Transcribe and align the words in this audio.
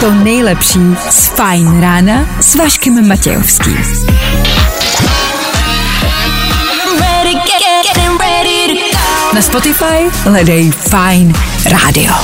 to 0.00 0.10
nejlepší 0.10 0.80
z 1.10 1.28
Fajn 1.28 1.80
rána 1.80 2.26
s 2.40 2.54
Vaškem 2.54 3.08
Matějovským. 3.08 3.78
Na 9.34 9.42
Spotify 9.42 9.84
hledej 10.24 10.70
Fajn 10.70 11.34
rádio. 11.70 12.14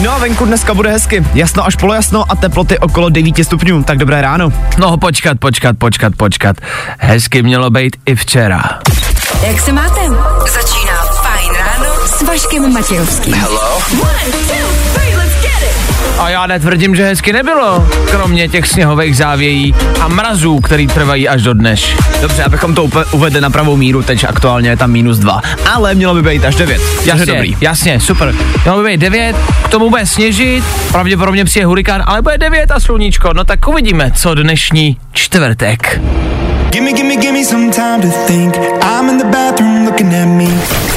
No 0.00 0.12
a 0.12 0.18
venku 0.18 0.44
dneska 0.44 0.74
bude 0.74 0.90
hezky. 0.90 1.24
Jasno 1.34 1.66
až 1.66 1.76
polojasno 1.76 2.24
a 2.28 2.36
teploty 2.36 2.78
okolo 2.78 3.08
9 3.08 3.44
stupňů. 3.44 3.82
Tak 3.82 3.98
dobré 3.98 4.22
ráno. 4.22 4.52
No 4.78 4.96
počkat, 4.96 5.38
počkat, 5.40 5.78
počkat, 5.78 6.12
počkat. 6.16 6.56
Hezky 6.98 7.42
mělo 7.42 7.70
být 7.70 7.96
i 8.06 8.14
včera. 8.14 8.62
Jak 9.46 9.60
se 9.60 9.72
máte? 9.72 10.00
Začíná 10.52 10.81
s 12.22 12.24
Vaškem 12.24 12.72
Matějovským. 12.72 13.34
A 16.18 16.28
já 16.28 16.46
netvrdím, 16.46 16.94
že 16.94 17.04
hezky 17.04 17.32
nebylo, 17.32 17.88
kromě 18.10 18.48
těch 18.48 18.66
sněhových 18.66 19.16
závějí 19.16 19.74
a 20.00 20.08
mrazů, 20.08 20.60
který 20.60 20.86
trvají 20.86 21.28
až 21.28 21.42
do 21.42 21.54
dneš. 21.54 21.96
Dobře, 22.20 22.44
abychom 22.44 22.74
to 22.74 22.88
uvedli 23.12 23.40
na 23.40 23.50
pravou 23.50 23.76
míru, 23.76 24.02
teď 24.02 24.24
aktuálně 24.24 24.70
je 24.70 24.76
tam 24.76 24.90
minus 24.90 25.18
2. 25.18 25.42
Ale 25.72 25.94
mělo 25.94 26.14
by 26.14 26.22
být 26.22 26.44
až 26.44 26.54
9. 26.54 26.80
Jasně, 27.04 27.26
dobrý. 27.26 27.56
jasně, 27.60 28.00
super. 28.00 28.34
Mělo 28.64 28.82
by 28.82 28.88
být 28.90 29.00
9, 29.00 29.36
k 29.64 29.68
tomu 29.68 29.90
bude 29.90 30.06
sněžit, 30.06 30.64
pravděpodobně 30.92 31.44
přijde 31.44 31.66
hurikán, 31.66 32.02
ale 32.06 32.22
bude 32.22 32.38
9 32.38 32.70
a 32.70 32.80
sluníčko. 32.80 33.32
No 33.32 33.44
tak 33.44 33.68
uvidíme, 33.68 34.12
co 34.16 34.34
dnešní 34.34 34.96
čtvrtek. 35.12 36.00
Gimme, 36.70 36.92
gimme, 36.92 37.16
gimme 37.16 37.44
some 37.44 37.70
time 37.70 38.00
to 38.00 38.08
think. 38.26 38.56
I'm 38.82 39.08
in 39.08 39.18
the 39.18 39.24
bathroom 39.24 39.84
looking 39.84 40.14
at 40.14 40.28
me. 40.28 40.91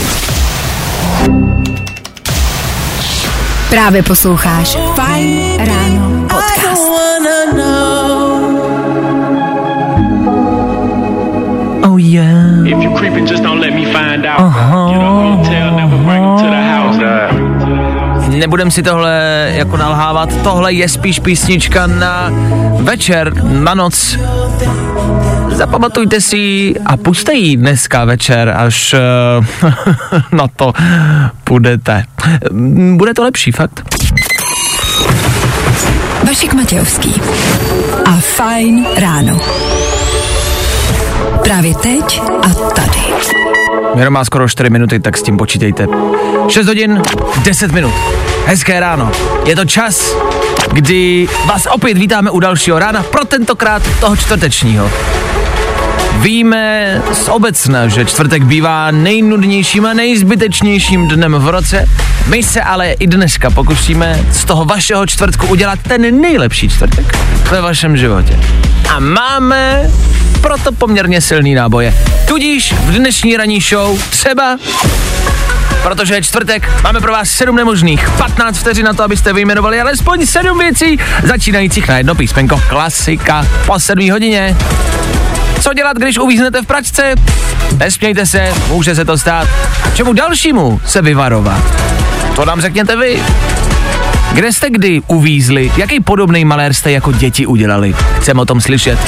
Právě 3.69 4.03
posloucháš 4.03 4.77
Fajn 4.95 5.57
ráno 5.57 6.21
podcast. 6.21 6.85
Oh 11.83 11.97
yeah. 11.97 12.67
If 12.67 12.83
you 12.83 12.95
creeping, 12.97 13.29
just 13.29 13.43
don't 13.43 13.61
let 13.61 13.73
me 13.73 13.85
find 13.85 14.25
out. 14.25 14.39
You 14.93 14.99
know, 14.99 15.37
hotel 15.37 15.71
never 15.75 15.97
bring 15.97 16.23
'em 16.23 16.37
to 16.37 16.45
the 16.49 16.61
house. 16.71 16.99
Nebudem 18.37 18.71
si 18.71 18.83
tohle 18.83 19.49
jako 19.55 19.77
nalhávat, 19.77 20.29
tohle 20.43 20.73
je 20.73 20.89
spíš 20.89 21.19
písnička 21.19 21.87
na 21.87 22.29
večer, 22.79 23.43
na 23.43 23.73
noc. 23.73 24.17
Zapamatujte 25.55 26.21
si 26.21 26.37
ji 26.37 26.75
a 26.85 26.97
puste 26.97 27.33
ji 27.33 27.57
dneska 27.57 28.05
večer, 28.05 28.53
až 28.57 28.95
uh, 29.63 29.71
na 30.31 30.47
to 30.55 30.73
půjdete. 31.43 32.03
Bude 32.95 33.13
to 33.13 33.23
lepší, 33.23 33.51
fakt. 33.51 33.83
Vašek 36.27 36.53
Matějovský 36.53 37.13
a 38.05 38.11
Fajn 38.11 38.85
ráno. 38.97 39.39
Právě 41.43 41.75
teď 41.75 42.21
a 42.41 42.49
tady. 42.49 42.99
Jenom 43.97 44.13
má 44.13 44.25
skoro 44.25 44.49
4 44.49 44.69
minuty, 44.69 44.99
tak 44.99 45.17
s 45.17 45.23
tím 45.23 45.37
počítejte. 45.37 45.87
6 46.47 46.67
hodin, 46.67 47.01
10 47.43 47.71
minut. 47.71 47.93
Hezké 48.45 48.79
ráno. 48.79 49.11
Je 49.45 49.55
to 49.55 49.65
čas, 49.65 50.15
kdy 50.71 51.27
vás 51.45 51.67
opět 51.71 51.97
vítáme 51.97 52.31
u 52.31 52.39
dalšího 52.39 52.79
rána, 52.79 53.03
pro 53.03 53.25
tentokrát 53.25 53.83
toho 53.99 54.15
čtvrtečního. 54.15 54.91
Víme 56.19 57.01
z 57.13 57.29
obecna, 57.29 57.87
že 57.87 58.05
čtvrtek 58.05 58.43
bývá 58.43 58.91
nejnudnějším 58.91 59.85
a 59.85 59.93
nejzbytečnějším 59.93 61.07
dnem 61.07 61.33
v 61.33 61.49
roce. 61.49 61.89
My 62.27 62.43
se 62.43 62.61
ale 62.61 62.91
i 62.91 63.07
dneska 63.07 63.49
pokusíme 63.49 64.25
z 64.31 64.45
toho 64.45 64.65
vašeho 64.65 65.05
čtvrtku 65.07 65.47
udělat 65.47 65.79
ten 65.87 66.21
nejlepší 66.21 66.69
čtvrtek 66.69 67.17
ve 67.51 67.61
vašem 67.61 67.97
životě. 67.97 68.39
A 68.89 68.99
máme 68.99 69.91
proto 70.41 70.71
poměrně 70.71 71.21
silný 71.21 71.55
náboje. 71.55 71.93
Tudíž 72.27 72.73
v 72.73 72.91
dnešní 72.91 73.37
ranní 73.37 73.61
show 73.61 73.99
třeba 74.09 74.57
Protože 75.83 76.13
je 76.13 76.21
čtvrtek, 76.21 76.69
máme 76.83 77.01
pro 77.01 77.11
vás 77.11 77.29
7 77.29 77.55
nemožných, 77.55 78.09
15 78.09 78.57
vteřin 78.57 78.85
na 78.85 78.93
to, 78.93 79.03
abyste 79.03 79.33
vyjmenovali 79.33 79.81
alespoň 79.81 80.25
7 80.25 80.59
věcí, 80.59 80.99
začínajících 81.23 81.87
na 81.87 81.97
jedno 81.97 82.15
písmenko. 82.15 82.61
Klasika 82.69 83.47
po 83.65 83.79
7 83.79 84.11
hodině. 84.11 84.57
Co 85.61 85.73
dělat, 85.73 85.97
když 85.97 86.17
uvíznete 86.17 86.61
v 86.61 86.65
pračce? 86.65 87.15
Nesmějte 87.77 88.25
se, 88.25 88.53
může 88.67 88.95
se 88.95 89.05
to 89.05 89.17
stát. 89.17 89.47
Čemu 89.93 90.13
dalšímu 90.13 90.81
se 90.85 91.01
vyvarovat? 91.01 91.63
To 92.35 92.45
nám 92.45 92.61
řekněte 92.61 92.95
vy. 92.95 93.23
Kde 94.33 94.53
jste 94.53 94.69
kdy 94.69 95.01
uvízli? 95.07 95.71
Jaký 95.77 95.99
podobný 95.99 96.45
malér 96.45 96.73
jste 96.73 96.91
jako 96.91 97.11
děti 97.11 97.45
udělali? 97.45 97.95
Chceme 98.19 98.41
o 98.41 98.45
tom 98.45 98.61
slyšet. 98.61 98.99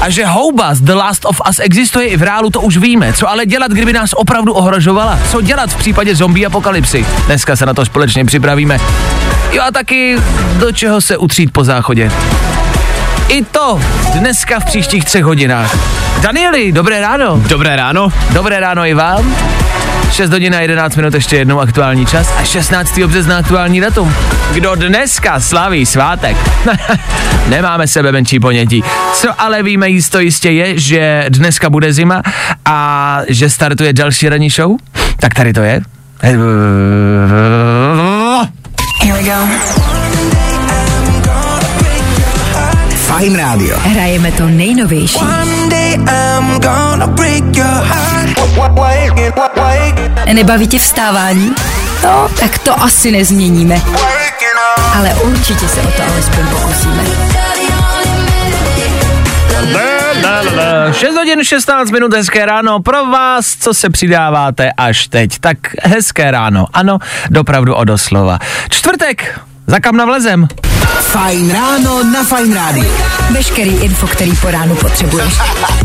A 0.00 0.10
že 0.10 0.26
houba 0.26 0.74
z 0.74 0.80
The 0.80 0.94
Last 0.94 1.24
of 1.24 1.40
Us 1.50 1.58
existuje 1.58 2.06
i 2.06 2.16
v 2.16 2.22
reálu, 2.22 2.50
to 2.50 2.60
už 2.60 2.76
víme. 2.76 3.12
Co 3.12 3.30
ale 3.30 3.46
dělat, 3.46 3.72
kdyby 3.72 3.92
nás 3.92 4.10
opravdu 4.12 4.52
ohrožovala? 4.52 5.18
Co 5.30 5.40
dělat 5.40 5.70
v 5.70 5.76
případě 5.76 6.16
zombie 6.16 6.46
apokalypsy? 6.46 7.06
Dneska 7.26 7.56
se 7.56 7.66
na 7.66 7.74
to 7.74 7.84
společně 7.84 8.24
připravíme. 8.24 8.78
Jo 9.52 9.62
a 9.62 9.70
taky 9.70 10.16
do 10.58 10.72
čeho 10.72 11.00
se 11.00 11.16
utřít 11.16 11.52
po 11.52 11.64
záchodě. 11.64 12.10
I 13.30 13.44
to 13.44 13.80
dneska 14.12 14.60
v 14.60 14.64
příštích 14.64 15.04
třech 15.04 15.24
hodinách. 15.24 15.78
Danieli, 16.20 16.72
dobré 16.72 17.00
ráno. 17.00 17.42
Dobré 17.48 17.76
ráno. 17.76 18.08
Dobré 18.30 18.60
ráno 18.60 18.86
i 18.86 18.94
vám. 18.94 19.36
6 20.12 20.30
hodin 20.30 20.54
a 20.54 20.60
11 20.60 20.96
minut 20.96 21.14
ještě 21.14 21.36
jednou 21.36 21.60
aktuální 21.60 22.06
čas 22.06 22.32
a 22.38 22.44
16. 22.44 22.98
března 22.98 23.38
aktuální 23.38 23.80
datum. 23.80 24.14
Kdo 24.52 24.74
dneska 24.74 25.40
slaví 25.40 25.86
svátek? 25.86 26.36
Nemáme 27.48 27.86
sebe 27.86 28.12
menší 28.12 28.40
ponětí. 28.40 28.84
Co 29.14 29.40
ale 29.40 29.62
víme 29.62 29.88
jisto 29.88 30.20
jistě 30.20 30.50
je, 30.50 30.78
že 30.78 31.24
dneska 31.28 31.70
bude 31.70 31.92
zima 31.92 32.22
a 32.64 33.20
že 33.28 33.50
startuje 33.50 33.92
další 33.92 34.28
ranní 34.28 34.50
show? 34.50 34.76
Tak 35.20 35.34
tady 35.34 35.52
to 35.52 35.60
je. 35.60 35.80
Here 39.02 39.12
we 39.12 39.22
go. 39.22 39.89
Fajn 43.20 43.36
rádio. 43.36 43.78
Hrajeme 43.78 44.32
to 44.32 44.46
nejnovější. 44.46 45.18
Nebaví 50.32 50.68
tě 50.68 50.78
vstávání? 50.78 51.54
No, 52.04 52.28
tak 52.40 52.58
to 52.58 52.82
asi 52.82 53.12
nezměníme. 53.12 53.80
Ale 54.94 55.14
určitě 55.14 55.68
se 55.68 55.80
o 55.80 55.90
to 55.90 56.02
alespoň 56.12 56.46
pokusíme. 56.46 57.04
6 60.92 61.14
hodin 61.14 61.44
16 61.44 61.90
minut, 61.90 62.14
hezké 62.14 62.46
ráno 62.46 62.80
pro 62.80 63.06
vás, 63.06 63.56
co 63.56 63.74
se 63.74 63.90
přidáváte 63.90 64.70
až 64.76 65.06
teď. 65.08 65.38
Tak 65.38 65.58
hezké 65.82 66.30
ráno, 66.30 66.66
ano, 66.72 66.98
dopravdu 67.30 67.74
o 67.74 67.84
doslova. 67.84 68.38
Čtvrtek, 68.70 69.40
za 69.66 69.80
kam 69.80 69.96
navlezem? 69.96 70.48
Fajn 71.00 71.50
ráno 71.50 72.04
na 72.12 72.24
Fajn 72.24 72.54
rádiu. 72.54 72.92
Veškerý 73.30 73.70
info, 73.70 74.06
který 74.06 74.36
po 74.36 74.50
ránu 74.50 74.74
potřebuješ. 74.74 75.34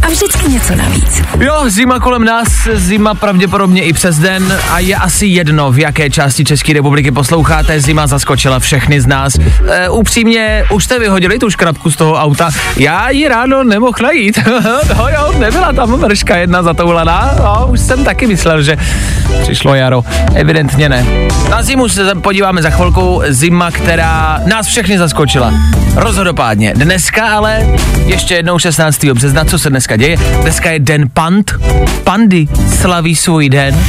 A 0.02 0.08
vždycky 0.08 0.50
něco 0.50 0.76
navíc. 0.76 1.22
Jo, 1.40 1.64
zima 1.68 2.00
kolem 2.00 2.26
nás, 2.26 2.48
zima 2.74 3.14
pravděpodobně 3.14 3.84
i 3.84 3.94
přes 3.94 4.18
den 4.20 4.60
a 4.72 4.80
je 4.80 4.96
asi 4.96 5.26
jedno, 5.26 5.72
v 5.72 5.80
jaké 5.80 6.10
části 6.10 6.44
České 6.44 6.74
republiky 6.74 7.12
posloucháte, 7.12 7.82
zima 7.82 8.08
zaskočila 8.08 8.60
všechny 8.60 9.02
z 9.02 9.06
nás. 9.06 9.34
E, 9.70 9.90
upřímně, 9.90 10.64
už 10.72 10.84
jste 10.84 11.00
vyhodili 11.00 11.40
tu 11.40 11.50
škrabku 11.50 11.92
z 11.92 11.96
toho 11.96 12.14
auta, 12.14 12.50
já 12.78 13.10
ji 13.10 13.28
ráno 13.28 13.64
nemohl 13.64 13.98
najít. 14.02 14.40
no 14.98 15.08
jo, 15.10 15.34
nebyla 15.38 15.74
tam 15.74 16.00
mrška 16.00 16.38
jedna 16.38 16.64
zatoulaná, 16.64 17.36
no, 17.44 17.68
už 17.68 17.80
jsem 17.80 18.04
taky 18.04 18.28
myslel, 18.28 18.62
že 18.62 18.78
přišlo 19.42 19.76
jaro. 19.76 20.04
Evidentně 20.36 20.90
ne. 20.90 21.06
Na 21.50 21.64
zimu 21.64 21.90
se 21.90 22.16
podíváme 22.16 22.62
za 22.62 22.70
chvilku, 22.70 23.22
zima, 23.28 23.72
která 23.76 24.42
nás 24.46 24.68
všechny 24.68 24.98
zaskočila. 24.98 25.54
Rozhodopádně. 25.96 26.74
Dneska 26.76 27.28
ale 27.28 27.68
ještě 28.06 28.34
jednou 28.34 28.60
16. 28.60 29.06
března, 29.06 29.46
co 29.46 29.60
se 29.60 29.70
dneska 29.70 29.98
děje? 29.98 30.18
Dneska 30.42 30.72
je 30.72 30.80
den 30.80 31.10
pand. 31.14 31.54
Pandy 32.04 32.48
slaví 32.80 33.16
svůj 33.16 33.50
den. 33.50 33.80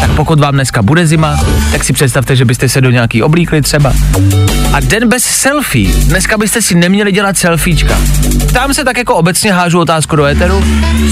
Tak 0.00 0.10
pokud 0.10 0.40
vám 0.40 0.54
dneska 0.54 0.82
bude 0.82 1.06
zima, 1.06 1.40
tak 1.72 1.84
si 1.84 1.92
představte, 1.92 2.36
že 2.36 2.44
byste 2.44 2.68
se 2.68 2.80
do 2.80 2.90
nějaký 2.90 3.22
oblíkli 3.22 3.62
třeba. 3.62 3.92
A 4.72 4.80
den 4.80 5.08
bez 5.08 5.24
selfie. 5.24 5.92
Dneska 5.94 6.38
byste 6.38 6.62
si 6.62 6.74
neměli 6.74 7.12
dělat 7.12 7.36
selfiečka. 7.36 7.98
Tam 8.52 8.74
se 8.74 8.84
tak 8.84 8.98
jako 8.98 9.14
obecně 9.14 9.52
hážu 9.52 9.80
otázku 9.80 10.16
do 10.16 10.24
éteru. 10.24 10.64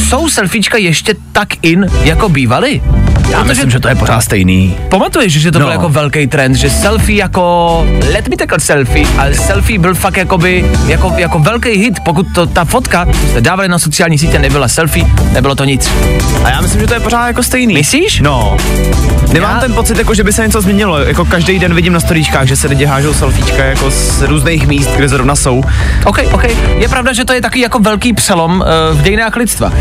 Jsou 0.09 0.29
selfiečka 0.29 0.79
ještě 0.79 1.15
tak 1.33 1.49
in, 1.63 1.87
jako 2.03 2.29
bývaly? 2.29 2.83
Já 3.31 3.43
myslím, 3.45 3.71
že 3.71 3.81
to 3.81 3.89
je 3.89 3.95
pořád 3.95 4.21
stejný. 4.21 4.77
Pamatuješ, 4.89 5.33
že 5.33 5.53
to 5.53 5.59
No. 5.59 5.65
byl 5.65 5.73
jako 5.73 5.89
velký 5.89 6.27
trend, 6.27 6.55
že 6.55 6.71
selfie 6.71 7.19
jako, 7.19 7.87
let 8.13 8.29
me 8.29 8.37
take 8.37 8.57
a 8.57 8.61
selfie, 8.61 9.07
ale 9.19 9.35
selfie 9.35 9.79
byl 9.79 9.95
fakt 9.95 10.17
jakoby, 10.17 10.65
jako, 10.87 11.13
jako 11.17 11.39
velký 11.39 11.69
hit, 11.71 12.01
pokud 12.05 12.27
to, 12.35 12.47
ta 12.47 12.65
fotka 12.65 13.07
jste 13.31 13.41
dávali 13.41 13.69
na 13.69 13.79
sociální 13.79 14.19
sítě, 14.19 14.39
nebyla 14.39 14.69
selfie, 14.69 15.07
nebylo 15.33 15.55
to 15.55 15.65
nic. 15.65 15.91
A 16.45 16.51
já 16.51 16.61
myslím, 16.61 16.81
že 16.81 16.87
to 16.87 16.95
je 16.95 17.01
pořád 17.01 17.27
jako 17.27 17.43
stejný. 17.43 17.75
Myslíš? 17.75 18.21
No. 18.21 18.57
Nemám 19.33 19.55
Já- 19.55 19.61
ten 19.61 19.75
pocit, 19.75 19.99
jako, 19.99 20.15
že 20.15 20.25
by 20.25 20.33
se 20.33 20.43
něco 20.47 20.61
změnilo. 20.61 20.99
Jako 20.99 21.25
každý 21.25 21.59
den 21.59 21.75
vidím 21.75 21.93
na 21.93 22.01
storíčkách, 22.01 22.47
že 22.47 22.57
se 22.57 22.69
lidi 22.69 22.85
hážou 22.85 23.15
selfiečka 23.15 23.65
jako 23.65 23.91
z 23.91 24.23
různých 24.23 24.67
míst, 24.67 24.91
kde 24.97 25.09
zrovna 25.09 25.37
jsou. 25.37 25.63
OK, 26.05 26.19
OK. 26.33 26.45
Je 26.79 26.89
pravda, 26.89 27.13
že 27.13 27.25
to 27.25 27.33
je 27.33 27.41
takový 27.41 27.61
jako 27.61 27.79
velký 27.79 28.13
přelom 28.13 28.53
uh, 28.93 28.99
v 28.99 29.03
dějinách 29.03 29.37
lidstva. 29.37 29.73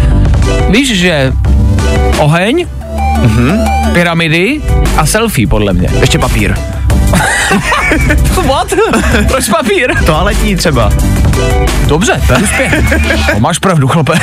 Víš, 0.69 0.97
že 0.99 1.31
oheň, 2.19 2.65
mm-hmm. 3.21 3.93
pyramidy 3.93 4.61
a 4.97 5.05
selfie, 5.05 5.47
podle 5.47 5.73
mě. 5.73 5.89
Ještě 6.01 6.19
papír. 6.19 6.55
What? 8.47 8.73
Proč 9.27 9.49
papír? 9.49 9.95
Toaletní 10.05 10.55
třeba. 10.55 10.91
Dobře, 11.87 12.21
to 12.27 12.33
je 12.33 12.39
úspěch. 12.39 12.73
No, 13.33 13.39
máš 13.39 13.59
pravdu, 13.59 13.87
chlope. 13.87 14.13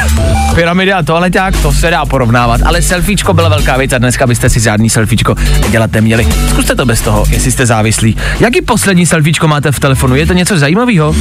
Pyramidy 0.55 0.93
a 0.93 1.03
toaleťák, 1.03 1.57
to 1.63 1.73
se 1.73 1.91
dá 1.91 2.07
porovnávat, 2.07 2.61
ale 2.65 2.83
selfiečko 2.83 3.35
byla 3.35 3.49
velká 3.49 3.77
věc 3.77 3.93
a 3.93 3.99
dneska 3.99 4.27
byste 4.27 4.51
si 4.51 4.61
žádný 4.61 4.91
selfiečko 4.91 5.35
dělat 5.71 5.93
neměli. 5.93 6.29
Zkuste 6.49 6.75
to 6.75 6.87
bez 6.87 7.01
toho, 7.01 7.25
jestli 7.29 7.51
jste 7.51 7.67
závislí. 7.67 8.17
Jaký 8.41 8.63
poslední 8.63 9.07
selfiečko 9.07 9.49
máte 9.49 9.73
v 9.73 9.81
telefonu? 9.81 10.15
Je 10.17 10.27
to 10.27 10.33
něco 10.33 10.59
zajímavého? 10.59 11.15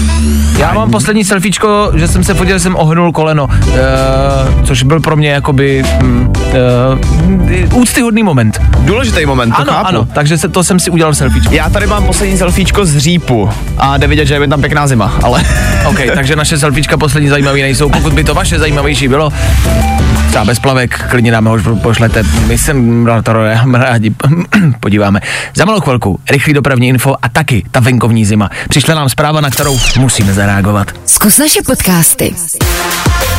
Já 0.58 0.74
mám 0.74 0.92
poslední 0.92 1.24
selfiečko, 1.24 1.92
že 1.96 2.08
jsem 2.08 2.24
se 2.24 2.34
podíval, 2.34 2.60
že 2.60 2.64
jsem 2.64 2.76
ohnul 2.76 3.12
koleno, 3.12 3.46
uh, 3.46 4.64
což 4.64 4.84
byl 4.84 5.00
pro 5.00 5.16
mě 5.16 5.30
jakoby 5.30 5.84
uh, 6.04 7.82
úctyhodný 7.82 8.24
moment. 8.24 8.62
Důležitý 8.80 9.26
moment, 9.26 9.52
to 9.52 9.62
ano, 9.62 9.72
chápu. 9.72 9.88
ano, 9.88 10.08
takže 10.14 10.38
se, 10.38 10.50
to 10.50 10.64
jsem 10.64 10.80
si 10.80 10.90
udělal 10.90 11.16
selfiečko. 11.16 11.54
Já 11.54 11.70
tady 11.70 11.88
mám 11.88 12.06
poslední 12.06 12.38
selfiečko 12.38 12.86
z 12.86 12.98
řípu 12.98 13.50
a 13.78 13.98
jde 13.98 14.08
vidět, 14.08 14.26
že 14.26 14.34
je 14.34 14.48
tam 14.48 14.62
pěkná 14.62 14.88
zima, 14.88 15.14
ale 15.24 15.46
OK, 15.86 16.00
takže 16.16 16.36
naše 16.36 16.58
selfiečka 16.58 16.98
poslední 16.98 17.30
zajímavé 17.30 17.58
nejsou. 17.58 17.90
Pokud 17.90 18.14
by 18.14 18.24
to 18.24 18.34
vaše 18.34 18.60
zajímavější 18.60 19.08
bylo, 19.08 19.34
třeba 20.30 20.46
bez 20.46 20.60
plavek, 20.60 21.06
klidně 21.10 21.32
nám 21.32 21.46
ho 21.46 21.54
už 21.54 21.62
pošlete. 21.82 22.24
My 22.48 22.58
se 22.58 22.76
rádi 23.74 24.14
podíváme. 24.80 25.20
Za 25.56 25.66
malou 25.66 25.80
chvilku, 25.80 26.20
rychlý 26.30 26.54
dopravní 26.54 26.88
info 26.88 27.16
a 27.22 27.30
taky 27.30 27.64
ta 27.72 27.80
venkovní 27.80 28.26
zima. 28.26 28.50
Přišla 28.70 28.96
nám 28.96 29.10
zpráva, 29.10 29.42
na 29.42 29.50
kterou 29.50 29.80
musíme 30.00 30.34
zareagovat. 30.34 30.88
Zkus 31.06 31.38
naše 31.38 31.62
podcasty. 31.66 32.36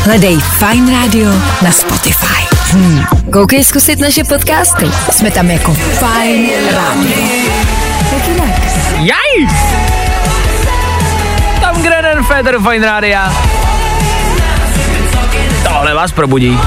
Hledej 0.05 0.39
Fine 0.41 0.93
Radio 0.93 1.31
na 1.63 1.71
Spotify. 1.71 2.57
Hmm. 2.71 3.05
Koukej 3.33 3.65
zkusit 3.65 3.99
naše 4.01 4.25
podcasty. 4.25 4.87
Jsme 5.11 5.31
tam 5.31 5.51
jako 5.51 5.75
Fine 5.75 6.49
Radio. 6.73 7.21
Jak 8.13 8.29
jinak? 8.29 8.61
Jaj! 8.99 10.00
Grenen 12.21 12.25
Feder 12.25 12.61
Fine 12.61 12.87
Rádia. 12.87 13.33
Tohle 15.69 15.95
vás 15.95 16.13
probudí. 16.13 16.59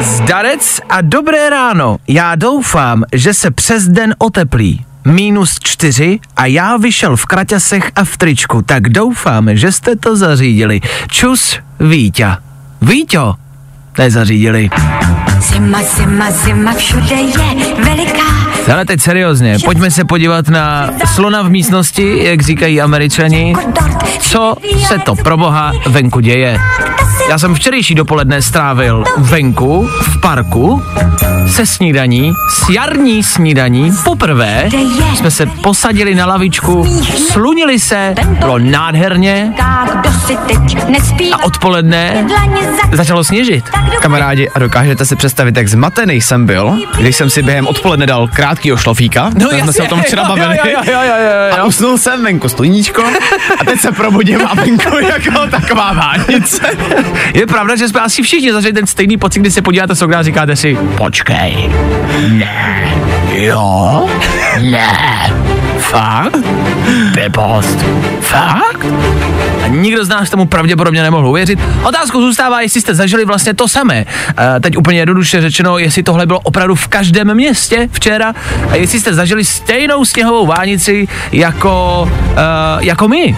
Zdarec 0.00 0.80
a 0.88 1.00
dobré 1.00 1.50
ráno. 1.50 1.96
Já 2.08 2.34
doufám, 2.34 3.04
že 3.12 3.34
se 3.34 3.50
přes 3.50 3.88
den 3.88 4.14
oteplí. 4.18 4.84
Minus 5.04 5.58
čtyři 5.60 6.20
a 6.36 6.46
já 6.46 6.76
vyšel 6.76 7.16
v 7.16 7.26
kraťasech 7.26 7.90
a 7.96 8.04
v 8.04 8.16
tričku, 8.16 8.62
tak 8.62 8.88
doufám, 8.88 9.56
že 9.56 9.72
jste 9.72 9.96
to 9.96 10.16
zařídili. 10.16 10.80
Čus, 11.08 11.58
Víťa. 11.80 12.38
Víťo, 12.82 13.34
nezařídili. 13.98 14.70
Zima, 15.40 15.82
zima, 15.82 16.30
zima, 16.30 16.72
všude 16.72 17.14
je 17.14 17.84
veliká. 17.84 18.22
Ale 18.72 18.84
teď 18.84 19.00
seriózně, 19.00 19.56
pojďme 19.64 19.90
se 19.90 20.04
podívat 20.04 20.48
na 20.48 20.90
slona 21.14 21.42
v 21.42 21.50
místnosti, 21.50 22.24
jak 22.24 22.42
říkají 22.42 22.80
američani. 22.80 23.54
Co 24.20 24.54
se 24.86 24.98
to 24.98 25.14
pro 25.14 25.36
boha 25.36 25.72
venku 25.86 26.20
děje? 26.20 26.58
Já 27.30 27.38
jsem 27.38 27.54
včerejší 27.54 27.94
dopoledne 27.94 28.42
strávil 28.42 29.04
venku, 29.16 29.88
v 30.02 30.20
parku, 30.20 30.82
se 31.46 31.66
snídaní, 31.66 32.32
s 32.50 32.68
jarní 32.68 33.22
snídaní. 33.22 33.92
Poprvé 34.04 34.68
jsme 35.14 35.30
se 35.30 35.46
posadili 35.46 36.14
na 36.14 36.26
lavičku, 36.26 36.84
slunili 37.32 37.80
se, 37.80 38.14
bylo 38.40 38.58
nádherně 38.58 39.54
a 41.32 41.44
odpoledne 41.44 42.26
začalo 42.92 43.24
sněžit. 43.24 43.64
kamarádi, 44.00 44.48
a 44.48 44.58
dokážete 44.58 45.06
si 45.06 45.16
představit, 45.26 45.56
jak 45.56 45.68
zmatený 45.68 46.20
jsem 46.20 46.46
byl, 46.46 46.78
když 46.98 47.16
jsem 47.16 47.30
si 47.30 47.42
během 47.42 47.66
odpoledne 47.66 48.06
dal 48.06 48.28
krátkýho 48.28 48.76
šlofíka, 48.76 49.30
no, 49.34 49.50
jsme 49.50 49.72
se 49.72 49.82
o 49.82 49.86
tom 49.86 50.02
včera 50.02 50.22
jo, 50.22 50.28
bavili, 50.28 50.56
Jo, 50.56 50.64
jo, 50.66 50.92
jo, 50.92 51.00
jo, 51.02 51.30
jo, 51.50 51.56
a 51.58 51.64
usnul 51.64 51.98
jsem 51.98 52.24
venku 52.24 52.48
sluníčko 52.48 53.04
a 53.60 53.64
teď 53.64 53.80
se 53.80 53.92
probudím 53.92 54.40
a 54.46 54.54
venku 54.54 54.96
jako 54.98 55.46
taková 55.50 55.92
vánice. 55.92 56.62
Je 57.34 57.46
pravda, 57.46 57.76
že 57.76 57.88
jsme 57.88 58.00
asi 58.00 58.22
všichni 58.22 58.52
zažili 58.52 58.72
ten 58.72 58.86
stejný 58.86 59.16
pocit, 59.16 59.40
kdy 59.40 59.50
se 59.50 59.62
podíváte 59.62 60.04
okna 60.04 60.18
a 60.18 60.22
říkáte 60.22 60.56
si, 60.56 60.78
počkej, 60.96 61.70
ne, 62.28 62.88
jo, 63.34 64.08
ne, 64.60 64.88
fakt, 65.90 66.36
Pepost, 67.14 67.78
fakt? 68.20 68.86
A 69.64 69.66
nikdo 69.68 70.04
z 70.04 70.08
nás 70.08 70.30
tomu 70.30 70.46
pravděpodobně 70.46 71.02
nemohl 71.02 71.28
uvěřit. 71.28 71.58
Otázkou 71.82 72.20
zůstává, 72.20 72.60
jestli 72.60 72.80
jste 72.80 72.94
zažili 72.94 73.24
vlastně 73.24 73.54
to 73.54 73.68
samé. 73.68 74.04
E, 74.56 74.60
teď 74.60 74.76
úplně 74.76 74.98
jednoduše 74.98 75.40
řečeno, 75.40 75.78
jestli 75.78 76.02
tohle 76.02 76.26
bylo 76.26 76.40
opravdu 76.40 76.74
v 76.74 76.88
každém 76.88 77.34
městě 77.34 77.88
včera 77.92 78.34
a 78.70 78.76
jestli 78.76 79.00
jste 79.00 79.14
zažili 79.14 79.44
stejnou 79.44 80.04
sněhovou 80.04 80.46
vánici 80.46 81.08
jako, 81.32 82.08
e, 82.36 82.84
jako 82.84 83.08
my. 83.08 83.36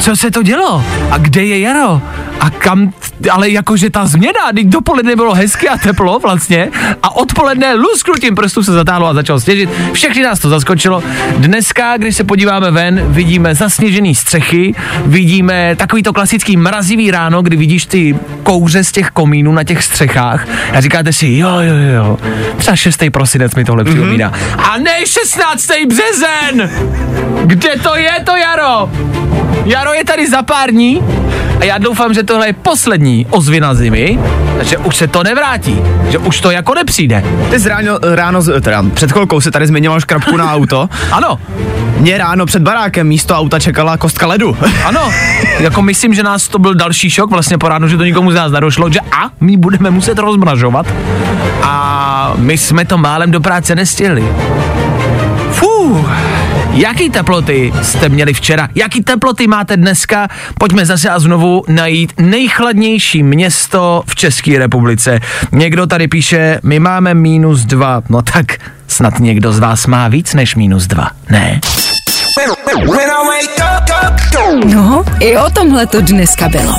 Co 0.00 0.16
se 0.16 0.30
to 0.30 0.42
dělo? 0.42 0.84
A 1.10 1.18
kde 1.18 1.44
je 1.44 1.60
jaro? 1.60 2.02
A 2.40 2.50
kam, 2.50 2.92
ale 3.30 3.50
jakože 3.50 3.90
ta 3.90 4.06
změna, 4.06 4.52
teď 4.54 4.66
dopoledne 4.66 5.16
bylo 5.16 5.34
hezky 5.34 5.68
a 5.68 5.76
teplo 5.78 6.18
vlastně 6.18 6.68
a 7.02 7.16
odpoledne 7.16 7.74
lusknutím 7.74 8.34
prstů 8.34 8.62
se 8.62 8.72
zatáhlo 8.72 9.06
a 9.06 9.14
začalo 9.14 9.40
sněžit. 9.40 9.70
Všechny 9.92 10.22
nás 10.22 10.38
to 10.38 10.48
zaskočilo. 10.48 11.02
Dneska, 11.36 11.96
když 11.96 12.16
se 12.16 12.24
podíváme 12.24 12.70
ven, 12.70 13.00
vidíme 13.08 13.54
zasněžený 13.54 14.14
střechy, 14.14 14.74
vidíme 15.06 15.76
takový 15.76 16.02
to 16.02 16.12
klasický 16.12 16.56
mrazivý 16.56 17.10
ráno, 17.10 17.42
kdy 17.42 17.56
vidíš 17.56 17.86
ty 17.86 18.18
kouře 18.42 18.84
z 18.84 18.92
těch 18.92 19.10
komínů 19.10 19.52
na 19.52 19.64
těch 19.64 19.82
střechách 19.84 20.46
a 20.72 20.80
říkáte 20.80 21.12
si, 21.12 21.26
jo, 21.36 21.58
jo, 21.60 21.74
jo, 21.94 22.18
třeba 22.56 22.76
6. 22.76 23.02
prosinec 23.12 23.54
mi 23.54 23.64
tohle 23.64 23.84
připomíná. 23.84 24.32
A 24.58 24.78
ne 24.78 25.06
16. 25.06 25.68
březen! 25.86 26.70
Kde 27.44 27.70
to 27.82 27.96
je 27.96 28.12
to 28.24 28.36
jaro? 28.36 28.90
Jaro 29.64 29.92
je 29.92 30.04
tady 30.04 30.30
za 30.30 30.42
pár 30.42 30.70
dní 30.70 31.02
a 31.60 31.64
já 31.64 31.78
doufám, 31.78 32.14
že 32.14 32.22
tohle 32.22 32.46
je 32.46 32.52
poslední 32.52 33.26
ozvěna 33.30 33.74
zimy, 33.74 34.18
že 34.62 34.78
už 34.78 34.96
se 34.96 35.06
to 35.08 35.22
nevrátí, 35.22 35.80
že 36.10 36.18
už 36.18 36.40
to 36.40 36.50
jako 36.50 36.74
nepřijde. 36.74 37.24
Ty 37.50 37.60
jsi 37.60 37.68
ráno, 37.68 37.98
ráno, 38.14 38.42
teda 38.60 38.84
před 38.94 39.12
chvilkou 39.12 39.40
se 39.40 39.50
tady 39.50 39.66
zmiňoval 39.66 40.00
škrabku 40.00 40.36
na 40.36 40.52
auto. 40.52 40.88
Ano, 41.12 41.38
Mě 41.98 42.18
ráno 42.18 42.46
před 42.46 42.62
barákem 42.62 43.06
místo 43.06 43.34
auta 43.34 43.58
čekala 43.60 43.96
kostka 43.96 44.26
ledu. 44.26 44.56
ano, 44.84 45.12
jako 45.58 45.82
myslím, 45.82 46.14
že 46.14 46.22
nás 46.22 46.48
to 46.48 46.58
byl 46.58 46.74
další 46.74 47.10
šok 47.10 47.30
vlastně 47.30 47.58
po 47.58 47.68
ránu, 47.68 47.88
že 47.88 47.96
to 47.96 48.04
nikomu 48.04 48.30
z 48.30 48.34
nás 48.34 48.52
nedošlo, 48.52 48.90
že 48.92 49.00
a 49.00 49.30
my 49.40 49.56
budeme 49.56 49.90
muset 49.90 50.18
rozmražovat 50.18 50.86
a 51.62 52.32
my 52.36 52.58
jsme 52.58 52.84
to 52.84 52.98
málem 52.98 53.30
do 53.30 53.40
práce 53.40 53.74
nestihli. 53.74 54.24
Fuh, 55.50 56.10
jaký 56.72 57.10
teploty 57.10 57.72
jste 57.82 58.08
měli 58.08 58.34
včera? 58.34 58.68
Jaký 58.74 59.02
teploty 59.02 59.46
máte 59.46 59.76
dneska? 59.76 60.28
Pojďme 60.58 60.86
zase 60.86 61.10
a 61.10 61.18
znovu 61.18 61.64
najít 61.68 62.12
nejchladnější 62.20 63.22
město 63.22 64.02
v 64.06 64.14
České 64.14 64.58
republice. 64.58 65.20
Někdo 65.52 65.86
tady 65.86 66.08
píše, 66.08 66.60
my 66.62 66.78
máme 66.78 67.14
minus 67.14 67.60
dva. 67.64 68.02
No 68.08 68.22
tak 68.22 68.46
snad 68.88 69.18
někdo 69.20 69.52
z 69.52 69.58
vás 69.58 69.86
má 69.86 70.08
víc 70.08 70.34
než 70.34 70.54
minus 70.54 70.86
dva, 70.86 71.10
ne? 71.30 71.60
No, 74.64 75.04
i 75.20 75.36
o 75.36 75.50
tomhle 75.50 75.86
to 75.86 76.00
dneska 76.00 76.48
bylo. 76.48 76.74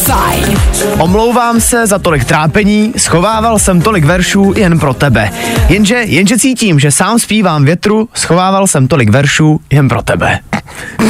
Fajn. 0.00 0.58
Omlouvám 0.98 1.60
se 1.60 1.86
za 1.86 1.98
tolik 1.98 2.24
trápení, 2.24 2.92
schovával 2.96 3.58
jsem 3.58 3.82
tolik 3.82 4.04
veršů 4.04 4.52
jen 4.56 4.78
pro 4.78 4.94
tebe. 4.94 5.30
Jenže, 5.68 5.94
jenže 5.94 6.38
cítím, 6.38 6.80
že 6.80 6.90
sám 6.90 7.18
zpívám 7.18 7.64
větru, 7.64 8.08
schovával 8.14 8.66
jsem 8.66 8.88
tolik 8.88 9.10
veršů 9.10 9.60
jen 9.70 9.88
pro 9.88 10.02
tebe. 10.02 10.38
uh, 10.98 11.06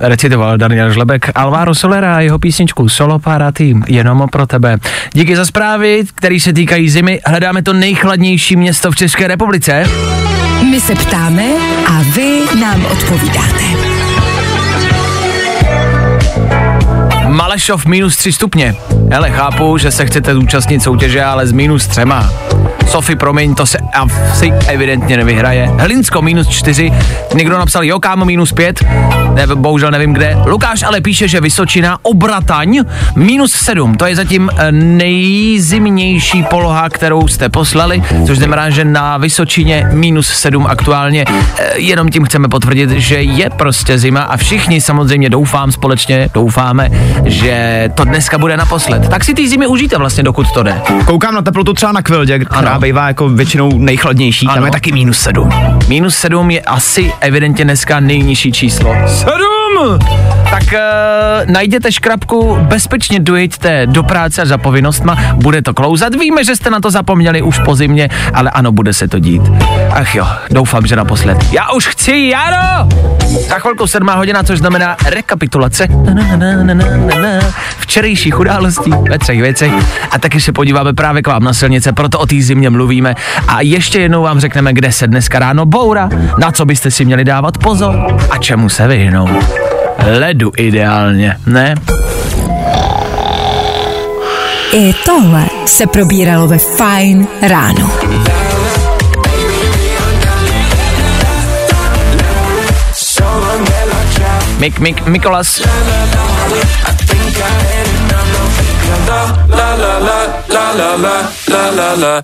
recitoval 0.00 0.58
Daniel 0.58 0.90
Žlebek 0.90 1.30
Alvaro 1.34 1.74
Solera 1.74 2.16
a 2.16 2.20
jeho 2.20 2.38
písničku 2.38 2.88
Solo 2.88 3.18
para 3.18 3.52
tým, 3.52 3.84
jenom 3.88 4.28
pro 4.32 4.46
tebe. 4.46 4.78
Díky 5.12 5.36
za 5.36 5.44
zprávy, 5.44 6.04
které 6.14 6.40
se 6.40 6.52
týkají 6.52 6.90
zimy. 6.90 7.20
Hledáme 7.26 7.62
to 7.62 7.72
nejchladnější 7.72 8.56
město 8.56 8.90
v 8.90 8.96
České 8.96 9.28
republice. 9.28 9.84
My 10.70 10.80
se 10.80 10.94
ptáme 10.94 11.44
a 11.86 12.02
vy 12.14 12.40
nám 12.60 12.86
odpovídáte. 12.86 13.64
Malešov 17.34 17.86
minus 17.86 18.16
3 18.16 18.32
stupně. 18.32 18.76
Hele, 19.10 19.30
chápu, 19.30 19.78
že 19.78 19.90
se 19.90 20.06
chcete 20.06 20.34
zúčastnit 20.34 20.82
soutěže, 20.82 21.24
ale 21.24 21.46
z 21.46 21.52
minus 21.52 21.86
třema. 21.86 22.30
Sofie, 22.88 23.16
promiň, 23.16 23.54
to 23.54 23.66
se 23.66 23.78
asi 23.92 24.52
evidentně 24.66 25.16
nevyhraje. 25.16 25.70
Hlinsko 25.78 26.22
minus 26.22 26.48
4, 26.48 26.92
někdo 27.34 27.58
napsal 27.58 27.84
jo, 27.84 28.00
kámo 28.00 28.24
minus 28.24 28.52
5, 28.52 28.84
ne, 29.34 29.46
bohužel 29.54 29.90
nevím 29.90 30.12
kde. 30.12 30.36
Lukáš 30.46 30.82
ale 30.82 31.00
píše, 31.00 31.28
že 31.28 31.40
Vysočina, 31.40 31.98
Obrataň, 32.02 32.80
minus 33.16 33.52
7, 33.52 33.94
to 33.94 34.06
je 34.06 34.16
zatím 34.16 34.50
eh, 34.58 34.72
nejzimnější 34.72 36.42
poloha, 36.42 36.88
kterou 36.88 37.28
jste 37.28 37.48
poslali, 37.48 38.02
což 38.26 38.38
znamená, 38.38 38.70
že 38.70 38.84
na 38.84 39.16
Vysočině 39.16 39.88
minus 39.92 40.26
7 40.28 40.66
aktuálně. 40.66 41.24
Eh, 41.58 41.64
Jenom 41.76 42.08
tím 42.08 42.24
chceme 42.24 42.48
potvrdit, 42.48 42.90
že 42.90 43.22
je 43.22 43.50
prostě 43.50 43.98
zima 43.98 44.22
a 44.22 44.36
všichni 44.36 44.80
samozřejmě 44.80 45.30
doufám 45.30 45.72
společně, 45.72 46.28
doufáme, 46.34 46.90
že 47.24 47.88
to 47.94 48.04
dneska 48.04 48.38
bude 48.38 48.56
naposled. 48.56 49.08
Tak 49.08 49.24
si 49.24 49.34
ty 49.34 49.48
zimy 49.48 49.66
užijte 49.66 49.98
vlastně, 49.98 50.22
dokud 50.22 50.52
to 50.52 50.62
jde. 50.62 50.80
Koukám 51.06 51.34
na 51.34 51.42
teplotu 51.42 51.72
třeba 51.72 51.92
na 51.92 52.02
Kvildě, 52.02 52.38
která 52.38 52.73
Ano. 52.74 52.80
bývá 52.80 53.08
jako 53.08 53.28
většinou 53.28 53.78
nejchladnější, 53.78 54.46
tam 54.46 54.56
Ano. 54.56 54.66
je 54.66 54.72
taky 54.72 54.92
minus 54.92 55.18
7. 55.18 55.48
Minus 55.88 56.16
7 56.16 56.50
je 56.50 56.60
asi 56.60 57.12
evidentně 57.20 57.64
dneska 57.64 58.00
nejnižší 58.00 58.52
číslo. 58.52 58.94
7! 59.06 59.98
Tak 60.64 60.74
uh, 60.74 61.50
najděte 61.52 61.92
škrabku, 61.92 62.58
bezpečně 62.60 63.20
dojeďte 63.20 63.86
do 63.86 64.02
práce 64.02 64.42
a 64.42 64.46
za 64.46 64.58
povinnostma, 64.58 65.16
bude 65.34 65.62
to 65.62 65.74
klouzat. 65.74 66.14
Víme, 66.14 66.44
že 66.44 66.56
jste 66.56 66.70
na 66.70 66.80
to 66.80 66.90
zapomněli 66.90 67.42
už 67.42 67.58
po 67.58 67.74
zimě, 67.74 68.08
ale 68.34 68.50
ano, 68.50 68.72
bude 68.72 68.92
se 68.92 69.08
to 69.08 69.18
dít. 69.18 69.42
Ach 69.90 70.14
jo, 70.14 70.26
doufám, 70.50 70.86
že 70.86 70.96
naposled. 70.96 71.38
Já 71.52 71.70
už 71.70 71.86
chci, 71.86 72.28
Jaro! 72.32 72.88
Za 73.48 73.58
chvilku 73.58 73.86
7 73.86 74.08
hodina, 74.08 74.42
což 74.42 74.58
znamená 74.58 74.96
rekapitulace 75.06 75.86
na, 76.14 76.36
na, 76.36 76.74
na, 76.74 76.84
včerejších 77.78 78.40
událostí 78.40 78.90
ve 79.10 79.18
třech 79.18 79.40
věcech 79.40 79.72
a 80.10 80.18
taky 80.18 80.40
se 80.40 80.52
podíváme 80.52 80.92
právě 80.92 81.22
k 81.22 81.26
vám 81.26 81.44
na 81.44 81.52
silnice, 81.52 81.92
proto 81.92 82.18
o 82.18 82.26
té 82.26 82.36
zimě 82.40 82.70
mluvíme 82.70 83.14
a 83.48 83.60
ještě 83.60 84.00
jednou 84.00 84.22
vám 84.22 84.40
řekneme, 84.40 84.72
kde 84.72 84.92
se 84.92 85.06
dneska 85.06 85.38
ráno 85.38 85.66
boura, 85.66 86.08
na 86.38 86.52
co 86.52 86.64
byste 86.64 86.90
si 86.90 87.04
měli 87.04 87.24
dávat 87.24 87.58
pozor 87.58 88.16
a 88.30 88.38
čemu 88.38 88.68
se 88.68 88.88
vyhnout. 88.88 89.73
Ledu 90.06 90.52
ideálně, 90.56 91.36
ne? 91.46 91.74
I 94.72 94.94
tohle 95.04 95.46
se 95.66 95.86
probíralo 95.86 96.46
ve 96.46 96.58
Fine 96.58 97.26
ráno. 97.48 97.90
Mik, 104.58 104.78
Mik, 104.78 105.06
Mikolas. 105.06 105.60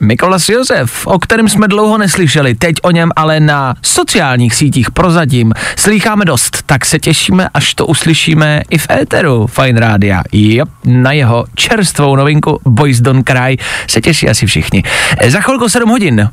Mikolas 0.01 0.49
Josef, 0.49 1.07
o 1.07 1.19
kterém 1.19 1.49
jsme 1.49 1.69
dlouho 1.69 1.99
neslyšeli, 1.99 2.55
teď 2.55 2.77
o 2.83 2.91
něm 2.91 3.11
ale 3.17 3.41
na 3.41 3.75
sociálních 3.83 4.55
sítích 4.55 4.91
prozatím 4.91 5.53
slýcháme 5.77 6.25
dost, 6.25 6.63
tak 6.67 6.87
se 6.87 6.99
těšíme, 6.99 7.49
až 7.55 7.75
to 7.75 7.87
uslyšíme 7.87 8.63
i 8.71 8.79
v 8.79 8.91
éteru 8.91 9.47
Fine 9.47 9.81
Rádia. 9.81 10.23
Jop, 10.33 10.69
na 10.85 11.13
jeho 11.13 11.45
čerstvou 11.55 12.17
novinku 12.17 12.61
Boys 12.65 13.01
Don't 13.01 13.27
Cry 13.27 13.59
se 13.89 14.01
těší 14.01 14.29
asi 14.29 14.47
všichni. 14.47 14.83
E, 15.19 15.31
Za 15.31 15.41
chvilku 15.41 15.69
7 15.69 15.89
hodin. 15.91 16.31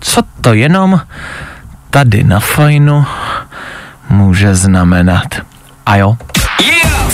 Co 0.00 0.22
to 0.40 0.54
jenom 0.54 1.00
tady 1.90 2.24
na 2.24 2.40
Fajnu 2.40 3.06
může 4.10 4.54
znamenat? 4.54 5.28
A 5.86 5.96
jo, 5.96 6.16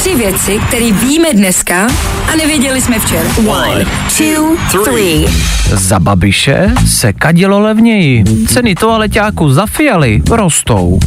Tři 0.04 0.14
věci, 0.14 0.60
které 0.68 0.92
víme 0.92 1.32
dneska 1.32 1.86
a 2.32 2.36
nevěděli 2.36 2.82
jsme 2.82 2.98
včera. 2.98 3.28
One, 3.46 3.84
two, 4.18 4.56
three. 4.84 5.26
Za 5.72 6.00
Babiše 6.00 6.70
se 6.86 7.12
kadilo 7.12 7.60
levněji. 7.60 8.24
Ceny 8.48 8.74
toaleťáku 8.74 9.52
za 9.52 9.66
fialy 9.66 10.22
rostou. 10.30 11.00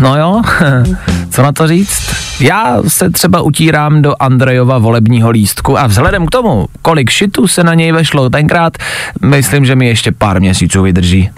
No 0.00 0.18
jo, 0.18 0.42
co 1.30 1.42
na 1.42 1.52
to 1.52 1.68
říct? 1.68 2.14
Já 2.40 2.76
se 2.88 3.10
třeba 3.10 3.40
utírám 3.40 4.02
do 4.02 4.14
Andrejova 4.20 4.78
volebního 4.78 5.30
lístku 5.30 5.78
a 5.78 5.86
vzhledem 5.86 6.26
k 6.26 6.30
tomu, 6.30 6.66
kolik 6.82 7.10
šitu 7.10 7.48
se 7.48 7.64
na 7.64 7.74
něj 7.74 7.92
vešlo 7.92 8.30
tenkrát, 8.30 8.76
myslím, 9.24 9.64
že 9.64 9.76
mi 9.76 9.86
ještě 9.86 10.12
pár 10.12 10.40
měsíců 10.40 10.82
vydrží. 10.82 11.30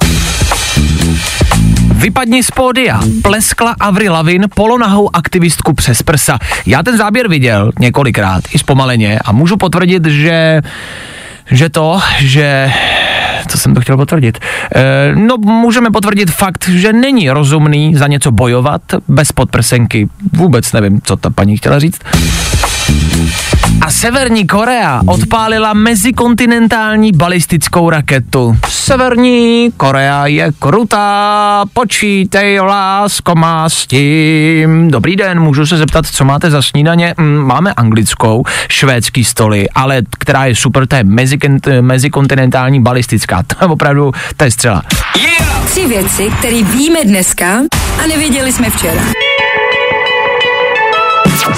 Vypadni 1.98 2.42
z 2.42 2.50
pódia. 2.50 3.00
Pleskla 3.22 3.74
Avril 3.80 4.12
Lavin 4.12 4.46
polonahou 4.54 5.16
aktivistku 5.16 5.72
přes 5.72 6.02
prsa. 6.02 6.38
Já 6.66 6.82
ten 6.82 6.96
záběr 6.96 7.28
viděl 7.28 7.72
několikrát, 7.78 8.44
i 8.54 8.58
zpomaleně 8.58 9.18
a 9.24 9.32
můžu 9.32 9.56
potvrdit, 9.56 10.06
že 10.06 10.62
že 11.50 11.68
to, 11.68 12.00
že 12.18 12.72
co 13.48 13.58
jsem 13.58 13.74
to 13.74 13.80
chtěl 13.80 13.96
potvrdit? 13.96 14.38
E, 14.74 15.14
no, 15.14 15.36
můžeme 15.36 15.90
potvrdit 15.90 16.30
fakt, 16.30 16.68
že 16.68 16.92
není 16.92 17.30
rozumný 17.30 17.94
za 17.94 18.06
něco 18.06 18.30
bojovat 18.30 18.82
bez 19.08 19.32
podprsenky. 19.32 20.08
Vůbec 20.32 20.72
nevím, 20.72 21.00
co 21.04 21.16
ta 21.16 21.30
paní 21.30 21.56
chtěla 21.56 21.78
říct. 21.78 22.00
A 23.80 23.90
Severní 23.90 24.46
Korea 24.46 25.00
odpálila 25.06 25.72
mezikontinentální 25.74 27.12
balistickou 27.12 27.90
raketu. 27.90 28.56
Severní 28.68 29.70
Korea 29.76 30.26
je 30.26 30.50
krutá, 30.58 31.64
počítej 31.72 32.60
lásko 32.60 33.34
má 33.34 33.68
s 33.68 33.86
tím. 33.86 34.88
Dobrý 34.90 35.16
den, 35.16 35.40
můžu 35.40 35.66
se 35.66 35.76
zeptat, 35.76 36.06
co 36.06 36.24
máte 36.24 36.50
za 36.50 36.62
snídaně? 36.62 37.14
Mm, 37.18 37.36
Máme 37.46 37.72
anglickou, 37.74 38.42
švédský 38.68 39.24
stoly, 39.24 39.68
ale 39.74 40.02
která 40.18 40.44
je 40.46 40.54
super, 40.56 40.86
to 40.86 40.96
je 40.96 41.04
mezikont- 41.04 41.82
mezikontinentální 41.82 42.80
balistická. 42.82 43.42
To 43.46 43.64
je 43.64 43.68
opravdu, 43.68 44.12
to 44.36 44.44
je 44.44 44.50
střela. 44.50 44.82
Tři 45.66 45.86
věci, 45.86 46.30
které 46.38 46.62
víme 46.62 46.98
dneska 47.04 47.46
a 48.04 48.06
nevěděli 48.06 48.52
jsme 48.52 48.70
včera. 48.70 49.02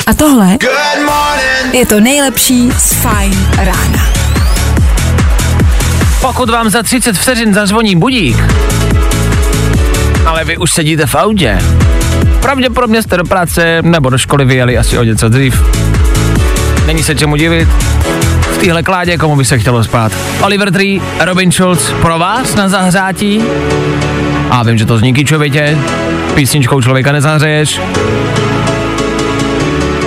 A 0.06 0.14
tohle 0.14 0.56
je 1.72 1.86
to 1.86 2.00
nejlepší 2.00 2.70
z 2.78 2.92
Fine 2.92 3.36
rána. 3.56 4.06
Pokud 6.20 6.50
vám 6.50 6.70
za 6.70 6.82
30 6.82 7.16
vteřin 7.16 7.54
zazvoní 7.54 7.96
budík, 7.96 8.36
ale 10.26 10.44
vy 10.44 10.56
už 10.56 10.72
sedíte 10.72 11.06
v 11.06 11.14
autě, 11.14 11.58
pravděpodobně 12.42 13.02
jste 13.02 13.16
do 13.16 13.24
práce 13.24 13.82
nebo 13.82 14.10
do 14.10 14.18
školy 14.18 14.44
vyjeli 14.44 14.78
asi 14.78 14.98
o 14.98 15.02
něco 15.02 15.28
dřív. 15.28 15.62
Není 16.86 17.02
se 17.02 17.14
čemu 17.14 17.36
divit. 17.36 17.68
V 18.54 18.58
téhle 18.58 18.82
kládě 18.82 19.18
komu 19.18 19.36
by 19.36 19.44
se 19.44 19.58
chtělo 19.58 19.84
spát. 19.84 20.12
Oliver 20.42 20.72
Tree, 20.72 21.00
Robin 21.20 21.52
Schulz 21.52 21.92
pro 22.02 22.18
vás 22.18 22.54
na 22.54 22.68
zahřátí. 22.68 23.42
A 24.50 24.62
vím, 24.62 24.78
že 24.78 24.86
to 24.86 24.98
zní 24.98 25.14
kýčovitě. 25.14 25.78
Písničkou 26.34 26.82
člověka 26.82 27.12
nezahřeješ. 27.12 27.80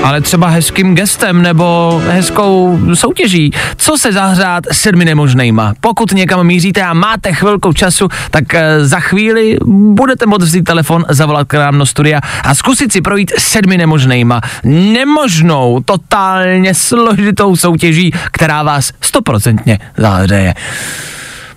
Ale 0.04 0.22
třeba 0.22 0.48
hezkým 0.48 0.96
gestem 0.96 1.42
nebo 1.42 2.02
hezkou 2.06 2.80
soutěží. 2.94 3.52
Co 3.78 3.98
se 3.98 4.14
zahřát 4.14 4.64
sedmi 4.72 5.06
nemožnejma? 5.06 5.74
Pokud 5.82 6.12
někam 6.12 6.48
míříte 6.48 6.82
a 6.82 6.94
máte 6.94 7.34
chvilku 7.34 7.74
času, 7.74 8.08
tak 8.32 8.54
e, 8.54 8.86
za 8.86 9.00
chvíli 9.00 9.58
budete 9.66 10.26
moct 10.26 10.44
vzít 10.44 10.64
telefon, 10.64 11.06
zavolat 11.10 11.48
k 11.48 11.54
nám 11.54 11.78
do 11.80 11.86
studia 11.86 12.20
a 12.44 12.56
zkusit 12.56 12.92
si 12.92 13.02
projít 13.02 13.32
sedmi 13.38 13.78
nemožnejma. 13.78 14.42
Nemožnou, 14.64 15.80
totálně 15.86 16.74
složitou 16.74 17.56
soutěží, 17.56 18.12
která 18.32 18.64
vás 18.64 18.92
stoprocentně 19.02 19.80
zahřeje. 19.98 20.54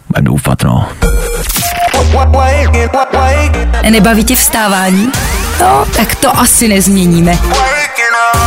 Budem 0.08 0.24
doufat, 0.24 0.62
no. 0.64 0.88
Nebaví 3.90 4.24
tě 4.24 4.36
vstávání? 4.36 5.08
No, 5.60 5.84
tak 5.96 6.14
to 6.14 6.38
asi 6.38 6.68
nezměníme. 6.68 7.38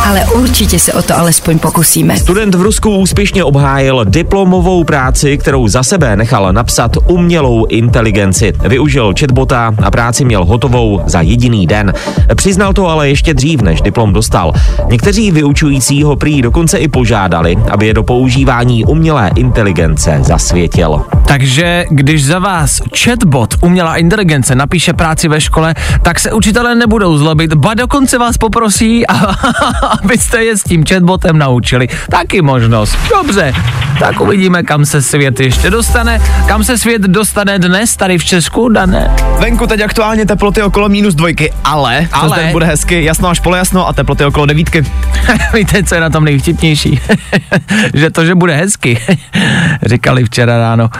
Ale 0.04 0.24
určitě 0.24 0.78
se 0.78 0.92
o 0.92 1.02
to 1.02 1.18
alespoň 1.18 1.58
pokusíme. 1.58 2.16
Student 2.16 2.54
v 2.54 2.62
Rusku 2.62 2.96
úspěšně 2.96 3.44
obhájil 3.44 4.04
diplomovou 4.04 4.84
práci, 4.84 5.38
kterou 5.38 5.68
za 5.68 5.82
sebe 5.82 6.16
nechal 6.16 6.52
napsat 6.52 6.96
umělou 7.06 7.66
inteligenci. 7.66 8.52
Využil 8.68 9.14
chatbota 9.20 9.74
a 9.82 9.90
práci 9.90 10.24
měl 10.24 10.44
hotovou 10.44 11.02
za 11.06 11.20
jediný 11.20 11.66
den. 11.66 11.92
Přiznal 12.34 12.72
to 12.72 12.88
ale 12.88 13.08
ještě 13.08 13.34
dřív, 13.34 13.62
než 13.62 13.80
diplom 13.80 14.12
dostal. 14.12 14.52
Někteří 14.88 15.30
vyučující 15.30 16.02
ho 16.02 16.16
prý 16.16 16.42
dokonce 16.42 16.78
i 16.78 16.88
požádali, 16.88 17.56
aby 17.70 17.86
je 17.86 17.94
do 17.94 18.02
používání 18.02 18.84
umělé 18.84 19.30
inteligence 19.36 20.18
zasvětil. 20.22 21.04
Takže 21.26 21.84
když 21.90 22.26
za 22.26 22.38
vás 22.38 22.80
chatbot 23.04 23.54
umělá 23.60 23.96
inteligence 23.96 24.54
napíše 24.54 24.92
práci 24.92 25.28
ve 25.28 25.40
škole, 25.40 25.74
tak 26.02 26.20
se 26.20 26.32
učitelé 26.32 26.74
nebudou 26.74 27.18
zlobit, 27.18 27.54
ba 27.54 27.74
dokonce 27.74 28.18
vás 28.18 28.38
poprosí, 28.38 29.06
a, 29.06 29.14
abyste 29.90 30.44
je 30.44 30.56
s 30.56 30.62
tím 30.62 30.84
chatbotem 30.86 31.38
naučili. 31.38 31.88
Taky 32.10 32.42
možnost. 32.42 32.98
Dobře, 33.10 33.52
tak 33.98 34.20
uvidíme, 34.20 34.62
kam 34.62 34.84
se 34.86 35.02
svět 35.02 35.40
ještě 35.40 35.70
dostane. 35.70 36.22
Kam 36.46 36.64
se 36.64 36.78
svět 36.78 37.02
dostane 37.02 37.58
dnes 37.58 37.96
tady 37.96 38.18
v 38.18 38.24
Česku, 38.24 38.68
Dané? 38.68 39.16
Venku 39.38 39.66
teď 39.66 39.80
aktuálně 39.80 40.26
teploty 40.26 40.62
okolo 40.62 40.88
minus 40.88 41.14
dvojky, 41.14 41.52
ale, 41.64 42.08
Ale? 42.12 42.36
den 42.36 42.52
bude 42.52 42.66
hezky, 42.66 43.04
jasno 43.04 43.28
až 43.28 43.40
polojasno 43.40 43.88
a 43.88 43.92
teploty 43.92 44.24
okolo 44.24 44.46
devítky. 44.46 44.84
Víte, 45.54 45.82
co 45.82 45.94
je 45.94 46.00
na 46.00 46.10
tom 46.10 46.24
nejvtipnější? 46.24 47.00
že 47.94 48.10
to, 48.10 48.24
že 48.24 48.34
bude 48.34 48.56
hezky, 48.56 49.00
říkali 49.86 50.24
včera 50.24 50.58
ráno. 50.58 50.90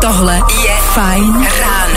Tohle 0.00 0.36
je 0.36 0.76
Fajn 0.94 1.46
ráno. 1.60 1.96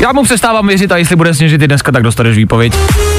Já 0.00 0.12
mu 0.12 0.22
přestávám 0.22 0.66
věřit 0.66 0.92
a 0.92 0.96
jestli 0.96 1.16
bude 1.16 1.34
sněžit 1.34 1.62
i 1.62 1.68
dneska, 1.68 1.92
tak 1.92 2.02
dostaneš 2.02 2.36
výpověď. 2.36 2.72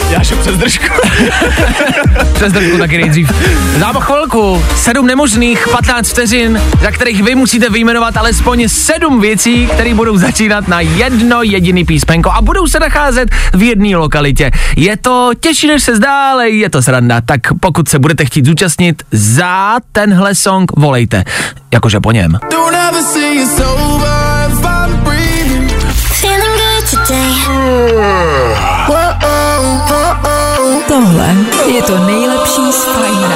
Já 0.10 0.24
šel 0.24 0.38
přes 0.38 0.58
držku. 0.58 0.86
Přes 2.34 2.54
držku 2.54 2.78
taky 2.78 2.98
nejdřív. 2.98 3.32
Dám 3.78 3.96
chvilku, 3.96 4.64
sedm 4.76 5.08
nemožných, 5.08 5.68
15 5.68 6.10
vteřin, 6.10 6.62
za 6.82 6.92
kterých 6.92 7.24
vy 7.24 7.36
musíte 7.36 7.70
vyjmenovat 7.70 8.18
alespoň 8.18 8.68
sedm 8.68 9.22
věcí, 9.22 9.68
které 9.68 9.94
budou 9.94 10.18
začínat 10.18 10.68
na 10.68 10.80
jedno 10.80 11.44
jediný 11.44 11.86
písmenko 11.86 12.32
a 12.32 12.42
budou 12.42 12.68
se 12.68 12.80
nacházet 12.80 13.30
v 13.54 13.64
jedné 13.64 13.98
lokalitě. 13.98 14.52
Je 14.78 14.98
to 14.98 15.32
těžší, 15.40 15.68
než 15.68 15.84
se 15.84 15.96
zdá, 15.96 16.32
ale 16.32 16.50
je 16.50 16.70
to 16.70 16.82
sranda, 16.82 17.22
tak 17.22 17.42
pokud 17.60 17.90
se 17.90 18.00
budete 18.00 18.26
chtít 18.26 18.46
zúčastnit 18.46 19.04
za 19.12 19.76
tenhle 19.92 20.36
song, 20.36 20.72
volejte. 20.78 21.24
Jakože 21.74 22.00
po 22.00 22.12
něm. 22.12 22.40
Don't 22.52 22.79
Tohle 31.00 31.36
je 31.76 31.82
to 31.82 32.06
nejlepší 32.06 32.72
z 32.72 32.86
Fajn. 32.86 33.34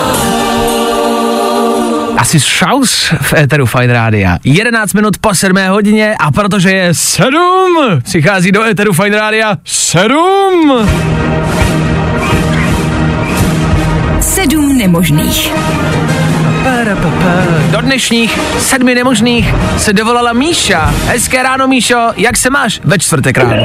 Asi 2.17 2.39
šaus 2.39 3.13
v 3.21 3.33
éteru 3.33 3.65
Fine 3.65 3.93
Rádia. 3.93 4.37
11 4.43 4.93
minut 4.93 5.17
po 5.17 5.35
7 5.35 5.57
hodině 5.67 6.15
a 6.19 6.31
protože 6.31 6.71
je 6.71 6.93
7, 6.93 7.31
přichází 8.03 8.51
do 8.51 8.63
éteru 8.63 8.93
Fine 8.93 9.17
Rádia 9.17 9.57
7. 9.65 10.89
Sedm 14.21 14.77
nemožných. 14.77 15.51
Do 17.71 17.81
dnešních 17.81 18.39
sedmi 18.57 18.95
nemožných 18.95 19.53
se 19.77 19.93
dovolala 19.93 20.33
Míša. 20.33 20.93
Hezké 21.05 21.43
ráno, 21.43 21.67
Míšo, 21.67 22.09
jak 22.17 22.37
se 22.37 22.49
máš 22.49 22.81
ve 22.83 22.99
čtvrtek 22.99 23.37
ráno? 23.37 23.55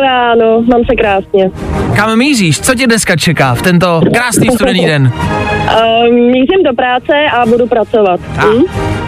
Ráno, 0.00 0.62
mám 0.62 0.80
se 0.90 0.96
krásně. 0.96 1.50
Kam 1.96 2.18
míříš? 2.18 2.60
Co 2.60 2.74
tě 2.74 2.86
dneska 2.86 3.16
čeká 3.16 3.54
v 3.54 3.62
tento 3.62 4.00
krásný 4.14 4.48
studený 4.54 4.86
den? 4.86 5.12
Uh, 5.12 6.12
mířím 6.14 6.62
do 6.64 6.72
práce 6.76 7.12
a 7.32 7.46
budu 7.46 7.66
pracovat. 7.66 8.20
A, 8.38 8.42
Hm? 8.44 8.62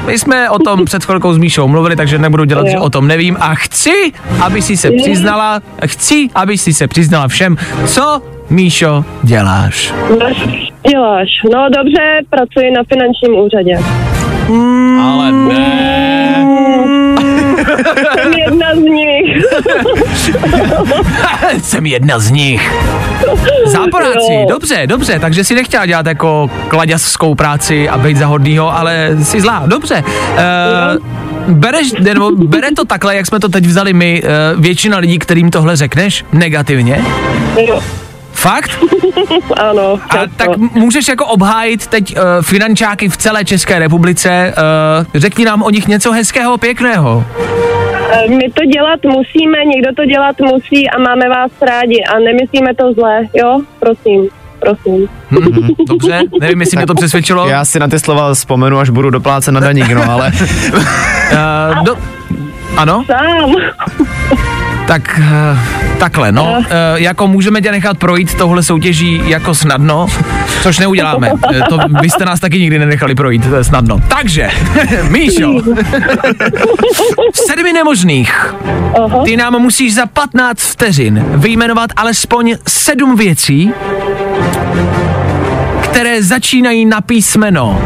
My 0.06 0.18
jsme 0.18 0.50
o 0.50 0.58
tom 0.58 0.84
před 0.84 1.04
chvilkou 1.04 1.32
s 1.32 1.38
Míšou 1.38 1.68
mluvili, 1.68 1.96
takže 1.96 2.18
nebudu 2.18 2.44
dělat, 2.44 2.66
Jo. 2.66 2.72
že 2.72 2.78
o 2.78 2.90
tom 2.90 3.08
nevím. 3.08 3.36
A 3.40 3.54
chci, 3.54 4.12
aby 4.40 4.62
si 4.62 4.76
se 4.76 4.90
přiznala, 4.90 5.60
chci, 5.86 6.28
aby 6.34 6.58
si 6.58 6.72
se 6.72 6.88
přiznala 6.88 7.28
všem, 7.28 7.56
co 7.86 8.22
Míšo 8.50 9.04
děláš. 9.22 9.94
Děláš. 10.90 11.28
No 11.54 11.68
dobře, 11.76 12.20
pracuji 12.30 12.70
na 12.70 12.82
finančním 12.88 13.38
úřadě. 13.44 13.78
Ale 15.02 15.32
ne. 15.32 16.11
Jsem 18.14 18.32
jedna 18.32 18.66
z 18.74 18.78
nich. 18.78 19.44
Jsem 21.62 21.86
jedna 21.86 22.18
z 22.18 22.30
nich. 22.30 22.72
Záporáci, 23.66 24.32
Jo. 24.32 24.46
dobře, 24.48 24.86
dobře, 24.86 25.18
takže 25.18 25.44
si 25.44 25.54
nechtěla 25.54 25.86
dělat 25.86 26.06
jako 26.06 26.50
kladěskou 26.68 27.34
práci 27.34 27.88
a 27.88 27.98
být 27.98 28.16
za 28.16 28.26
hodnýho, 28.26 28.76
ale 28.78 29.10
jsi 29.22 29.40
zlá, 29.40 29.62
dobře. 29.66 30.04
Uh, 30.32 31.54
bereš, 31.54 31.92
nebo 31.92 32.30
bere 32.30 32.68
to 32.76 32.84
takhle, 32.84 33.16
jak 33.16 33.26
jsme 33.26 33.40
to 33.40 33.48
teď 33.48 33.66
vzali 33.66 33.92
my, 33.92 34.22
uh, 34.22 34.60
většina 34.62 34.98
lidí, 34.98 35.18
kterým 35.18 35.50
tohle 35.50 35.76
řekneš, 35.76 36.24
negativně? 36.32 37.04
Jo, 37.68 37.80
Fakt? 38.42 38.70
ano. 39.60 39.98
A 40.10 40.16
tak 40.36 40.56
můžeš 40.56 41.08
jako 41.08 41.26
obhájit 41.26 41.86
teď 41.86 42.16
uh, 42.16 42.22
finančáky 42.42 43.08
v 43.08 43.16
celé 43.16 43.44
České 43.44 43.78
republice, 43.78 44.54
uh, 44.56 45.20
řekni 45.20 45.44
nám 45.44 45.62
o 45.62 45.70
nich 45.70 45.88
něco 45.88 46.12
hezkého, 46.12 46.58
pěkného. 46.58 47.24
Eh, 48.12 48.28
My 48.28 48.50
to 48.54 48.64
dělat 48.64 49.00
musíme, 49.04 49.58
někdo 49.74 49.88
to 49.96 50.04
dělat 50.04 50.36
musí 50.40 50.90
a 50.90 50.98
máme 50.98 51.28
vás 51.28 51.50
rádi 51.62 52.04
a 52.14 52.18
nemyslíme 52.18 52.74
to 52.74 52.92
zle, 52.92 53.20
jo? 53.34 53.60
Prosím, 53.80 54.28
prosím. 54.60 55.08
Mhm, 55.30 55.68
dobře, 55.88 56.20
nevím, 56.40 56.60
jestli 56.60 56.76
mě 56.76 56.86
to 56.86 56.94
přesvědčilo. 56.94 57.48
Já 57.48 57.64
si 57.64 57.78
na 57.78 57.88
ty 57.88 57.98
slova 57.98 58.34
vzpomenu, 58.34 58.78
až 58.78 58.90
budu 58.90 59.10
doplácet 59.10 59.54
na 59.54 59.60
daník, 59.60 59.90
no 59.92 60.10
ale 60.10 60.32
Uh, 61.32 61.84
do, 61.84 61.96
ano? 62.76 63.04
Sám. 63.06 63.54
Tak 64.92 65.20
eh, 65.22 65.58
takhle, 65.98 66.32
no, 66.32 66.62
eh, 66.64 66.70
jako 66.94 67.26
můžeme 67.26 67.60
tě 67.60 67.70
nechat 67.70 67.98
projít 67.98 68.34
tohle 68.34 68.62
soutěží 68.62 69.20
jako 69.26 69.54
snadno, 69.54 70.06
což 70.62 70.78
neuděláme. 70.78 71.32
Eh, 71.54 71.60
To 71.68 71.78
byste 72.00 72.24
nás 72.24 72.40
taky 72.40 72.60
nikdy 72.60 72.78
nenechali 72.78 73.14
projít, 73.14 73.48
to 73.50 73.56
je 73.56 73.64
snadno. 73.64 74.00
Takže, 74.08 74.50
Míšo, 75.10 75.52
sedmi 77.46 77.72
nemožných. 77.72 78.54
Ty 79.24 79.36
nám 79.36 79.58
musíš 79.58 79.94
za 79.94 80.06
15 80.06 80.60
vteřin 80.60 81.24
vyjmenovat 81.34 81.90
alespoň 81.96 82.54
sedm 82.68 83.16
věcí, 83.16 83.72
které 85.82 86.22
začínají 86.22 86.84
na 86.84 87.00
písmeno 87.00 87.80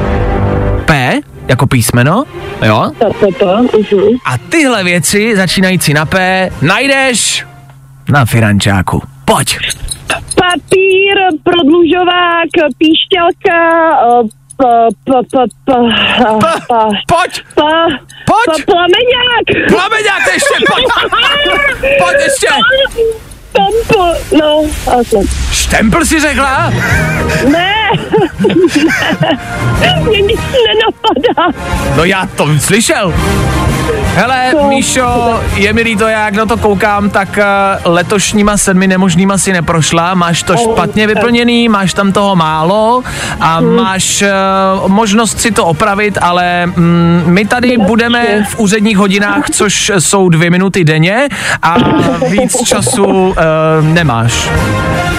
P, 0.85 1.21
jako 1.49 1.67
písmeno, 1.67 2.25
jo? 2.67 2.91
To, 2.99 3.13
to, 3.13 3.33
to. 3.39 3.57
mhm. 3.57 4.17
A 4.25 4.39
tyhle 4.49 4.85
věci, 4.85 5.37
začínající 5.37 5.95
na 5.95 6.07
P, 6.07 6.51
najdeš 6.63 7.45
na 8.09 8.25
finančáku. 8.25 9.03
Pojď. 9.25 9.59
Papír, 10.37 11.17
prodlužovák, 11.45 12.49
píšťalka, 12.79 13.59
eh, 14.03 14.29
p, 14.57 14.65
p, 15.05 15.13
p, 15.31 15.39
p, 15.65 15.73
a, 16.27 16.35
pa, 16.69 16.89
Pojď! 17.07 17.43
pa, 17.55 17.71
Pojď! 18.27 18.65
pa, 18.67 18.73
plameňák. 18.73 19.69
Plameňák 19.69 20.23
ještě, 20.35 20.55
pojď! 20.73 20.85
Pojď 21.99 22.17
ještě! 22.25 22.49
Tempo, 24.47 24.71
no. 25.13 25.23
Štempl 25.51 26.05
si 26.05 26.21
řekla? 26.21 26.73
Ne, 27.51 27.91
ne, 29.81 30.01
mě 30.09 30.21
nic 30.21 30.41
nenapadá. 30.67 31.59
No 31.97 32.05
já 32.05 32.27
to 32.37 32.49
slyšel. 32.59 33.15
Hele, 34.17 34.53
Míšo, 34.69 35.41
je 35.55 35.73
mi 35.73 35.83
líto, 35.83 36.09
já 36.09 36.25
jak 36.25 36.35
na 36.35 36.47
to 36.47 36.57
koukám, 36.57 37.11
tak 37.11 37.39
eh, 37.39 37.45
letošníma 37.85 38.57
sedmi 38.57 38.87
nemožnýma 38.87 39.39
si 39.39 39.53
neprošla, 39.53 40.15
máš 40.15 40.43
to 40.43 40.57
špatně 40.57 41.07
vyplněný, 41.07 41.69
máš 41.69 41.95
tam 41.95 42.13
toho 42.13 42.37
málo 42.37 43.03
a 43.41 43.61
máš 43.61 44.23
eh, 44.23 44.31
možnost 44.87 45.41
si 45.41 45.51
to 45.51 45.67
opravit, 45.67 46.19
ale 46.21 46.67
mm, 46.67 47.23
my 47.27 47.45
tady 47.45 47.79
budeme 47.79 48.45
v 48.49 48.59
úředních 48.59 48.97
hodinách, 48.97 49.51
což 49.51 49.93
jsou 49.99 50.29
dvě 50.29 50.51
minuty 50.51 50.85
denně 50.85 51.29
a 51.63 51.77
víc 52.29 52.63
času 52.65 53.35
eh, 53.37 53.43
nemáš. 53.83 54.49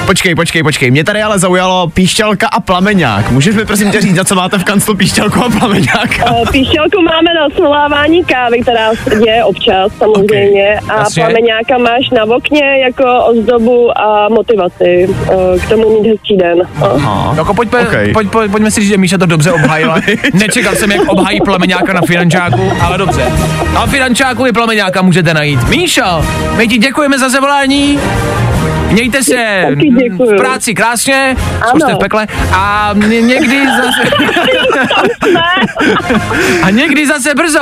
Počkej, 0.08 0.36
počkej, 0.36 0.64
počkej. 0.64 0.92
Mě 0.92 1.04
tady 1.04 1.22
ale 1.22 1.40
zaujalo 1.40 1.88
píšťalka 1.88 2.48
a 2.48 2.60
plameňák. 2.60 3.32
Můžeš 3.32 3.56
mi 3.56 3.66
prosím 3.66 3.92
tě 3.92 4.02
říct, 4.02 4.16
za 4.16 4.24
co 4.24 4.36
máte 4.36 4.58
v 4.58 4.64
kanclu 4.64 4.96
píšťalku 4.96 5.44
a 5.44 5.50
plameňáka? 5.50 6.26
Eh, 6.26 6.52
Píšťalku 6.52 7.02
máme 7.02 7.30
na 7.34 7.56
solávání 7.56 8.24
kávy, 8.26 8.62
která 8.62 8.90
se 9.04 9.16
děje 9.16 9.44
občas 9.44 9.92
samozřejmě 9.98 10.80
a 10.90 10.98
jasně. 10.98 11.24
plameňáka 11.24 11.78
máš 11.78 12.10
na 12.16 12.24
okně 12.36 12.80
jako 12.84 13.26
ozdobu 13.26 13.98
a 14.00 14.30
motivaci 14.30 15.08
eh, 15.10 15.60
k 15.60 15.70
tomu 15.70 16.02
mít 16.02 16.10
hezký 16.10 16.38
den. 16.38 16.58
No. 16.80 17.34
Jako 17.38 17.54
pojďme, 17.54 17.80
okej. 17.82 18.14
pojď, 18.14 18.30
pojď, 18.30 18.52
pojďme 18.52 18.72
si 18.72 18.82
říct, 18.82 18.90
že 18.90 18.98
Míša 18.98 19.18
to 19.18 19.26
dobře 19.26 19.52
obhájila. 19.52 19.96
Nečekal 20.34 20.76
jsem, 20.76 20.92
jak 20.92 21.02
obhájí 21.08 21.42
plameňáka 21.42 21.94
na 21.94 22.02
finančáku, 22.02 22.72
ale 22.82 22.98
dobře. 22.98 23.32
Na 23.74 23.86
finančáku 23.86 24.46
i 24.46 24.52
plameňáka 24.52 25.02
můžete 25.02 25.34
najít. 25.34 25.68
Míšo, 25.70 26.26
my 26.58 26.68
ti 26.68 26.78
děkujeme 26.78 27.20
za 27.20 27.30
zavolání. 27.30 28.00
Mějte 28.92 29.24
se 29.24 29.66
v 30.20 30.38
práci 30.38 30.74
krásně, 30.76 31.36
Ano. 31.62 31.70
zkuste 31.70 31.94
v 31.94 31.98
pekle 31.98 32.28
a 32.54 32.92
ně- 33.08 33.22
někdy 33.22 33.68
zase, 33.68 34.10
a 36.64 36.70
někdy 36.70 37.08
zase 37.08 37.36
brzo. 37.36 37.60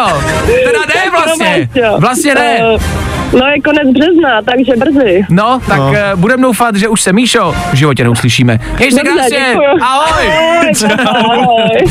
Teda 0.66 0.80
ne 0.96 1.12
vlastně, 1.12 1.70
vlastně 2.00 2.36
ne. 2.36 2.60
Eh, 2.60 3.06
No 3.40 3.46
je 3.48 3.62
konec 3.62 3.88
března, 3.94 4.42
takže 4.42 4.74
brzy. 4.78 5.26
No, 5.30 5.60
tak 5.68 5.78
No. 5.78 5.86
no. 5.92 5.94
budeme 6.16 6.44
doufat, 6.44 6.76
že 6.76 6.88
už 6.88 7.02
se 7.02 7.14
Míšo 7.14 7.56
v 7.72 7.76
životě 7.76 8.04
neuslyšíme. 8.04 8.60
Měj 8.78 8.92
se 8.92 9.00
krásně, 9.02 9.38
děkuju. 9.52 9.70
ahoj. 9.82 10.28
Ahoj. 10.28 10.72
Ahoj. 11.06 11.86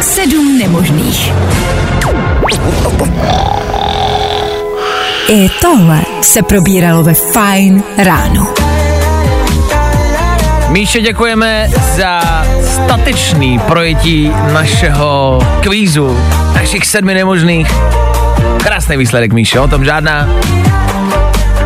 Sedm 0.00 0.58
nemožných. 0.58 1.32
I 5.28 5.48
tohle 5.60 6.00
se 6.20 6.42
probíralo 6.42 7.02
ve 7.02 7.14
Fine 7.14 7.82
ráno. 7.98 8.54
Míše, 10.68 11.00
děkujeme 11.00 11.68
za 11.96 12.20
statečný 12.62 13.58
projetí 13.58 14.30
našeho 14.52 15.38
kvízu, 15.62 16.18
našich 16.54 16.86
sedmi 16.86 17.14
nemožných. 17.14 17.68
Krásný 18.58 18.96
výsledek, 18.96 19.32
Míše, 19.32 19.60
o 19.60 19.68
tom 19.68 19.84
žádná. 19.84 20.28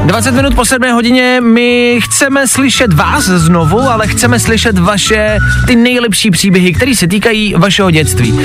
20 0.06 0.32
minut 0.32 0.54
po 0.54 0.64
7 0.64 0.92
hodině 0.92 1.40
my 1.40 1.98
chceme 2.02 2.48
slyšet 2.48 2.92
vás 2.92 3.24
znovu, 3.24 3.80
ale 3.80 4.06
chceme 4.06 4.40
slyšet 4.40 4.78
vaše 4.78 5.38
ty 5.66 5.76
nejlepší 5.76 6.30
příběhy, 6.30 6.72
které 6.72 6.94
se 6.94 7.06
týkají 7.06 7.54
vašeho 7.56 7.90
dětství. 7.90 8.32
Uh, 8.32 8.40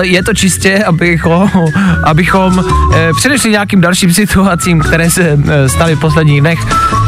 je 0.00 0.22
to 0.22 0.34
čistě, 0.34 0.84
abychom, 0.84 1.50
abychom 2.04 2.58
uh, 2.58 2.64
předešli 3.16 3.50
nějakým 3.50 3.80
dalším 3.80 4.14
situacím, 4.14 4.80
které 4.80 5.10
se 5.10 5.34
uh, 5.34 5.44
staly 5.66 5.94
v 5.94 6.00
posledních 6.00 6.40
dnech. 6.40 6.58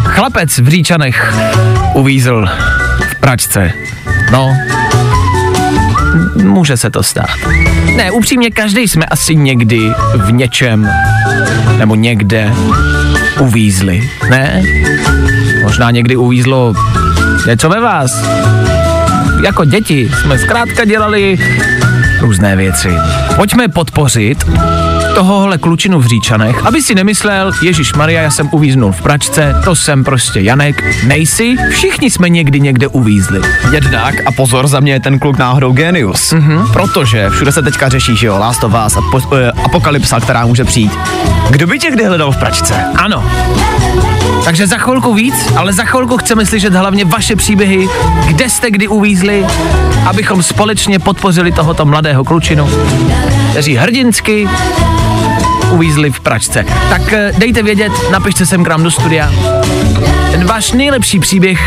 Chlapec 0.04 0.58
v 0.58 0.68
Říčanech 0.68 1.34
uvízl 1.94 2.46
v 3.10 3.14
pračce. 3.20 3.72
No, 4.32 4.56
může 6.42 6.76
se 6.76 6.90
to 6.90 7.02
stát. 7.02 7.30
Ne, 7.96 8.10
upřímně, 8.10 8.50
každý 8.50 8.88
jsme 8.88 9.06
asi 9.06 9.36
někdy 9.36 9.92
v 10.14 10.32
něčem 10.32 10.90
nebo 11.78 11.94
někde 11.94 12.52
uvízli, 13.40 14.10
ne? 14.30 14.62
Možná 15.62 15.90
někdy 15.90 16.16
uvízlo 16.16 16.74
něco 17.46 17.68
ve 17.68 17.80
vás. 17.80 18.24
Jako 19.44 19.64
děti 19.64 20.10
jsme 20.20 20.38
zkrátka 20.38 20.84
dělali 20.84 21.38
různé 22.20 22.56
věci. 22.56 22.88
Pojďme 23.36 23.68
podpořit 23.68 24.44
tohohle 25.14 25.58
klučinu 25.58 25.98
v 25.98 26.06
Říčanech, 26.06 26.66
aby 26.66 26.82
si 26.82 26.94
nemyslel, 26.94 27.52
Ježíš 27.62 27.94
Maria, 27.94 28.22
já 28.22 28.30
jsem 28.30 28.48
uvíznul 28.52 28.92
v 28.92 29.02
pračce, 29.02 29.54
to 29.64 29.76
jsem 29.76 30.04
prostě 30.04 30.40
Janek. 30.40 31.04
Nejsi, 31.06 31.56
všichni 31.70 32.10
jsme 32.10 32.28
někdy 32.28 32.60
někde 32.60 32.88
uvízli. 32.88 33.40
Jednak, 33.72 34.14
a 34.26 34.32
pozor, 34.32 34.68
za 34.68 34.80
mě 34.80 34.92
je 34.92 35.00
ten 35.00 35.18
kluk 35.18 35.38
náhodou 35.38 35.72
genius. 35.72 36.32
Mm-hmm. 36.32 36.72
Protože 36.72 37.30
všude 37.30 37.52
se 37.52 37.62
teďka 37.62 37.88
řeší, 37.88 38.16
že 38.16 38.26
jo, 38.26 38.38
Last 38.38 38.64
of 38.64 38.72
Us, 38.86 38.96
apo, 38.96 39.16
uh, 39.16 39.38
apokalypsa, 39.64 40.20
která 40.20 40.46
může 40.46 40.64
přijít. 40.64 40.92
Kdo 41.50 41.66
by 41.66 41.78
tě 41.78 41.90
kdy 41.90 42.04
hledal 42.04 42.32
v 42.32 42.36
pračce? 42.36 42.84
Ano. 42.96 43.24
Takže 44.44 44.66
za 44.66 44.78
chvilku 44.78 45.14
víc, 45.14 45.34
ale 45.56 45.72
za 45.72 45.84
chvilku 45.84 46.16
chceme 46.16 46.46
slyšet 46.46 46.74
hlavně 46.74 47.04
vaše 47.04 47.36
příběhy, 47.36 47.88
kde 48.26 48.50
jste 48.50 48.70
kdy 48.70 48.88
uvízli, 48.88 49.46
abychom 50.06 50.42
společně 50.42 50.98
podpořili 50.98 51.52
tohoto 51.52 51.84
mladého 51.84 52.24
klučinu, 52.24 52.70
kteří 53.50 53.76
hrdinsky 53.76 54.48
uvízli 55.70 56.10
v 56.10 56.20
pračce. 56.20 56.64
Tak 56.90 57.12
eh, 57.12 57.32
dejte 57.38 57.62
vědět, 57.62 57.92
napište 58.10 58.46
sem 58.46 58.64
k 58.64 58.68
nám 58.68 58.82
do 58.82 58.90
studia. 58.90 59.32
Ten 60.30 60.46
váš 60.46 60.72
nejlepší 60.72 61.18
příběh 61.20 61.60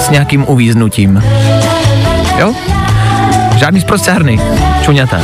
s 0.00 0.10
nějakým 0.10 0.44
uvíznutím. 0.48 1.22
Jo? 2.38 2.54
Žádný 3.56 3.80
zprostřárny. 3.80 4.40
Čuňata. 4.84 5.20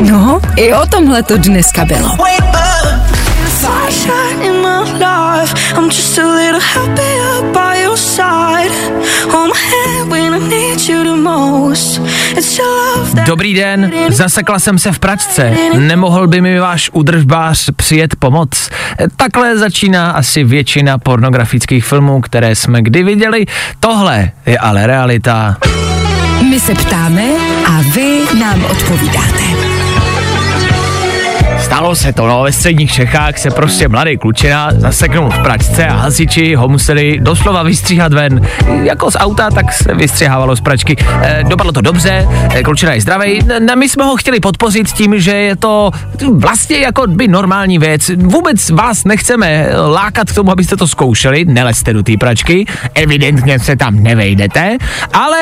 No, 0.00 0.40
i 0.56 0.74
o 0.74 0.86
tomhle 0.86 1.22
to 1.22 1.36
dneska 1.36 1.84
bylo. 1.84 2.16
Dobrý 13.26 13.54
den, 13.54 13.92
zasekla 14.08 14.58
jsem 14.58 14.78
se 14.78 14.92
v 14.92 14.98
pračce. 14.98 15.56
Nemohl 15.78 16.26
by 16.26 16.40
mi 16.40 16.58
váš 16.58 16.90
udržbář 16.92 17.70
přijet 17.76 18.16
pomoc? 18.16 18.70
Takhle 19.16 19.58
začíná 19.58 20.10
asi 20.10 20.44
většina 20.44 20.98
pornografických 20.98 21.84
filmů, 21.84 22.20
které 22.20 22.56
jsme 22.56 22.82
kdy 22.82 23.02
viděli. 23.02 23.46
Tohle 23.80 24.30
je 24.46 24.58
ale 24.58 24.86
realita. 24.86 25.56
My 26.50 26.60
se 26.60 26.74
ptáme 26.74 27.24
a 27.66 27.80
vy 27.94 28.38
nám 28.40 28.64
odpovídáte. 28.64 29.69
Stalo 31.70 31.94
se 31.94 32.12
to, 32.12 32.26
no, 32.26 32.42
ve 32.42 32.52
středních 32.52 32.92
Čechách 32.92 33.38
se 33.38 33.50
prostě 33.50 33.88
mladý 33.88 34.18
klučina 34.18 34.70
zaseknul 34.76 35.30
v 35.30 35.38
pračce 35.38 35.86
a 35.86 35.96
hasiči 35.96 36.54
ho 36.54 36.68
museli 36.68 37.18
doslova 37.20 37.62
vystříhat 37.62 38.12
ven. 38.12 38.40
Jako 38.82 39.10
z 39.10 39.16
auta, 39.16 39.50
tak 39.50 39.72
se 39.72 39.94
vystřihávalo 39.94 40.56
z 40.56 40.60
pračky. 40.60 40.96
E, 41.22 41.44
dopadlo 41.48 41.72
to 41.72 41.80
dobře, 41.80 42.28
e, 42.54 42.62
klučina 42.62 42.92
je 42.92 43.00
zdravý. 43.00 43.40
Ne, 43.58 43.76
my 43.76 43.88
jsme 43.88 44.04
ho 44.04 44.16
chtěli 44.16 44.40
podpořit 44.40 44.92
tím, 44.92 45.20
že 45.20 45.30
je 45.30 45.56
to 45.56 45.90
vlastně 46.32 46.78
jako 46.78 47.06
by 47.06 47.28
normální 47.28 47.78
věc. 47.78 48.10
Vůbec 48.16 48.70
vás 48.70 49.04
nechceme 49.04 49.68
lákat 49.92 50.30
k 50.30 50.34
tomu, 50.34 50.52
abyste 50.52 50.76
to 50.76 50.88
zkoušeli, 50.88 51.44
nelezte 51.44 51.92
do 51.92 52.02
té 52.02 52.12
pračky, 52.16 52.66
evidentně 52.94 53.58
se 53.58 53.76
tam 53.76 54.02
nevejdete, 54.02 54.76
ale 55.12 55.38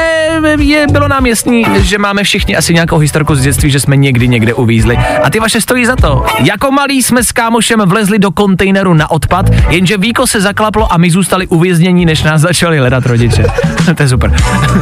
je, 0.58 0.86
bylo 0.92 1.08
nám 1.08 1.26
jasný, 1.26 1.64
že 1.80 1.98
máme 1.98 2.24
všichni 2.24 2.56
asi 2.56 2.74
nějakou 2.74 2.98
historku 2.98 3.34
z 3.34 3.42
dětství, 3.42 3.70
že 3.70 3.80
jsme 3.80 3.96
někdy 3.96 4.28
někde 4.28 4.54
uvízli. 4.54 4.98
A 5.22 5.30
ty 5.30 5.40
vaše 5.40 5.60
stojí 5.60 5.86
za 5.86 5.96
to. 5.96 6.17
Jako 6.44 6.70
malí 6.70 7.02
jsme 7.02 7.24
s 7.24 7.32
kámošem 7.32 7.80
vlezli 7.86 8.18
do 8.18 8.30
kontejneru 8.30 8.94
na 8.94 9.10
odpad, 9.10 9.46
jenže 9.68 9.96
víko 9.96 10.26
se 10.26 10.40
zaklaplo 10.40 10.92
a 10.92 10.96
my 10.96 11.10
zůstali 11.10 11.46
uvěznění, 11.46 12.06
než 12.06 12.22
nás 12.22 12.40
začali 12.40 12.78
hledat 12.78 13.06
rodiče. 13.06 13.44
to 13.96 14.02
je 14.02 14.08
super. 14.08 14.32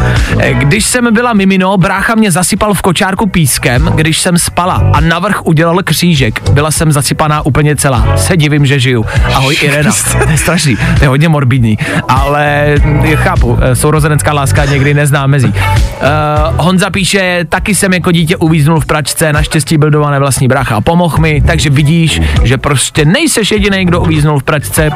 Když 0.52 0.84
jsem 0.84 1.14
byla 1.14 1.32
mimino, 1.32 1.76
brácha 1.76 2.14
mě 2.14 2.30
zasypal 2.30 2.74
v 2.74 2.82
kočárku 2.82 3.26
pískem, 3.26 3.92
když 3.94 4.20
jsem 4.20 4.38
spala 4.38 4.90
a 4.92 5.00
navrch 5.00 5.46
udělal 5.46 5.78
křížek. 5.84 6.50
Byla 6.50 6.70
jsem 6.70 6.92
zasypaná 6.92 7.46
úplně 7.46 7.76
celá. 7.76 8.16
Se 8.16 8.36
divím, 8.36 8.66
že 8.66 8.80
žiju. 8.80 9.06
Ahoj 9.34 9.56
Irena. 9.62 9.90
to 10.24 10.30
je 10.30 10.38
strašný, 10.38 10.76
to 10.76 11.04
je 11.04 11.08
hodně 11.08 11.28
morbidní, 11.28 11.78
ale 12.08 12.74
chápu, 13.14 13.58
sourozenecká 13.74 14.32
láska 14.32 14.64
někdy 14.64 14.94
nezná 14.94 15.26
mezí. 15.26 15.48
Uh, 15.48 16.66
Honza 16.66 16.90
píše, 16.90 17.44
taky 17.48 17.74
jsem 17.74 17.92
jako 17.92 18.12
dítě 18.12 18.36
uvíznul 18.36 18.80
v 18.80 18.86
pračce, 18.86 19.32
naštěstí 19.32 19.78
byl 19.78 19.90
doma 19.90 20.10
nevlastní 20.10 20.48
brácha 20.48 20.76
a 20.76 20.80
pomohl 20.80 21.18
mi, 21.18 21.25
takže 21.46 21.70
vidíš, 21.70 22.20
že 22.44 22.58
prostě 22.58 23.04
nejseš 23.04 23.50
jediný, 23.50 23.84
kdo 23.84 24.00
uvíznul 24.00 24.38
v 24.38 24.42
pračce. 24.42 24.90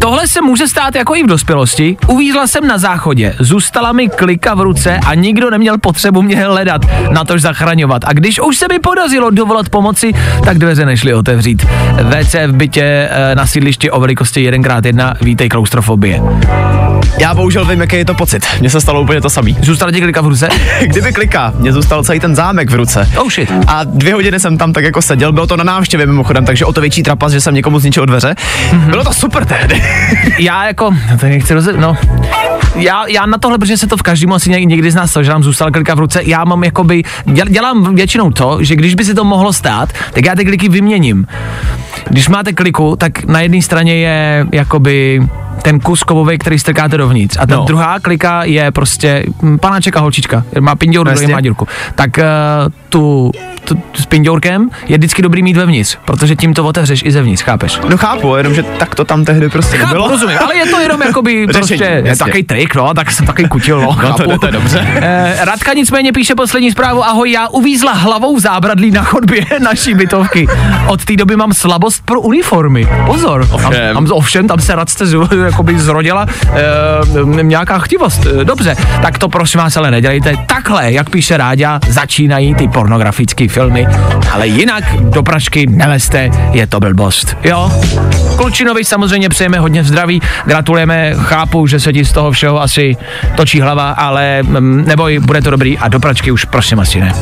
Tohle 0.00 0.28
se 0.28 0.40
může 0.40 0.68
stát 0.68 0.94
jako 0.94 1.16
i 1.16 1.22
v 1.22 1.26
dospělosti. 1.26 1.96
Uvízla 2.06 2.46
jsem 2.46 2.66
na 2.66 2.78
záchodě, 2.78 3.34
zůstala 3.38 3.92
mi 3.92 4.08
klika 4.08 4.54
v 4.54 4.60
ruce 4.60 5.00
a 5.06 5.14
nikdo 5.14 5.50
neměl 5.50 5.78
potřebu 5.78 6.22
mě 6.22 6.36
hledat, 6.36 6.82
na 7.10 7.24
tož 7.24 7.42
zachraňovat. 7.42 8.04
A 8.04 8.12
když 8.12 8.40
už 8.40 8.56
se 8.56 8.66
mi 8.72 8.78
podařilo 8.78 9.30
dovolat 9.30 9.68
pomoci, 9.68 10.12
tak 10.44 10.58
dveře 10.58 10.86
nešly 10.86 11.14
otevřít. 11.14 11.66
WC 12.02 12.34
v 12.46 12.52
bytě 12.52 13.08
e, 13.10 13.34
na 13.34 13.46
sídlišti 13.46 13.90
o 13.90 14.00
velikosti 14.00 14.50
1x1, 14.50 15.14
vítej 15.20 15.48
klaustrofobie. 15.48 16.22
Já 17.18 17.34
bohužel 17.34 17.64
vím, 17.64 17.80
jaký 17.80 17.96
je 17.96 18.04
to 18.04 18.14
pocit. 18.14 18.46
Mně 18.60 18.70
se 18.70 18.80
stalo 18.80 19.02
úplně 19.02 19.20
to 19.20 19.30
samý. 19.30 19.56
Zůstala 19.62 19.92
ti 19.92 20.00
klika 20.00 20.20
v 20.20 20.26
ruce? 20.26 20.48
Kdyby 20.86 21.12
klika, 21.12 21.52
mě 21.58 21.72
zůstal 21.72 22.04
celý 22.04 22.20
ten 22.20 22.34
zámek 22.34 22.70
v 22.70 22.74
ruce. 22.74 23.08
Oh 23.16 23.30
shit. 23.30 23.52
A 23.66 23.84
dvě 23.84 24.14
hodiny 24.14 24.40
jsem 24.40 24.58
tam 24.58 24.72
tak 24.72 24.84
jako 24.84 25.02
seděl, 25.02 25.32
bylo 25.32 25.46
to 25.46 25.56
na 25.56 25.64
návštěvě 25.64 26.06
mimochodem, 26.06 26.44
takže 26.44 26.64
o 26.64 26.72
to 26.72 26.80
větší 26.80 27.02
trapas, 27.02 27.32
že 27.32 27.40
jsem 27.40 27.54
někomu 27.54 27.78
zničil 27.78 28.06
dveře. 28.06 28.34
Mm-hmm. 28.70 28.90
Bylo 28.90 29.04
to 29.04 29.12
super 29.12 29.31
tehdy. 29.40 29.82
já 30.38 30.66
jako, 30.66 30.94
to 31.20 31.26
nechci 31.26 31.54
roze, 31.54 31.72
no, 31.72 31.96
já, 32.74 33.06
já 33.08 33.26
na 33.26 33.38
tohle, 33.38 33.58
protože 33.58 33.76
se 33.76 33.86
to 33.86 33.96
v 33.96 34.02
každém 34.02 34.32
asi 34.32 34.50
někdy 34.50 34.90
z 34.90 34.94
nás 34.94 35.10
stalo, 35.10 35.24
že 35.24 35.30
nám 35.30 35.42
zůstal 35.42 35.70
klika 35.70 35.94
v 35.94 35.98
ruce, 35.98 36.20
já 36.24 36.44
mám 36.44 36.64
jakoby, 36.64 37.02
děl, 37.24 37.46
dělám 37.48 37.94
většinou 37.94 38.30
to, 38.30 38.58
že 38.60 38.76
když 38.76 38.94
by 38.94 39.04
si 39.04 39.14
to 39.14 39.24
mohlo 39.24 39.52
stát, 39.52 39.92
tak 40.12 40.26
já 40.26 40.34
ty 40.34 40.44
kliky 40.44 40.68
vyměním. 40.68 41.26
Když 42.08 42.28
máte 42.28 42.52
kliku, 42.52 42.96
tak 42.96 43.24
na 43.24 43.40
jedné 43.40 43.62
straně 43.62 43.94
je 43.94 44.46
jakoby 44.52 45.22
ten 45.62 45.80
kus 45.80 46.02
kovový, 46.02 46.38
který 46.38 46.58
strkáte 46.58 46.96
dovnitř. 46.96 47.36
A 47.40 47.46
ta 47.46 47.56
no. 47.56 47.64
druhá 47.64 48.00
klika 48.00 48.44
je 48.44 48.70
prostě 48.70 49.26
panáček 49.60 49.96
a 49.96 50.00
holčička. 50.00 50.44
Má 50.60 50.74
druhý 51.14 51.32
má 51.32 51.40
dírku. 51.40 51.68
Tak 51.94 52.10
uh, 52.18 52.24
tu, 52.88 53.30
tu, 53.64 53.82
s 53.94 54.06
pindourkem 54.06 54.70
je 54.86 54.98
vždycky 54.98 55.22
dobrý 55.22 55.42
mít 55.42 55.56
vevnitř, 55.56 55.98
protože 56.04 56.36
tím 56.36 56.54
to 56.54 56.64
otevřeš 56.64 57.02
i 57.04 57.12
zevnitř, 57.12 57.42
chápeš? 57.42 57.80
No 57.88 57.96
chápu, 57.96 58.36
jenom 58.36 58.54
že 58.54 58.62
tak 58.62 58.94
to 58.94 59.04
tam 59.04 59.24
tehdy 59.24 59.48
prostě 59.48 59.76
chápu, 59.76 59.88
nebylo. 59.88 60.08
rozumím, 60.08 60.38
ale 60.44 60.56
je 60.56 60.66
to 60.66 60.80
jenom 60.80 61.02
jakoby 61.02 61.46
prostě 61.52 62.02
je 62.04 62.16
takový 62.16 62.42
trik, 62.42 62.74
no, 62.74 62.94
tak 62.94 63.10
jsem 63.10 63.26
takový 63.26 63.48
kutil, 63.48 63.80
no, 63.80 63.98
no 64.02 64.14
to, 64.14 64.38
to 64.38 64.46
je 64.46 64.52
dobře. 64.52 64.80
Uh, 64.80 65.44
Radka 65.44 65.72
nicméně 65.72 66.12
píše 66.12 66.34
poslední 66.34 66.70
zprávu, 66.70 67.04
ahoj, 67.04 67.30
já 67.30 67.48
uvízla 67.48 67.92
hlavou 67.92 68.36
v 68.36 68.40
zábradlí 68.40 68.90
na 68.90 69.02
chodbě 69.02 69.44
naší 69.60 69.94
bytovky. 69.94 70.46
Od 70.86 71.04
té 71.04 71.16
doby 71.16 71.36
mám 71.36 71.52
slabost 71.52 72.02
pro 72.04 72.20
uniformy. 72.20 72.88
Pozor. 73.06 73.48
Ovšem. 73.50 73.72
Tam, 73.72 73.94
tam, 73.94 74.16
ovšem, 74.16 74.48
tam 74.48 74.60
se 74.60 74.74
Radce 74.74 75.04
jakoby 75.44 75.78
zrodila 75.78 76.26
e, 76.54 77.42
nějaká 77.42 77.78
chtivost. 77.78 78.26
Dobře, 78.44 78.76
tak 79.02 79.18
to 79.18 79.28
prosím 79.28 79.60
vás 79.60 79.76
ale 79.76 79.90
nedělejte. 79.90 80.34
Takhle, 80.46 80.92
jak 80.92 81.10
píše 81.10 81.36
Ráďa, 81.36 81.80
začínají 81.88 82.54
ty 82.54 82.68
pornografické 82.68 83.48
filmy, 83.52 83.86
ale 84.32 84.46
jinak 84.46 84.84
do 85.00 85.22
pračky 85.22 85.66
neleste, 85.66 86.30
je 86.52 86.66
to 86.66 86.80
blbost. 86.80 87.36
Jo? 87.44 87.72
Klučinovi 88.36 88.84
samozřejmě 88.84 89.28
přejeme 89.28 89.58
hodně 89.58 89.84
zdraví, 89.84 90.22
gratulujeme, 90.44 91.14
chápu, 91.16 91.66
že 91.66 91.80
se 91.80 91.92
ti 91.92 92.04
z 92.04 92.12
toho 92.12 92.30
všeho 92.30 92.62
asi 92.62 92.96
točí 93.34 93.60
hlava, 93.60 93.90
ale 93.90 94.42
mm, 94.42 94.84
neboj, 94.86 95.18
bude 95.18 95.42
to 95.42 95.50
dobrý 95.50 95.78
a 95.78 95.88
do 95.88 96.00
pračky 96.00 96.30
už 96.30 96.44
prosím 96.44 96.80
asi 96.80 97.00
ne. 97.00 97.14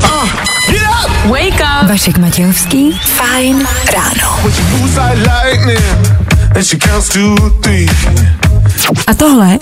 Wake 1.25 1.61
up! 1.61 1.88
Vašek 1.88 2.19
Matějovský, 2.19 2.93
fajn 2.93 3.66
ráno. 3.93 4.40
A 9.07 9.14
tohle 9.14 9.59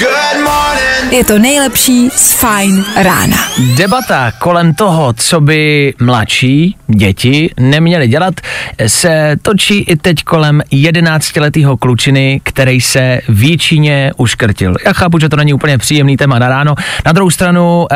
je 1.10 1.24
to 1.24 1.38
nejlepší 1.38 2.10
z 2.10 2.32
fajn 2.32 2.84
rána. 2.96 3.36
Debata 3.76 4.32
kolem 4.38 4.74
toho, 4.74 5.12
co 5.12 5.40
by 5.40 5.94
mladší 6.00 6.76
děti 6.86 7.50
neměly 7.60 8.08
dělat, 8.08 8.34
se 8.86 9.36
točí 9.42 9.78
i 9.78 9.96
teď 9.96 10.24
kolem 10.24 10.62
11-letého 10.72 11.76
klučiny, 11.76 12.40
který 12.44 12.80
se 12.80 13.20
v 13.28 13.42
Jíčíně 13.42 14.12
uškrtil. 14.16 14.76
Já 14.84 14.92
chápu, 14.92 15.18
že 15.18 15.28
to 15.28 15.36
není 15.36 15.52
úplně 15.52 15.78
příjemný 15.78 16.16
téma 16.16 16.38
na 16.38 16.48
ráno. 16.48 16.74
Na 17.06 17.12
druhou 17.12 17.30
stranu 17.30 17.78
uh, 17.78 17.86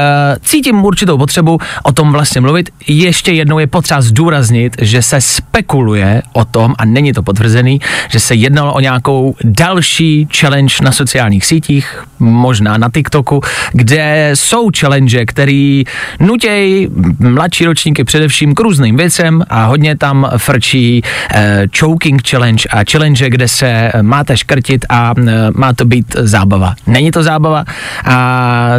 cítím 0.40 0.84
určitou 0.84 1.18
potřebu 1.18 1.58
o 1.82 1.92
tom 1.92 2.12
vlastně 2.12 2.40
mluvit. 2.40 2.70
Ještě 2.86 3.32
jednou 3.32 3.58
je 3.58 3.66
potřeba 3.66 4.00
zdůraznit, 4.00 4.76
že 4.80 5.02
se 5.02 5.20
spekuluje 5.20 6.22
o 6.32 6.44
tom, 6.44 6.74
a 6.78 6.84
není 6.84 7.12
to 7.12 7.22
potvrzený, 7.22 7.80
že 8.08 8.20
se 8.20 8.34
jednalo 8.34 8.74
o 8.74 8.80
nějakou 8.80 9.34
další 9.44 10.28
challenge 10.36 10.74
na 10.82 10.92
sociálních 11.22 11.46
sítích, 11.46 12.04
možná 12.18 12.78
na 12.78 12.90
TikToku, 12.90 13.40
kde 13.72 14.30
jsou 14.34 14.70
challenge, 14.78 15.26
který 15.26 15.84
nutějí 16.20 16.88
mladší 17.18 17.66
ročníky 17.66 18.04
především 18.04 18.54
k 18.54 18.60
různým 18.60 18.96
věcem 18.96 19.42
a 19.48 19.64
hodně 19.64 19.96
tam 19.96 20.30
frčí 20.36 21.02
eh, 21.30 21.66
choking 21.78 22.28
challenge 22.28 22.68
a 22.70 22.82
challenge, 22.90 23.30
kde 23.30 23.48
se 23.48 23.92
máte 24.02 24.36
škrtit 24.36 24.84
a 24.88 25.14
eh, 25.18 25.50
má 25.54 25.72
to 25.72 25.84
být 25.84 26.06
zábava. 26.18 26.74
Není 26.86 27.10
to 27.10 27.22
zábava 27.22 27.64
a 28.04 28.16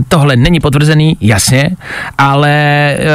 tohle 0.07 0.35
není 0.35 0.59
potvrzený, 0.59 1.17
jasně, 1.21 1.69
ale 2.17 2.51
eh, 2.51 3.07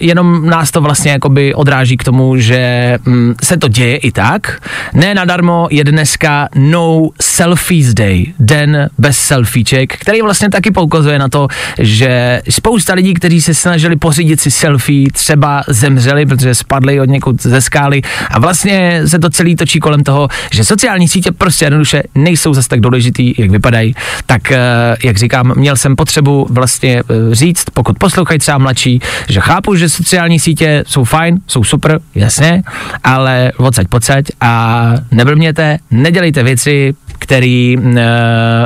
jenom 0.00 0.46
nás 0.46 0.70
to 0.70 0.80
vlastně 0.80 1.10
jakoby 1.12 1.54
odráží 1.54 1.96
k 1.96 2.04
tomu, 2.04 2.36
že 2.36 2.60
hm, 3.06 3.34
se 3.42 3.56
to 3.56 3.68
děje 3.68 3.96
i 3.96 4.12
tak. 4.12 4.60
Ne 4.94 5.14
nadarmo 5.14 5.68
je 5.70 5.84
dneska 5.84 6.48
No 6.54 7.08
Selfies 7.20 7.94
Day, 7.94 8.34
den 8.38 8.63
bez 8.98 9.18
selfieček, 9.18 9.96
který 9.98 10.22
vlastně 10.22 10.50
taky 10.50 10.70
poukazuje 10.70 11.18
na 11.18 11.28
to, 11.28 11.48
že 11.78 12.42
spousta 12.50 12.94
lidí, 12.94 13.14
kteří 13.14 13.40
se 13.40 13.54
snažili 13.54 13.96
pořídit 13.96 14.40
si 14.40 14.50
selfie, 14.50 15.08
třeba 15.12 15.62
zemřeli, 15.68 16.26
protože 16.26 16.54
spadli 16.54 17.00
od 17.00 17.08
někud 17.08 17.42
ze 17.42 17.60
skály 17.60 18.02
a 18.30 18.38
vlastně 18.38 19.02
se 19.06 19.18
to 19.18 19.30
celý 19.30 19.56
točí 19.56 19.80
kolem 19.80 20.02
toho, 20.02 20.28
že 20.52 20.64
sociální 20.64 21.08
sítě 21.08 21.32
prostě 21.32 21.64
jednoduše 21.64 22.02
nejsou 22.14 22.54
zase 22.54 22.68
tak 22.68 22.80
důležitý, 22.80 23.34
jak 23.38 23.50
vypadají. 23.50 23.94
Tak, 24.26 24.52
eh, 24.52 24.58
jak 25.04 25.16
říkám, 25.16 25.52
měl 25.56 25.76
jsem 25.76 25.96
potřebu 25.96 26.46
vlastně 26.50 27.02
eh, 27.10 27.34
říct, 27.34 27.64
pokud 27.74 27.98
poslouchají 27.98 28.38
třeba 28.38 28.58
mladší, 28.58 29.00
že 29.28 29.40
chápu, 29.40 29.74
že 29.74 29.88
sociální 29.88 30.40
sítě 30.40 30.84
jsou 30.86 31.04
fajn, 31.04 31.40
jsou 31.46 31.64
super, 31.64 32.00
jasně, 32.14 32.62
ale 33.04 33.52
odsaď 33.56 33.88
pocať 33.88 34.24
a 34.40 34.92
neblbněte, 35.10 35.78
nedělejte 35.90 36.42
věci, 36.42 36.94
který 37.18 37.76
uh, 37.78 37.92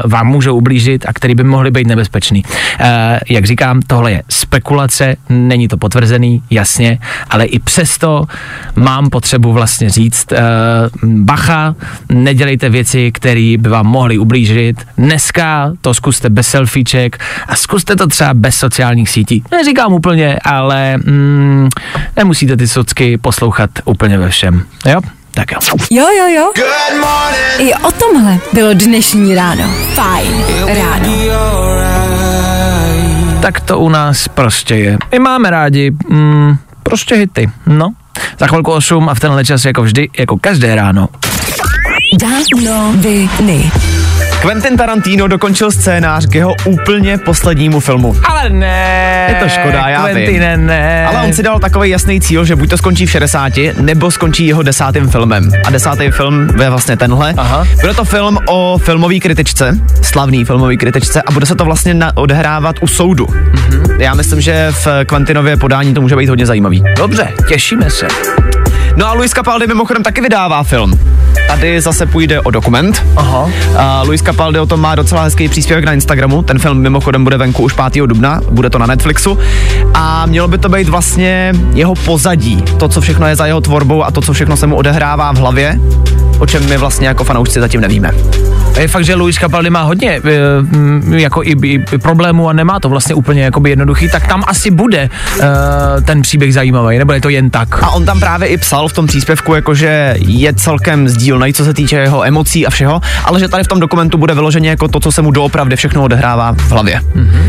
vám 0.04 0.26
můžou 0.26 0.56
ublížit 0.56 1.06
a 1.08 1.12
který 1.12 1.34
by 1.34 1.44
mohly 1.44 1.70
být 1.70 1.86
nebezpečný. 1.86 2.42
Uh, 2.44 2.86
jak 3.28 3.44
říkám, 3.44 3.80
tohle 3.86 4.12
je 4.12 4.22
spekulace, 4.28 5.16
není 5.28 5.68
to 5.68 5.76
potvrzený, 5.76 6.42
jasně, 6.50 6.98
ale 7.30 7.44
i 7.44 7.58
přesto 7.58 8.24
mám 8.76 9.10
potřebu 9.10 9.52
vlastně 9.52 9.90
říct, 9.90 10.32
uh, 10.32 10.38
bacha, 11.10 11.74
nedělejte 12.08 12.68
věci, 12.68 13.12
které 13.12 13.54
by 13.58 13.68
vám 13.68 13.86
mohly 13.86 14.18
ublížit. 14.18 14.76
Dneska 14.98 15.72
to 15.80 15.94
zkuste 15.94 16.30
bez 16.30 16.48
selfieček 16.48 17.18
a 17.48 17.56
zkuste 17.56 17.96
to 17.96 18.06
třeba 18.06 18.34
bez 18.34 18.56
sociálních 18.56 19.10
sítí. 19.10 19.42
Neříkám 19.50 19.92
úplně, 19.92 20.38
ale 20.44 20.96
mm, 20.96 21.68
nemusíte 22.16 22.56
ty 22.56 22.68
socky 22.68 23.18
poslouchat 23.18 23.70
úplně 23.84 24.18
ve 24.18 24.28
všem. 24.28 24.62
Jo? 24.86 25.00
Tak 25.38 25.52
jo. 25.52 25.58
Jo, 25.90 26.06
jo, 26.18 26.26
jo. 26.26 26.52
I 27.58 27.74
o 27.74 27.92
tomhle 27.92 28.38
bylo 28.52 28.74
dnešní 28.74 29.34
ráno. 29.34 29.64
Fajn 29.94 30.44
ráno. 30.66 31.12
Tak 33.42 33.60
to 33.60 33.78
u 33.78 33.88
nás 33.88 34.28
prostě 34.28 34.74
je. 34.74 34.98
My 35.12 35.18
máme 35.18 35.50
rádi 35.50 35.90
mm, 36.08 36.56
prostě 36.82 37.14
hity, 37.14 37.50
no. 37.66 37.92
Za 38.38 38.46
chvilku 38.46 38.72
8 38.72 39.08
a 39.08 39.14
v 39.14 39.20
tenhle 39.20 39.44
čas 39.44 39.64
jako 39.64 39.82
vždy, 39.82 40.08
jako 40.18 40.36
každé 40.36 40.74
ráno. 40.74 41.08
Danoviny. 42.20 43.70
Quentin 44.40 44.76
Tarantino 44.76 45.28
dokončil 45.28 45.70
scénář 45.70 46.26
k 46.26 46.34
jeho 46.34 46.54
úplně 46.64 47.18
poslednímu 47.18 47.80
filmu. 47.80 48.16
Ale 48.24 48.50
ne. 48.50 49.26
Je 49.28 49.34
to 49.34 49.48
škoda, 49.48 49.88
já 49.88 50.02
Quentine, 50.02 50.56
vím. 50.56 50.66
ne. 50.66 51.06
Ale 51.06 51.26
on 51.26 51.32
si 51.32 51.42
dal 51.42 51.58
takový 51.58 51.90
jasný 51.90 52.20
cíl, 52.20 52.44
že 52.44 52.56
buď 52.56 52.70
to 52.70 52.76
skončí 52.76 53.06
v 53.06 53.10
60, 53.10 53.52
nebo 53.80 54.10
skončí 54.10 54.46
jeho 54.46 54.62
desátým 54.62 55.08
filmem. 55.08 55.50
A 55.66 55.70
desátý 55.70 56.10
film 56.10 56.48
je 56.62 56.70
vlastně 56.70 56.96
tenhle. 56.96 57.34
Aha. 57.36 57.66
Bude 57.80 57.94
to 57.94 58.04
film 58.04 58.38
o 58.46 58.78
filmové 58.78 59.18
kritičce, 59.20 59.78
slavný 60.02 60.44
filmový 60.44 60.76
kritičce 60.76 61.22
a 61.22 61.30
bude 61.32 61.46
se 61.46 61.54
to 61.54 61.64
vlastně 61.64 61.94
na, 61.94 62.12
odehrávat 62.16 62.76
u 62.80 62.86
soudu. 62.86 63.24
Mm-hmm. 63.26 64.00
Já 64.00 64.14
myslím, 64.14 64.40
že 64.40 64.68
v 64.70 64.86
Quentinově 65.04 65.56
podání 65.56 65.94
to 65.94 66.00
může 66.00 66.16
být 66.16 66.28
hodně 66.28 66.46
zajímavý. 66.46 66.84
Dobře, 66.96 67.28
těšíme 67.48 67.90
se. 67.90 68.06
No 68.96 69.06
a 69.06 69.12
Luis 69.12 69.32
Capaldi 69.32 69.66
mimochodem 69.66 70.02
taky 70.02 70.20
vydává 70.20 70.62
film. 70.62 71.00
Tady 71.48 71.80
zase 71.80 72.06
půjde 72.06 72.40
o 72.40 72.50
dokument. 72.50 73.06
Aha. 73.16 73.50
A 73.76 74.02
Luis 74.02 74.22
Capaldi 74.22 74.58
o 74.58 74.66
tom 74.66 74.80
má 74.80 74.94
docela 74.94 75.22
hezký 75.22 75.48
příspěvek 75.48 75.84
na 75.84 75.92
Instagramu. 75.92 76.42
Ten 76.42 76.58
film 76.58 76.78
mimochodem 76.78 77.24
bude 77.24 77.36
venku 77.36 77.62
už 77.62 77.72
5. 77.92 78.06
dubna, 78.06 78.40
bude 78.50 78.70
to 78.70 78.78
na 78.78 78.86
Netflixu. 78.86 79.38
A 79.94 80.26
mělo 80.26 80.48
by 80.48 80.58
to 80.58 80.68
být 80.68 80.88
vlastně 80.88 81.52
jeho 81.74 81.94
pozadí. 81.94 82.62
To, 82.78 82.88
co 82.88 83.00
všechno 83.00 83.26
je 83.26 83.36
za 83.36 83.46
jeho 83.46 83.60
tvorbou 83.60 84.04
a 84.04 84.10
to, 84.10 84.20
co 84.20 84.32
všechno 84.32 84.56
se 84.56 84.66
mu 84.66 84.76
odehrává 84.76 85.32
v 85.32 85.36
hlavě, 85.36 85.80
o 86.38 86.46
čem 86.46 86.68
my 86.68 86.76
vlastně 86.76 87.08
jako 87.08 87.24
fanoušci 87.24 87.60
zatím 87.60 87.80
nevíme. 87.80 88.10
A 88.78 88.80
je 88.80 88.88
fakt, 88.88 89.04
že 89.04 89.14
Luis 89.14 89.36
Capaldi 89.36 89.70
má 89.70 89.82
hodně 89.82 90.10
e, 90.10 90.20
m, 90.72 91.14
jako 91.16 91.42
i, 91.42 91.56
i, 91.62 91.78
problémů 91.78 92.48
a 92.48 92.52
nemá 92.52 92.80
to 92.80 92.88
vlastně 92.88 93.14
úplně 93.14 93.42
jakoby 93.42 93.70
jednoduchý, 93.70 94.08
tak 94.08 94.26
tam 94.26 94.44
asi 94.46 94.70
bude 94.70 94.98
e, 94.98 95.10
ten 96.00 96.22
příběh 96.22 96.54
zajímavý, 96.54 96.98
nebo 96.98 97.12
je 97.12 97.20
to 97.20 97.28
jen 97.28 97.50
tak? 97.50 97.82
A 97.82 97.90
on 97.90 98.04
tam 98.04 98.20
právě 98.20 98.48
i 98.48 98.56
psal 98.56 98.88
v 98.88 98.92
tom 98.92 99.06
příspěvku, 99.06 99.54
jakože 99.54 100.14
je 100.18 100.54
celkem 100.54 101.08
sdílnej, 101.08 101.52
co 101.52 101.64
se 101.64 101.74
týče 101.74 101.96
jeho 101.96 102.26
emocí 102.26 102.66
a 102.66 102.70
všeho, 102.70 103.00
ale 103.24 103.40
že 103.40 103.48
tady 103.48 103.64
v 103.64 103.68
tom 103.68 103.80
dokumentu 103.80 104.18
bude 104.18 104.34
vyloženě 104.34 104.70
jako 104.70 104.88
to, 104.88 105.00
co 105.00 105.12
se 105.12 105.22
mu 105.22 105.30
doopravdy 105.30 105.76
všechno 105.76 106.04
odehrává 106.04 106.52
v 106.52 106.70
hlavě. 106.70 107.00
Mm-hmm. 107.00 107.42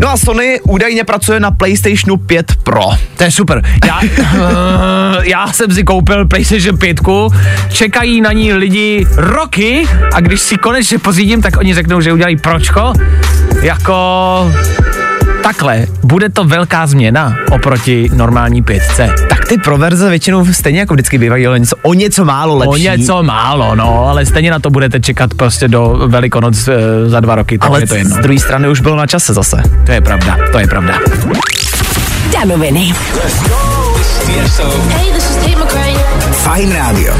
No 0.00 0.08
a 0.08 0.16
Sony 0.16 0.60
údajně 0.62 1.04
pracuje 1.04 1.40
na 1.40 1.50
PlayStationu 1.50 2.16
5 2.16 2.52
Pro. 2.62 2.84
To 3.16 3.24
je 3.24 3.30
super. 3.30 3.62
Já, 3.86 4.00
uh, 4.00 5.22
já 5.22 5.52
jsem 5.52 5.74
si 5.74 5.84
koupil 5.84 6.26
PlayStation 6.26 6.78
5, 6.78 7.00
čekají 7.68 8.20
na 8.20 8.32
ní 8.32 8.52
lidi 8.52 9.06
roky 9.16 9.88
a 10.14 10.20
když 10.20 10.40
si 10.40 10.56
konečně 10.56 10.75
pořídím, 11.02 11.42
tak 11.42 11.56
oni 11.56 11.74
řeknou, 11.74 12.00
že 12.00 12.12
udělají 12.12 12.36
pročko. 12.36 12.92
Jako 13.62 13.94
takhle, 15.42 15.86
bude 16.02 16.28
to 16.28 16.44
velká 16.44 16.86
změna 16.86 17.36
oproti 17.50 18.10
normální 18.14 18.62
pětce. 18.62 19.14
Tak 19.28 19.44
ty 19.44 19.58
pro 19.58 19.78
verze 19.78 20.10
většinou 20.10 20.46
stejně 20.46 20.80
jako 20.80 20.94
vždycky 20.94 21.18
bývají 21.18 21.46
ale 21.46 21.58
něco, 21.58 21.76
o 21.82 21.94
něco 21.94 22.24
málo 22.24 22.56
lepší. 22.56 22.68
O 22.68 22.76
něco 22.76 23.22
málo, 23.22 23.74
no, 23.74 24.06
ale 24.08 24.26
stejně 24.26 24.50
na 24.50 24.58
to 24.58 24.70
budete 24.70 25.00
čekat 25.00 25.34
prostě 25.34 25.68
do 25.68 26.02
Velikonoc 26.06 26.68
e, 26.68 26.74
za 27.08 27.20
dva 27.20 27.34
roky, 27.34 27.58
tak 27.58 27.70
ale 27.70 27.80
je 27.82 27.86
to 27.86 27.94
jedno. 27.94 28.16
z 28.16 28.18
druhé 28.18 28.38
strany 28.38 28.68
už 28.68 28.80
bylo 28.80 28.96
na 28.96 29.06
čase 29.06 29.34
zase. 29.34 29.62
To 29.86 29.92
je 29.92 30.00
pravda, 30.00 30.36
to 30.52 30.58
je 30.58 30.66
pravda. 30.66 30.98
Danoviny. 32.32 32.92
Hey. 34.26 35.12
Fajn 36.32 36.72
rádio. 36.72 37.14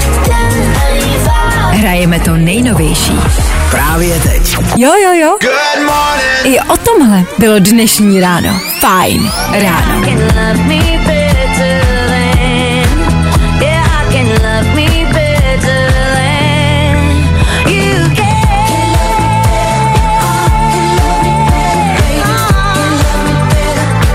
Hrajeme 1.86 2.20
to 2.20 2.36
nejnovější. 2.36 3.12
Právě 3.70 4.20
teď. 4.20 4.56
Jo, 4.76 4.92
jo, 5.04 5.12
jo. 5.12 5.38
I 6.44 6.60
o 6.60 6.76
tomhle 6.76 7.24
bylo 7.38 7.58
dnešní 7.58 8.20
ráno. 8.20 8.60
Fajn 8.80 9.30
ráno. 9.52 10.02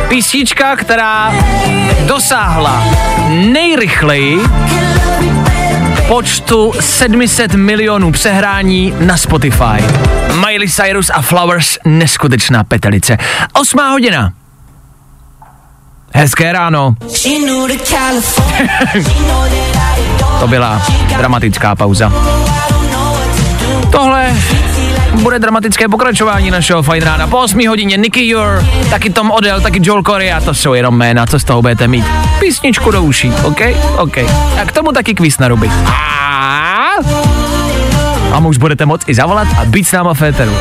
Písnička, 0.10 0.76
která 0.76 1.34
dosáhla 2.08 2.84
nejrychleji 3.30 4.40
počtu 6.12 6.74
700 6.80 7.54
milionů 7.56 8.12
přehrání 8.12 8.94
na 9.00 9.18
Spotify. 9.18 9.84
Miley 10.36 10.70
Cyrus 10.70 11.10
a 11.14 11.22
Flowers, 11.22 11.78
neskutečná 11.86 12.64
petelice. 12.64 13.18
Osmá 13.54 13.90
hodina. 13.90 14.34
Hezké 16.14 16.52
ráno. 16.52 16.96
to 20.40 20.48
byla 20.48 20.82
dramatická 21.18 21.76
pauza. 21.76 22.14
Tohle 23.92 24.36
bude 25.14 25.40
dramatické 25.40 25.88
pokračování 25.88 26.52
našeho 26.52 26.84
fajn 26.84 27.04
rána. 27.04 27.28
Po 27.28 27.38
8 27.38 27.68
hodině 27.68 27.98
Nicky 27.98 28.28
Your, 28.28 28.66
taky 28.90 29.10
Tom 29.10 29.32
Odell, 29.32 29.62
taky 29.62 29.80
Joel 29.84 30.04
Corey 30.04 30.34
a 30.34 30.42
to 30.42 30.54
jsou 30.54 30.74
jenom 30.74 30.98
jména, 30.98 31.26
co 31.26 31.40
z 31.40 31.44
toho 31.44 31.62
budete 31.62 31.88
mít. 31.88 32.06
Písničku 32.40 32.92
do 32.92 33.04
uší, 33.04 33.32
OK? 33.44 33.62
OK. 33.98 34.18
A 34.62 34.66
k 34.66 34.72
tomu 34.72 34.92
taky 34.92 35.14
kvíz 35.14 35.40
na 35.40 35.48
ruby. 35.48 35.72
A 38.34 38.38
už 38.48 38.58
budete 38.58 38.86
moct 38.86 39.10
i 39.10 39.14
zavolat 39.14 39.48
a 39.62 39.66
být 39.66 39.88
s 39.88 39.92
náma 39.92 40.14
v 40.14 40.22
éteru. 40.22 40.58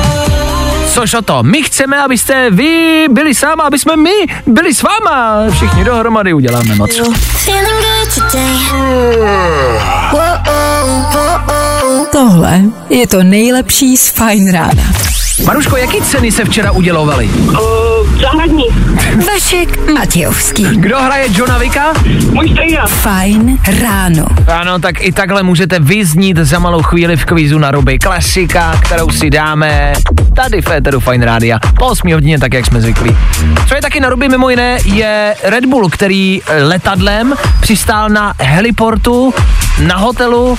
Což 0.91 1.15
o 1.15 1.23
to, 1.23 1.43
my 1.43 1.63
chceme, 1.63 2.03
abyste 2.03 2.51
vy 2.51 3.07
byli 3.11 3.35
s 3.35 3.43
náma, 3.43 3.65
aby 3.65 3.79
jsme 3.79 3.97
my 3.97 4.27
byli 4.47 4.75
s 4.75 4.83
váma. 4.83 5.37
Všichni 5.51 5.85
dohromady 5.85 6.33
uděláme 6.33 6.75
moc. 6.75 7.01
Tohle 12.13 12.61
je 12.91 13.07
to 13.07 13.23
nejlepší 13.23 13.97
z 13.97 14.09
Fajn 14.09 14.53
rána. 14.53 14.83
Maruško, 15.47 15.77
jaký 15.77 16.03
ceny 16.03 16.33
se 16.33 16.45
včera 16.45 16.71
udělovaly? 16.71 17.31
Záhradní. 18.23 18.65
Vašek 19.33 19.91
Matějovský. 19.93 20.65
Kdo 20.77 20.99
hraje 20.99 21.27
Johna 21.33 21.59
Vika? 21.59 21.93
Můj 22.33 22.49
strýna. 22.49 22.87
Fajn 22.87 23.59
ráno. 23.83 24.27
Ano, 24.49 24.79
tak 24.79 25.01
i 25.01 25.13
takhle 25.13 25.43
můžete 25.43 25.79
vyznít 25.79 26.37
za 26.37 26.59
malou 26.59 26.83
chvíli 26.83 27.17
v 27.17 27.25
kvízu 27.25 27.59
na 27.59 27.71
ruby. 27.71 27.99
Klasika, 27.99 28.81
kterou 28.85 29.11
si 29.11 29.31
dáme 29.31 29.93
tady 30.37 30.63
v 30.63 30.71
Éteru 30.71 31.01
Fine 31.01 31.27
Rádia 31.27 31.59
po 31.79 31.87
8 31.87 32.13
hodině, 32.13 32.39
tak 32.39 32.55
jak 32.55 32.67
jsme 32.67 32.81
zvyklí. 32.81 33.17
Co 33.69 33.75
je 33.75 33.83
taky 33.83 34.01
na 34.01 34.09
ruby 34.09 34.29
mimo 34.29 34.51
jiné, 34.51 34.79
je 34.85 35.35
Red 35.43 35.67
Bull, 35.67 35.89
který 35.89 36.43
letadlem 36.63 37.35
přistál 37.61 38.09
na 38.09 38.35
heliportu, 38.41 39.35
na 39.79 39.97
hotelu 39.97 40.59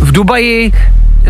v 0.00 0.12
Dubaji. 0.12 0.72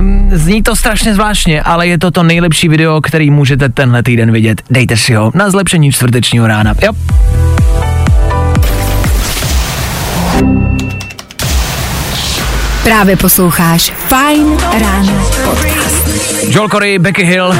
Mm, 0.00 0.30
Zní 0.32 0.62
to 0.62 0.76
strašně 0.76 1.14
zvláštně, 1.14 1.62
ale 1.62 1.86
je 1.86 1.98
to 1.98 2.10
to 2.10 2.22
nejlepší 2.22 2.68
video, 2.68 3.00
který 3.00 3.30
můžete 3.30 3.68
tenhle 3.68 4.02
týden 4.02 4.32
vidět. 4.32 4.62
Dejte 4.70 4.96
si 4.96 5.14
ho 5.14 5.32
na 5.34 5.50
zlepšení 5.50 5.92
čtvrtečního 5.92 6.46
rána. 6.46 6.74
Jo. 6.82 6.92
Právě 12.84 13.16
posloucháš 13.16 13.92
Fajn 13.96 14.56
ráno 14.80 15.28
podcast. 15.44 16.08
Joel 16.48 16.68
Corey, 16.68 16.98
Becky 16.98 17.24
Hill. 17.24 17.54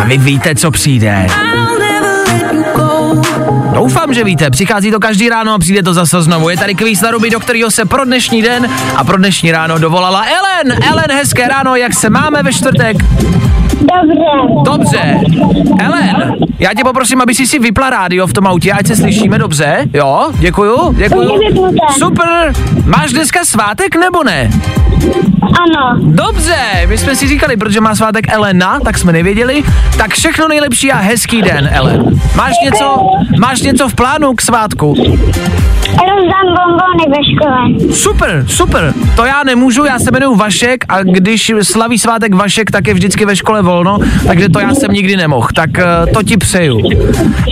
A 0.00 0.04
vy 0.04 0.18
víte, 0.18 0.54
co 0.54 0.70
přijde. 0.70 1.26
Doufám, 3.74 4.14
že 4.14 4.24
víte, 4.24 4.50
přichází 4.50 4.90
to 4.90 5.00
každý 5.00 5.28
ráno 5.28 5.54
a 5.54 5.58
přijde 5.58 5.82
to 5.82 5.94
zase 5.94 6.22
znovu. 6.22 6.48
Je 6.48 6.56
tady 6.56 6.74
kvíz 6.74 7.00
na 7.00 7.10
ruby, 7.10 7.30
do 7.30 7.40
kterého 7.40 7.70
se 7.70 7.84
pro 7.84 8.04
dnešní 8.04 8.42
den 8.42 8.70
a 8.96 9.04
pro 9.04 9.16
dnešní 9.16 9.52
ráno 9.52 9.78
dovolala 9.78 10.24
Ellen. 10.24 10.78
Ellen, 10.88 11.12
hezké 11.12 11.48
ráno, 11.48 11.76
jak 11.76 11.94
se 11.94 12.10
máme 12.10 12.42
ve 12.42 12.52
čtvrtek? 12.52 12.96
Dobře. 13.82 14.62
Dobře. 14.64 15.20
Ellen, 15.78 16.34
já 16.58 16.70
tě 16.74 16.82
poprosím, 16.84 17.20
aby 17.20 17.34
si 17.34 17.46
si 17.46 17.58
vypla 17.58 17.90
rádio 17.90 18.26
v 18.26 18.32
tom 18.32 18.46
autě, 18.46 18.72
ať 18.72 18.86
se 18.86 18.96
slyšíme 18.96 19.38
dobře. 19.38 19.84
Jo, 19.94 20.30
děkuju, 20.38 20.92
děkuju. 20.92 21.30
Super. 21.98 22.52
Máš 22.84 23.12
dneska 23.12 23.44
svátek 23.44 23.96
nebo 23.96 24.24
ne? 24.24 24.50
Ano. 25.42 26.00
Dobře, 26.00 26.56
my 26.88 26.98
jsme 26.98 27.16
si 27.16 27.28
říkali, 27.28 27.56
protože 27.56 27.80
má 27.80 27.94
svátek 27.94 28.32
Elena, 28.32 28.80
tak 28.80 28.98
jsme 28.98 29.12
nevěděli. 29.12 29.62
Tak 29.98 30.10
všechno 30.10 30.48
nejlepší 30.48 30.92
a 30.92 30.96
hezký 30.96 31.42
den, 31.42 31.70
Ellen. 31.72 32.20
Máš 32.36 32.52
něco, 32.64 33.10
máš 33.38 33.62
něco 33.62 33.88
v 33.88 33.94
plánu 33.94 34.34
k 34.34 34.42
svátku? 34.42 34.94
Rozdám 36.22 36.54
bombony 36.56 37.04
ve 37.16 37.24
škole. 37.24 37.94
Super, 37.94 38.44
super. 38.48 38.94
To 39.16 39.24
já 39.24 39.42
nemůžu, 39.42 39.84
já 39.84 39.98
se 39.98 40.10
jmenuji 40.10 40.36
Vašek 40.36 40.84
a 40.88 41.02
když 41.02 41.52
slaví 41.62 41.98
svátek 41.98 42.34
Vašek, 42.34 42.70
tak 42.70 42.86
je 42.86 42.94
vždycky 42.94 43.24
ve 43.24 43.36
škole 43.36 43.62
volno, 43.62 43.98
takže 44.26 44.48
to 44.48 44.58
já 44.60 44.74
jsem 44.74 44.92
nikdy 44.92 45.16
nemohl. 45.16 45.48
Tak 45.54 45.70
uh, 45.70 46.12
to 46.12 46.22
ti 46.22 46.36
přeju. 46.36 46.80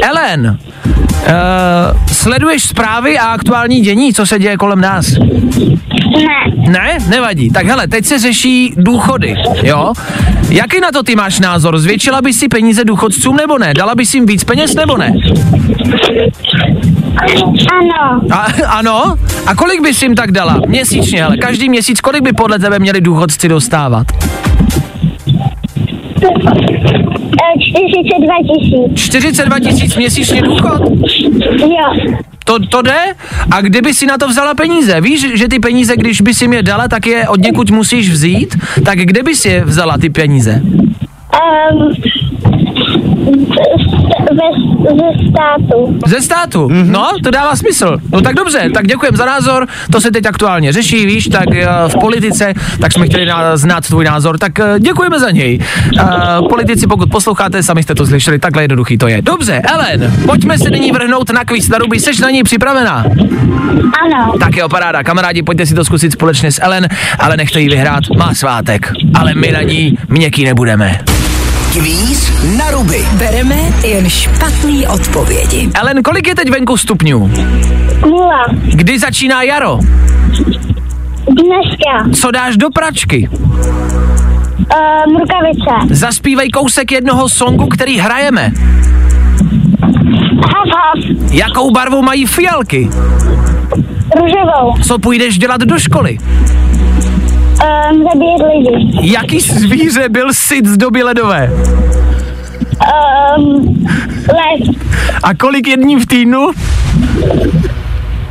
Ellen, 0.02 0.58
uh, 0.86 1.26
sleduješ 2.12 2.62
zprávy 2.62 3.18
a 3.18 3.26
aktuální 3.26 3.80
dění, 3.80 4.14
co 4.14 4.26
se 4.26 4.38
děje 4.38 4.56
kolem 4.56 4.80
nás? 4.80 5.06
Ne. 5.08 6.70
Ne, 6.70 6.98
nevadí. 7.08 7.50
Tak 7.50 7.66
hele, 7.66 7.88
teď 7.88 8.04
se 8.04 8.18
řeší 8.18 8.74
důchody, 8.76 9.34
jo? 9.62 9.92
Jaký 10.48 10.80
na 10.80 10.92
to 10.92 11.02
ty 11.02 11.16
máš 11.16 11.40
názor? 11.40 11.78
Zvětšila 11.78 12.22
bys 12.22 12.38
si 12.38 12.48
peníze 12.48 12.84
důchodcům 12.84 13.36
nebo 13.36 13.58
ne? 13.58 13.74
Dala 13.74 13.94
bys 13.94 14.14
jim 14.14 14.26
víc 14.26 14.44
peněz 14.44 14.74
nebo 14.74 14.96
ne? 14.96 15.12
Ano. 17.16 18.20
A, 18.30 18.46
ano? 18.78 19.14
A 19.46 19.54
kolik 19.54 19.82
bys 19.82 20.02
jim 20.02 20.14
tak 20.14 20.32
dala? 20.32 20.60
Měsíčně, 20.66 21.22
hele, 21.22 21.36
každý 21.36 21.68
měsíc, 21.68 22.00
kolik 22.00 22.22
by 22.22 22.32
podle 22.32 22.58
tebe 22.58 22.78
měli 22.78 23.00
důchodci 23.00 23.48
dostávat? 23.48 24.06
E, 27.32 27.60
42 27.60 28.34
tisíc. 28.48 29.04
42 29.04 29.58
tisíc 29.58 29.96
měsíčně 29.96 30.42
důchod? 30.42 30.82
Jo. 31.60 32.16
To, 32.44 32.58
to 32.66 32.82
jde? 32.82 33.00
A 33.50 33.60
kdyby 33.60 33.94
si 33.94 34.06
na 34.06 34.18
to 34.18 34.28
vzala 34.28 34.54
peníze? 34.54 35.00
Víš, 35.00 35.26
že 35.34 35.48
ty 35.48 35.58
peníze, 35.58 35.96
když 35.96 36.20
by 36.20 36.34
si 36.34 36.54
je 36.54 36.62
dala, 36.62 36.88
tak 36.88 37.06
je 37.06 37.28
od 37.28 37.40
někud 37.40 37.70
musíš 37.70 38.10
vzít? 38.10 38.56
Tak 38.84 38.98
kde 38.98 39.22
bys 39.22 39.44
je 39.44 39.64
vzala 39.64 39.98
ty 39.98 40.10
peníze? 40.10 40.62
Um, 40.62 41.92
ze, 44.30 44.48
ze 44.94 45.30
státu. 45.30 45.98
Ze 46.06 46.20
státu? 46.20 46.68
Mm-hmm. 46.68 46.90
No, 46.90 47.10
to 47.24 47.30
dává 47.30 47.56
smysl. 47.56 47.98
No 48.12 48.20
tak 48.20 48.34
dobře, 48.34 48.70
tak 48.74 48.86
děkujem 48.86 49.16
za 49.16 49.24
názor, 49.24 49.66
to 49.92 50.00
se 50.00 50.10
teď 50.10 50.26
aktuálně 50.26 50.72
řeší, 50.72 51.06
víš, 51.06 51.28
tak 51.28 51.48
uh, 51.48 51.54
v 51.88 51.94
politice, 52.00 52.54
tak 52.80 52.92
jsme 52.92 53.06
chtěli 53.06 53.26
znát 53.54 53.86
tvůj 53.86 54.04
názor, 54.04 54.38
tak 54.38 54.52
uh, 54.58 54.78
děkujeme 54.78 55.18
za 55.18 55.30
něj. 55.30 55.58
Uh, 55.92 56.48
politici, 56.48 56.86
pokud 56.86 57.10
posloucháte, 57.10 57.62
sami 57.62 57.82
jste 57.82 57.94
to 57.94 58.06
slyšeli, 58.06 58.38
takhle 58.38 58.62
jednoduchý 58.62 58.98
to 58.98 59.08
je. 59.08 59.22
Dobře, 59.22 59.62
Ellen, 59.64 60.12
pojďme 60.26 60.58
se 60.58 60.70
nyní 60.70 60.92
vrhnout 60.92 61.30
na 61.30 61.44
kvíz 61.44 61.68
na 61.68 61.78
ruby, 61.78 62.00
seš 62.00 62.18
na 62.18 62.30
ní 62.30 62.42
připravená? 62.42 63.04
Ano. 64.04 64.32
Tak 64.40 64.56
jo, 64.56 64.68
paráda, 64.68 65.02
kamarádi, 65.02 65.42
pojďte 65.42 65.66
si 65.66 65.74
to 65.74 65.84
zkusit 65.84 66.12
společně 66.12 66.52
s 66.52 66.62
Ellen, 66.62 66.88
ale 67.18 67.36
nechte 67.36 67.60
jí 67.60 67.68
vyhrát, 67.68 68.04
má 68.18 68.34
svátek, 68.34 68.92
ale 69.14 69.34
my 69.34 69.52
na 69.52 69.62
ní 69.62 69.98
měkký 70.08 70.44
nebudeme. 70.44 71.00
Kvíz 71.72 72.32
na 72.58 72.70
ruby. 72.70 73.04
Bereme 73.18 73.56
jen 73.86 74.08
špatný 74.10 74.86
odpovědi. 74.86 75.70
Ellen, 75.74 76.02
kolik 76.02 76.26
je 76.26 76.34
teď 76.34 76.50
venku 76.50 76.76
stupňů? 76.76 77.30
Nula. 78.06 78.44
Kdy 78.62 78.98
začíná 78.98 79.42
jaro? 79.42 79.78
Dneska. 81.28 82.20
Co 82.20 82.30
dáš 82.30 82.56
do 82.56 82.70
pračky? 82.70 83.28
Um, 83.32 85.16
rukavice. 85.20 85.94
Zaspívej 85.94 86.48
kousek 86.50 86.92
jednoho 86.92 87.28
songu, 87.28 87.66
který 87.66 87.98
hrajeme. 87.98 88.52
Haf, 90.42 90.68
haf. 90.76 91.30
Jakou 91.32 91.70
barvu 91.70 92.02
mají 92.02 92.26
fialky? 92.26 92.88
Růžovou. 94.16 94.82
Co 94.82 94.98
půjdeš 94.98 95.38
dělat 95.38 95.60
do 95.60 95.78
školy? 95.78 96.18
Um, 97.60 98.04
zabíjet 98.04 98.42
lidi. 98.54 99.12
Jaký 99.12 99.40
zvíře 99.40 100.08
byl 100.08 100.32
Sid 100.32 100.66
z 100.66 100.76
doby 100.76 101.02
ledové? 101.02 101.50
Um, 103.36 103.86
les. 104.28 104.76
A 105.22 105.34
kolik 105.34 105.68
je 105.68 105.76
dní 105.76 105.96
v 105.96 106.06
týdnu? 106.06 106.50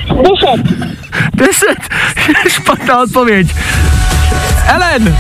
Deset. 0.08 0.78
Deset. 1.34 1.78
Špatná 2.50 3.02
odpověď. 3.04 3.48
Ellen! 4.68 5.18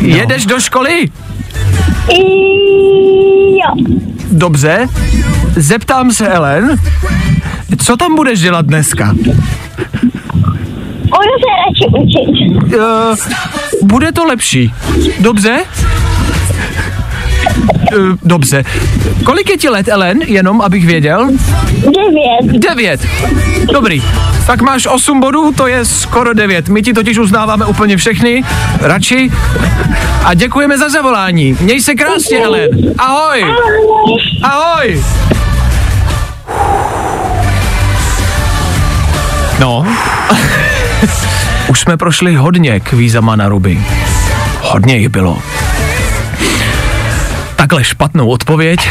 Jedeš 0.00 0.46
do 0.46 0.60
školy? 0.60 1.08
I 2.08 2.20
jo. 3.52 3.94
Dobře. 4.30 4.86
Zeptám 5.56 6.12
se 6.12 6.28
Ellen, 6.28 6.76
co 7.78 7.96
tam 7.96 8.14
budeš 8.14 8.40
dělat 8.40 8.66
dneska? 8.66 9.14
Budu 11.18 11.34
se 11.42 11.50
radši 11.64 11.86
učit. 12.02 12.74
Uh, 12.74 13.16
bude 13.82 14.12
to 14.12 14.24
lepší. 14.24 14.72
Dobře? 15.18 15.58
Uh, 17.96 18.16
dobře. 18.22 18.64
Kolik 19.24 19.50
je 19.50 19.56
ti 19.56 19.68
let, 19.68 19.88
Ellen, 19.88 20.18
jenom 20.26 20.60
abych 20.60 20.86
věděl? 20.86 21.28
Devět. 21.74 22.62
Devět. 22.68 23.00
Dobrý. 23.72 24.02
Tak 24.46 24.62
máš 24.62 24.86
8 24.86 25.20
bodů, 25.20 25.52
to 25.52 25.66
je 25.66 25.84
skoro 25.84 26.34
9. 26.34 26.68
My 26.68 26.82
ti 26.82 26.92
totiž 26.92 27.18
uznáváme 27.18 27.66
úplně 27.66 27.96
všechny, 27.96 28.44
radši. 28.80 29.30
A 30.24 30.34
děkujeme 30.34 30.78
za 30.78 30.88
zavolání. 30.88 31.56
Měj 31.60 31.80
se 31.80 31.94
krásně, 31.94 32.38
Ellen. 32.38 32.70
Ahoj. 32.98 33.44
Ahoj. 34.42 35.04
No. 39.60 39.86
Už 41.68 41.80
jsme 41.80 41.96
prošli 41.96 42.36
hodně 42.36 42.80
kvízama 42.80 43.36
na 43.36 43.48
ruby. 43.48 43.80
Hodně 44.62 44.96
jich 44.96 45.08
bylo. 45.08 45.38
Takhle 47.56 47.84
špatnou 47.84 48.28
odpověď 48.28 48.88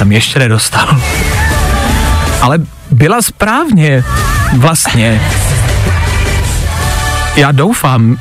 tam 0.00 0.12
ještě 0.12 0.38
nedostal. 0.38 1.00
Ale 2.40 2.58
byla 2.90 3.22
správně, 3.22 4.04
vlastně. 4.56 5.20
Já 7.36 7.52
doufám, 7.52 8.16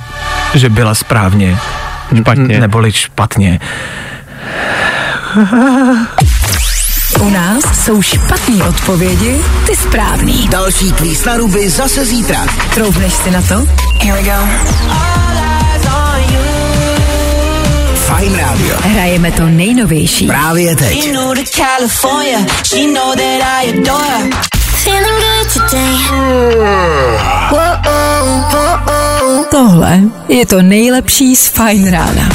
že 0.54 0.70
byla 0.70 0.96
správně. 0.96 1.58
Špatně. 2.18 2.60
Neboli 2.60 2.92
špatně. 2.92 3.60
U 7.22 7.30
nás 7.30 7.64
jsou 7.86 8.02
špatné 8.02 8.64
odpovědi, 8.64 9.42
ty 9.68 9.76
správný. 9.76 10.48
Další 10.48 10.92
kvíz 10.92 11.26
na 11.26 11.38
ruby 11.38 11.70
zase 11.70 12.06
zítra. 12.06 12.46
Troufneš 12.74 13.14
si 13.14 13.32
na 13.32 13.42
to? 13.42 13.68
Here 14.02 14.14
we 14.14 14.24
go. 14.24 14.48
Fajn 17.96 18.36
rádio. 18.36 18.76
Hrajeme 18.82 19.32
to 19.32 19.46
nejnovější. 19.46 20.28
Právě 20.28 20.76
teď. 20.76 21.14
Tohle 29.52 30.00
je 30.28 30.46
to 30.46 30.62
nejlepší 30.62 31.36
z 31.36 31.48
Fajn 31.48 31.92
rána. 31.92 32.30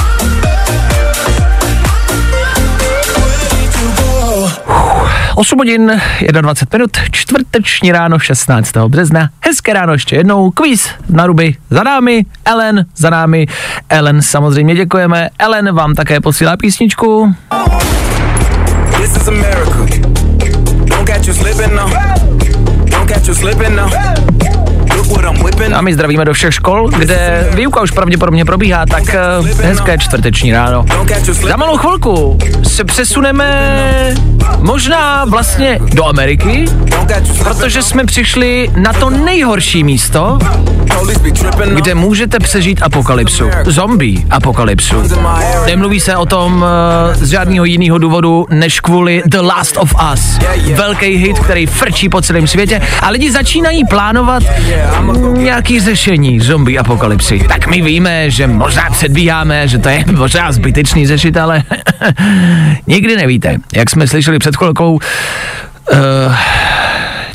Osm 5.36 5.58
hodin, 5.58 6.00
21 6.30 6.78
minut, 6.78 6.96
čtvrteční 7.10 7.92
ráno 7.92 8.18
16. 8.18 8.76
března. 8.88 9.30
Hezké 9.40 9.72
ráno 9.72 9.92
ještě 9.92 10.16
jednou, 10.16 10.50
kvíz 10.50 10.88
na 11.08 11.26
ruby 11.26 11.56
za 11.70 11.82
námi, 11.82 12.24
Ellen 12.44 12.86
za 12.96 13.10
námi. 13.10 13.46
Ellen 13.88 14.22
samozřejmě 14.22 14.74
děkujeme. 14.74 15.28
Ellen 15.38 15.74
vám 15.74 15.94
také 15.94 16.20
posílá 16.20 16.56
písničku. 16.56 17.34
This 18.96 19.16
is 19.16 19.28
America. 19.28 19.78
Don't 20.84 21.08
catch 21.08 21.26
you 21.26 21.34
slipping 21.34 21.74
now. 21.74 21.90
Don't 22.84 23.12
catch 23.12 23.28
you 23.28 23.34
slipping 23.34 23.76
now. 23.76 23.90
A 25.74 25.80
my 25.80 25.94
zdravíme 25.94 26.24
do 26.24 26.32
všech 26.32 26.54
škol, 26.54 26.88
kde 26.88 27.48
výuka 27.54 27.80
už 27.82 27.90
pravděpodobně 27.90 28.44
probíhá, 28.44 28.86
tak 28.86 29.14
eh, 29.14 29.18
hezké 29.62 29.98
čtvrteční 29.98 30.52
ráno. 30.52 30.84
Za 31.48 31.56
malou 31.56 31.76
chvilku 31.76 32.38
se 32.62 32.84
přesuneme 32.84 34.14
možná 34.58 35.24
vlastně 35.24 35.78
do 35.94 36.04
Ameriky, 36.06 36.64
protože 37.42 37.82
jsme 37.82 38.04
přišli 38.04 38.70
na 38.76 38.92
to 38.92 39.10
nejhorší 39.10 39.84
místo, 39.84 40.38
kde 41.74 41.94
můžete 41.94 42.38
přežít 42.38 42.82
apokalypsu. 42.82 43.50
Zombie 43.64 44.22
apokalypsu. 44.30 44.96
Nemluví 45.66 46.00
se 46.00 46.16
o 46.16 46.26
tom 46.26 46.54
uh, 46.56 47.24
z 47.24 47.30
žádného 47.30 47.64
jiného 47.64 47.98
důvodu, 47.98 48.46
než 48.50 48.80
kvůli 48.80 49.22
The 49.26 49.40
Last 49.40 49.76
of 49.76 49.94
Us. 50.12 50.38
Velký 50.74 51.06
hit, 51.06 51.38
který 51.38 51.66
frčí 51.66 52.08
po 52.08 52.22
celém 52.22 52.46
světě 52.46 52.80
a 53.00 53.10
lidi 53.10 53.32
začínají 53.32 53.84
plánovat 53.84 54.42
nějaký 55.36 55.80
řešení 55.80 56.40
zombie 56.40 56.78
apokalypsy. 56.78 57.44
Tak 57.48 57.66
my 57.66 57.82
víme, 57.82 58.30
že 58.30 58.46
možná 58.46 58.90
předbíháme, 58.90 59.68
že 59.68 59.78
to 59.78 59.88
je 59.88 60.04
možná 60.12 60.52
zbytečný 60.52 61.06
řešit, 61.06 61.36
ale 61.36 61.62
nikdy 62.86 63.16
nevíte. 63.16 63.56
Jak 63.74 63.90
jsme 63.90 64.08
slyšeli 64.08 64.38
před 64.38 64.56
chvilkou, 64.56 64.92
uh, 64.92 66.34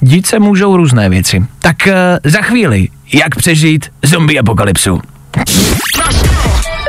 dít 0.02 0.28
se 0.28 0.40
můžou 0.40 0.78
různé 0.78 1.10
věci. 1.10 1.46
Tak 1.60 1.76
uh, 1.88 1.94
za 2.24 2.42
chvíli, 2.42 2.88
jak 3.14 3.36
přežít 3.36 3.86
zombie 4.04 4.40
apokalypsu. 4.40 5.02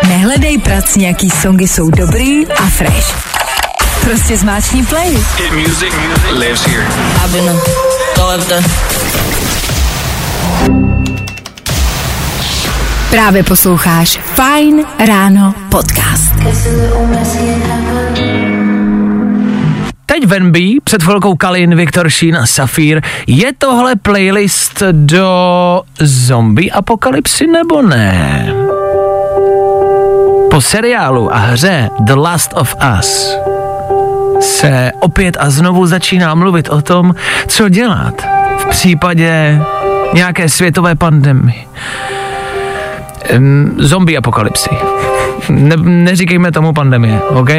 Nehledej 0.09 0.59
prac, 0.59 0.97
nějaký 0.97 1.31
songy 1.31 1.69
jsou 1.69 1.91
dobrý 1.91 2.47
a 2.47 2.67
fresh. 2.67 3.31
Prostě 4.01 4.37
zmáčkni 4.37 4.83
play. 4.83 5.17
Hit 5.37 5.53
music 5.53 5.95
lives 6.33 6.67
here. 6.67 6.87
Právě 13.11 13.43
posloucháš 13.43 14.21
Fine 14.23 14.83
Ráno 15.07 15.55
podcast. 15.69 16.35
Teď 20.07 20.27
Venby, 20.27 20.77
před 20.85 21.03
chvilkou 21.03 21.35
Kalin, 21.35 21.77
Viktor 21.77 22.11
Sheen 22.11 22.37
a 22.37 22.47
Safír. 22.47 23.01
Je 23.27 23.53
tohle 23.59 23.97
playlist 23.97 24.83
do 24.93 25.83
zombie 26.01 26.71
apokalypsy 26.71 27.47
nebo 27.47 27.83
ne? 27.83 28.47
Po 30.51 30.61
seriálu 30.61 31.35
a 31.35 31.39
hře 31.39 31.91
The 32.01 32.15
Last 32.15 32.53
of 32.57 32.75
Us 32.99 33.37
se 34.41 34.93
opět 35.01 35.37
a 35.41 35.51
znovu 35.51 35.87
začíná 35.87 36.35
mluvit 36.35 36.69
o 36.69 36.83
tom, 36.83 37.15
co 37.49 37.69
dělat 37.69 38.23
v 38.59 38.67
případě 38.67 39.61
nějaké 40.15 40.49
světové 40.49 40.95
pandemie. 40.95 41.65
Zombie 43.77 44.19
apokalypsy. 44.19 44.71
Ne, 45.49 45.77
neříkejme 45.77 46.53
tomu 46.53 46.73
pandemie, 46.73 47.21
OK? 47.29 47.51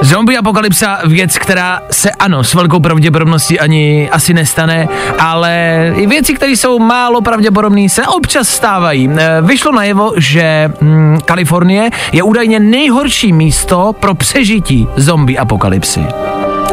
Zombie 0.00 0.38
apokalypsa 0.38 0.98
věc, 1.04 1.38
která 1.38 1.80
se 1.90 2.10
ano, 2.10 2.44
s 2.44 2.54
velkou 2.54 2.80
pravděpodobností 2.80 3.60
ani 3.60 4.08
asi 4.10 4.34
nestane, 4.34 4.88
ale 5.18 5.92
i 5.96 6.06
věci, 6.06 6.34
které 6.34 6.52
jsou 6.52 6.78
málo 6.78 7.20
pravděpodobné, 7.20 7.88
se 7.88 8.06
občas 8.06 8.48
stávají. 8.48 9.10
Vyšlo 9.42 9.72
najevo, 9.72 10.12
že 10.16 10.72
mm, 10.80 11.18
Kalifornie 11.24 11.90
je 12.12 12.22
údajně 12.22 12.60
nejhorší 12.60 13.32
místo 13.32 13.92
pro 14.00 14.14
přežití 14.14 14.88
zombie 14.96 15.38
apokalypsy. 15.38 16.06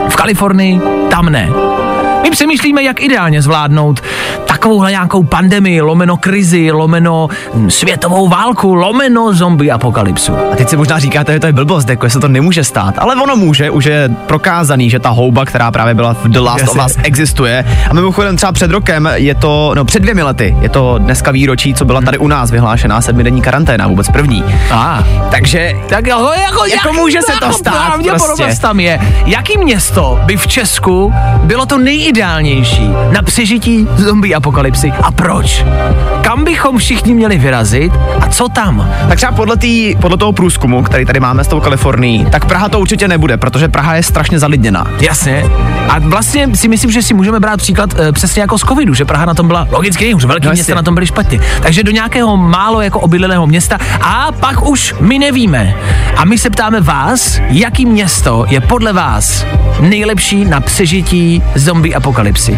V 0.10 0.16
Kalifornii 0.16 0.80
tam 1.10 1.30
ne. 1.30 1.50
My 2.24 2.30
přemýšlíme, 2.32 2.84
jak 2.84 3.02
ideálně 3.02 3.42
zvládnout 3.42 4.02
takovouhle 4.62 4.92
nějakou 4.92 5.24
pandemii, 5.24 5.82
lomeno 5.82 6.18
krizi, 6.18 6.72
lomeno 6.72 7.28
mm, 7.54 7.70
světovou 7.72 8.28
válku, 8.28 8.74
lomeno 8.74 9.34
zombie 9.34 9.72
apokalypsu. 9.72 10.34
A 10.52 10.56
teď 10.56 10.70
si 10.70 10.78
možná 10.78 11.00
říkáte, 11.00 11.34
že 11.34 11.40
to 11.40 11.48
je 11.48 11.54
blbost, 11.54 11.90
jako 11.90 12.10
se 12.10 12.20
to 12.20 12.28
nemůže 12.28 12.64
stát. 12.64 12.96
Ale 12.98 13.16
ono 13.16 13.36
může, 13.36 13.70
už 13.70 13.86
je 13.86 14.10
prokázaný, 14.26 14.90
že 14.90 15.00
ta 15.00 15.10
houba, 15.10 15.46
která 15.46 15.72
právě 15.72 15.94
byla 15.94 16.14
v 16.14 16.28
The 16.28 16.40
Last 16.40 16.68
of 16.68 16.86
Us, 16.86 16.98
existuje. 17.04 17.66
A 17.90 17.94
mimochodem 17.94 18.38
třeba 18.38 18.52
před 18.52 18.72
rokem 18.72 19.10
je 19.16 19.36
to, 19.36 19.74
no 19.76 19.86
před 19.86 20.00
dvěmi 20.00 20.24
lety, 20.24 20.56
je 20.62 20.70
to 20.70 20.98
dneska 20.98 21.32
výročí, 21.32 21.74
co 21.74 21.86
byla 21.86 22.02
tady 22.02 22.18
u 22.18 22.28
nás 22.28 22.52
vyhlášená 22.52 23.02
sedmidenní 23.02 23.42
karanténa, 23.42 23.88
vůbec 23.88 24.10
první. 24.10 24.44
A, 24.72 25.04
Takže 25.32 25.74
tak 25.90 26.08
jako, 26.08 26.32
jako, 26.42 26.66
Jako 26.66 26.94
může 26.94 27.22
se 27.22 27.32
to 27.40 27.54
stát, 27.54 27.86
Pravděpodobnost 27.88 28.42
prostě. 28.42 28.62
tam 28.62 28.80
je. 28.80 29.00
Jaký 29.26 29.58
město 29.58 30.20
by 30.26 30.38
v 30.38 30.48
Česku 30.48 31.14
bylo 31.44 31.66
to 31.66 31.78
nejideálnější 31.78 32.90
na 33.12 33.22
přežití 33.22 33.88
zombie 33.98 34.36
apokalypsy 34.52 34.92
a 35.04 35.12
proč? 35.12 35.66
Kam 36.22 36.44
bychom 36.44 36.78
všichni 36.78 37.14
měli 37.14 37.38
vyrazit 37.38 37.94
a 38.22 38.28
co 38.28 38.50
tam? 38.50 38.90
Tak 39.08 39.18
třeba 39.18 39.32
podle, 39.32 39.58
tý, 39.58 39.96
podle 40.02 40.18
toho 40.18 40.32
průzkumu, 40.32 40.84
který 40.84 41.06
tady 41.06 41.20
máme 41.20 41.44
s 41.44 41.48
tou 41.48 41.60
Kalifornií, 41.60 42.26
tak 42.26 42.46
Praha 42.46 42.70
to 42.70 42.80
určitě 42.80 43.08
nebude, 43.08 43.38
protože 43.38 43.68
Praha 43.68 43.96
je 43.96 44.04
strašně 44.04 44.40
zalidněná. 44.40 44.86
Jasně. 45.02 45.46
A 45.90 46.00
vlastně 46.00 46.56
si 46.56 46.68
myslím, 46.68 46.92
že 46.92 47.02
si 47.02 47.14
můžeme 47.14 47.40
brát 47.40 47.58
příklad 47.58 48.00
e, 48.00 48.12
přesně 48.12 48.42
jako 48.42 48.58
z 48.58 48.62
covidu, 48.62 48.94
že 48.94 49.06
Praha 49.06 49.26
na 49.26 49.34
tom 49.34 49.48
byla 49.48 49.68
logicky 49.72 50.04
nejhůř, 50.04 50.26
velký 50.26 50.48
No 50.48 50.54
města 50.54 50.76
na 50.76 50.84
tom 50.84 50.94
byly 50.94 51.06
špatně. 51.08 51.40
Takže 51.62 51.84
do 51.84 51.92
nějakého 51.92 52.38
málo 52.38 52.82
jako 52.82 53.00
obydleného 53.00 53.48
města 53.48 53.78
a 54.02 54.32
pak 54.40 54.68
už 54.68 54.96
my 55.00 55.20
nevíme. 55.20 55.76
A 56.18 56.26
my 56.26 56.38
se 56.38 56.50
ptáme 56.50 56.82
vás, 56.82 57.40
jaký 57.48 57.86
město 57.86 58.46
je 58.50 58.62
podle 58.62 58.94
vás 58.94 59.46
nejlepší 59.80 60.46
na 60.46 60.60
přežití 60.60 61.44
zombie 61.56 61.96
apokalypsy. 61.96 62.58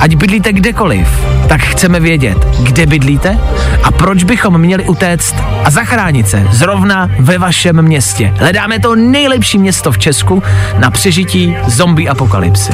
Ať 0.00 0.14
bydlíte 0.14 0.52
kdekoliv, 0.52 1.08
tak 1.52 1.60
chceme 1.60 2.00
vědět, 2.00 2.46
kde 2.60 2.86
bydlíte 2.86 3.38
a 3.82 3.90
proč 3.90 4.24
bychom 4.24 4.58
měli 4.58 4.84
utéct 4.84 5.34
a 5.64 5.70
zachránit 5.70 6.28
se 6.28 6.46
zrovna 6.50 7.10
ve 7.18 7.38
vašem 7.38 7.82
městě. 7.82 8.32
Hledáme 8.36 8.78
to 8.78 8.96
nejlepší 8.96 9.58
město 9.58 9.92
v 9.92 9.98
Česku 9.98 10.42
na 10.78 10.90
přežití 10.90 11.56
zombie 11.66 12.08
apokalypsy. 12.08 12.72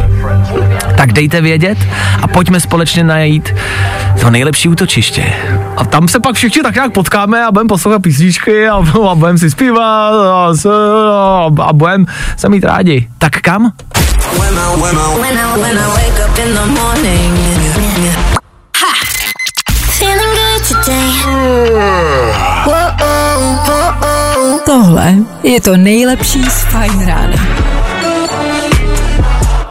Tak 0.96 1.12
dejte 1.12 1.40
vědět 1.40 1.78
a 2.22 2.26
pojďme 2.26 2.60
společně 2.60 3.04
najít 3.04 3.54
to 4.20 4.30
nejlepší 4.30 4.68
útočiště. 4.68 5.32
A 5.76 5.84
tam 5.84 6.08
se 6.08 6.20
pak 6.20 6.34
všichni 6.34 6.62
tak 6.62 6.74
nějak 6.74 6.92
potkáme 6.92 7.44
a 7.44 7.52
budeme 7.52 7.68
poslouchat 7.68 8.02
písničky 8.02 8.68
a, 8.68 8.74
a 9.10 9.14
budeme 9.14 9.38
si 9.38 9.50
zpívat 9.50 10.14
a, 10.14 10.52
a, 10.70 11.50
a 11.62 11.72
budeme 11.72 12.04
se 12.36 12.48
mít 12.48 12.64
rádi. 12.64 13.08
Tak 13.18 13.40
kam? 13.40 13.72
Tohle 24.66 25.14
je 25.42 25.60
to 25.60 25.76
nejlepší 25.76 26.42
z 26.44 26.64
Fine 26.64 27.06
Rána. 27.06 27.36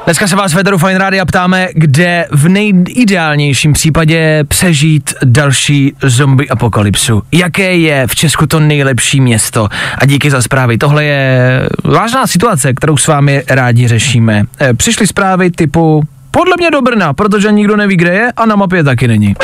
Dneska 0.05 0.27
se 0.27 0.35
vás 0.35 0.53
Federu 0.53 0.77
Fine 0.77 0.97
Rádia 0.97 1.25
ptáme, 1.25 1.67
kde 1.73 2.25
v 2.31 2.49
nejideálnějším 2.49 3.73
případě 3.73 4.43
přežít 4.47 5.13
další 5.23 5.93
zombie 6.03 6.49
apokalypsu. 6.49 7.23
Jaké 7.31 7.75
je 7.77 8.07
v 8.07 8.15
Česku 8.15 8.47
to 8.47 8.59
nejlepší 8.59 9.21
město? 9.21 9.67
A 9.97 10.05
díky 10.05 10.31
za 10.31 10.41
zprávy. 10.41 10.77
Tohle 10.77 11.05
je 11.05 11.61
vážná 11.83 12.27
situace, 12.27 12.73
kterou 12.73 12.97
s 12.97 13.07
vámi 13.07 13.43
rádi 13.49 13.87
řešíme. 13.87 14.43
Eh, 14.59 14.73
Přišly 14.73 15.07
zprávy 15.07 15.51
typu 15.51 16.03
podle 16.31 16.53
mě 16.57 16.71
do 16.71 16.81
Brna, 16.81 17.13
protože 17.13 17.51
nikdo 17.51 17.75
neví, 17.77 17.95
kde 17.97 18.13
je 18.13 18.31
a 18.37 18.45
na 18.45 18.55
mapě 18.55 18.83
taky 18.83 19.07
není. 19.07 19.35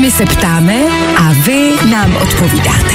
My 0.00 0.10
se 0.10 0.26
ptáme 0.26 0.74
a 1.18 1.32
vy 1.32 1.70
nám 1.90 2.16
odpovídáte. 2.16 2.94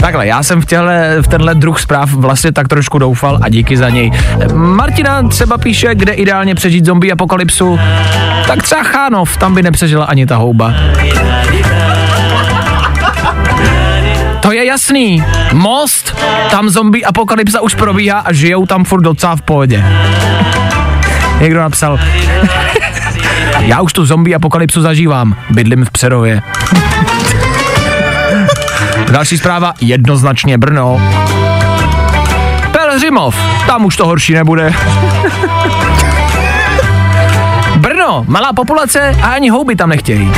Takhle, 0.00 0.26
já 0.26 0.42
jsem 0.42 0.60
v, 0.60 0.66
těhle, 0.66 1.22
v 1.22 1.28
tenhle 1.28 1.54
druh 1.54 1.80
zpráv 1.80 2.12
vlastně 2.12 2.52
tak 2.52 2.68
trošku 2.68 2.98
doufal 2.98 3.38
a 3.42 3.48
díky 3.48 3.76
za 3.76 3.88
něj. 3.88 4.10
Martina 4.54 5.22
třeba 5.22 5.58
píše, 5.58 5.94
kde 5.94 6.12
ideálně 6.12 6.54
přežít 6.54 6.84
zombie 6.84 7.12
apokalypsu. 7.12 7.78
Tak 8.46 8.62
třeba 8.62 8.82
Chánov, 8.82 9.36
tam 9.36 9.54
by 9.54 9.62
nepřežila 9.62 10.04
ani 10.04 10.26
ta 10.26 10.36
houba. 10.36 10.74
To 14.40 14.52
je 14.52 14.64
jasný. 14.64 15.24
Most, 15.52 16.16
tam 16.50 16.68
zombie 16.68 17.04
apokalypsa 17.04 17.60
už 17.60 17.74
probíhá 17.74 18.18
a 18.18 18.32
žijou 18.32 18.66
tam 18.66 18.84
furt 18.84 19.00
docela 19.00 19.36
v 19.36 19.42
pohodě. 19.42 19.84
Někdo 21.40 21.60
napsal, 21.60 21.98
já 23.68 23.80
už 23.80 23.92
tu 23.92 24.06
zombie 24.06 24.34
apokalypsu 24.34 24.82
zažívám, 24.82 25.36
bydlím 25.50 25.84
v 25.84 25.90
Přerově. 25.90 26.42
Další 29.10 29.38
zpráva, 29.38 29.74
jednoznačně 29.80 30.58
Brno. 30.58 31.00
Pelhřimov, 32.72 33.36
tam 33.66 33.84
už 33.84 33.96
to 33.96 34.06
horší 34.06 34.34
nebude. 34.34 34.74
Brno, 37.76 38.24
malá 38.28 38.52
populace 38.52 39.16
a 39.22 39.26
ani 39.26 39.50
houby 39.50 39.76
tam 39.76 39.88
nechtějí. 39.88 40.32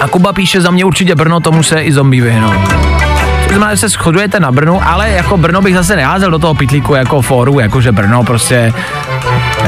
A 0.00 0.08
Kuba 0.08 0.32
píše 0.32 0.60
za 0.60 0.70
mě 0.70 0.84
určitě 0.84 1.14
Brno, 1.14 1.40
tomu 1.40 1.62
se 1.62 1.82
i 1.82 1.92
zombie 1.92 2.22
vyhnou. 2.22 2.52
To 3.42 3.48
znamená, 3.48 3.74
že 3.74 3.80
se 3.80 3.88
shodujete 3.88 4.40
na 4.40 4.52
Brnu, 4.52 4.88
ale 4.88 5.10
jako 5.10 5.36
Brno 5.36 5.62
bych 5.62 5.74
zase 5.74 5.96
neházel 5.96 6.30
do 6.30 6.38
toho 6.38 6.54
pitlíku 6.54 6.94
jako 6.94 7.22
fóru, 7.22 7.60
jakože 7.60 7.92
Brno 7.92 8.24
prostě 8.24 8.72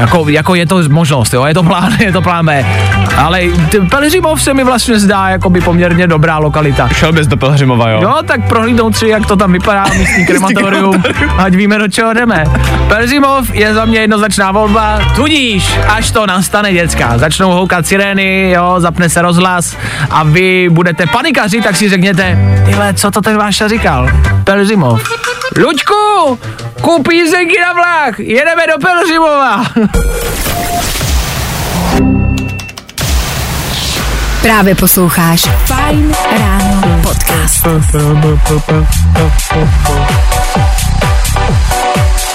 jako, 0.03 0.29
jako 0.29 0.55
je 0.55 0.65
to 0.65 0.81
možnost, 0.89 1.33
jo, 1.33 1.45
je 1.45 1.53
to 1.53 1.63
plán, 1.63 1.91
je 1.99 2.11
to 2.11 2.21
plán 2.21 2.45
B. 2.45 2.65
Ale 3.17 3.41
Pelhřimov 3.89 4.41
se 4.41 4.53
mi 4.53 4.63
vlastně 4.63 4.99
zdá 4.99 5.29
jako 5.29 5.49
by 5.49 5.61
poměrně 5.61 6.07
dobrá 6.07 6.37
lokalita. 6.37 6.89
Šel 6.89 7.13
bys 7.13 7.27
do 7.27 7.37
Pelhřimova, 7.37 7.89
jo? 7.89 7.99
Jo, 8.01 8.13
tak 8.25 8.47
prohlídnout 8.47 8.97
si, 8.97 9.07
jak 9.07 9.25
to 9.25 9.35
tam 9.35 9.51
vypadá, 9.53 9.85
místní 9.97 10.25
krematorium, 10.27 11.03
ať 11.37 11.55
víme, 11.55 11.77
do 11.77 11.87
čeho 11.87 12.13
jdeme. 12.13 12.43
Pelzimov 12.87 13.49
je 13.53 13.73
za 13.73 13.85
mě 13.85 13.99
jednoznačná 13.99 14.51
volba, 14.51 15.01
tudíž, 15.15 15.79
až 15.87 16.11
to 16.11 16.25
nastane 16.25 16.73
děcka, 16.73 17.17
začnou 17.17 17.51
houkat 17.51 17.87
sirény, 17.87 18.49
jo, 18.55 18.75
zapne 18.77 19.09
se 19.09 19.21
rozhlas 19.21 19.77
a 20.09 20.23
vy 20.23 20.69
budete 20.71 21.05
panikaři, 21.07 21.61
tak 21.61 21.75
si 21.75 21.89
řekněte, 21.89 22.37
tyhle, 22.65 22.93
co 22.93 23.11
to 23.11 23.21
ten 23.21 23.37
váš 23.37 23.63
říkal? 23.67 24.09
Pelzimov. 24.43 25.23
Luďku, 25.57 26.39
kup 26.81 27.11
jízdenky 27.11 27.55
na 27.61 27.73
vlak, 27.73 28.19
jedeme 28.19 28.61
do 28.67 28.87
Pelzimova. 28.87 29.63
Právě 34.41 34.75
posloucháš 34.75 35.41
Fine 35.41 36.15
Ráno 36.39 37.01
podcast. 37.01 37.67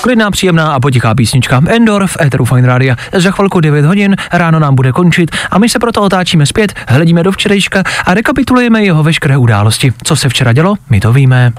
Klidná, 0.01 0.31
příjemná 0.31 0.73
a 0.73 0.81
potichá 0.81 1.15
písnička 1.15 1.63
Endor 1.69 2.07
v 2.07 2.17
Eteru 2.21 2.45
Fine 2.45 2.69
Radio. 2.69 2.95
Za 3.13 3.31
chvilku 3.31 3.61
9 3.61 3.85
hodin, 3.85 4.17
ráno 4.33 4.59
nám 4.59 4.75
bude 4.75 4.93
končit 4.93 5.31
a 5.51 5.59
my 5.59 5.69
se 5.69 5.79
proto 5.79 6.03
otáčíme 6.03 6.47
zpět, 6.47 6.75
hledíme 6.89 7.23
do 7.23 7.33
včerejška 7.33 7.83
a 8.05 8.15
rekapitulujeme 8.15 8.85
jeho 8.85 9.03
veškeré 9.03 9.37
události. 9.37 9.93
Co 10.03 10.17
se 10.17 10.29
včera 10.29 10.53
dělo, 10.53 10.75
my 10.91 11.01
to 11.01 11.13
víme. 11.13 11.53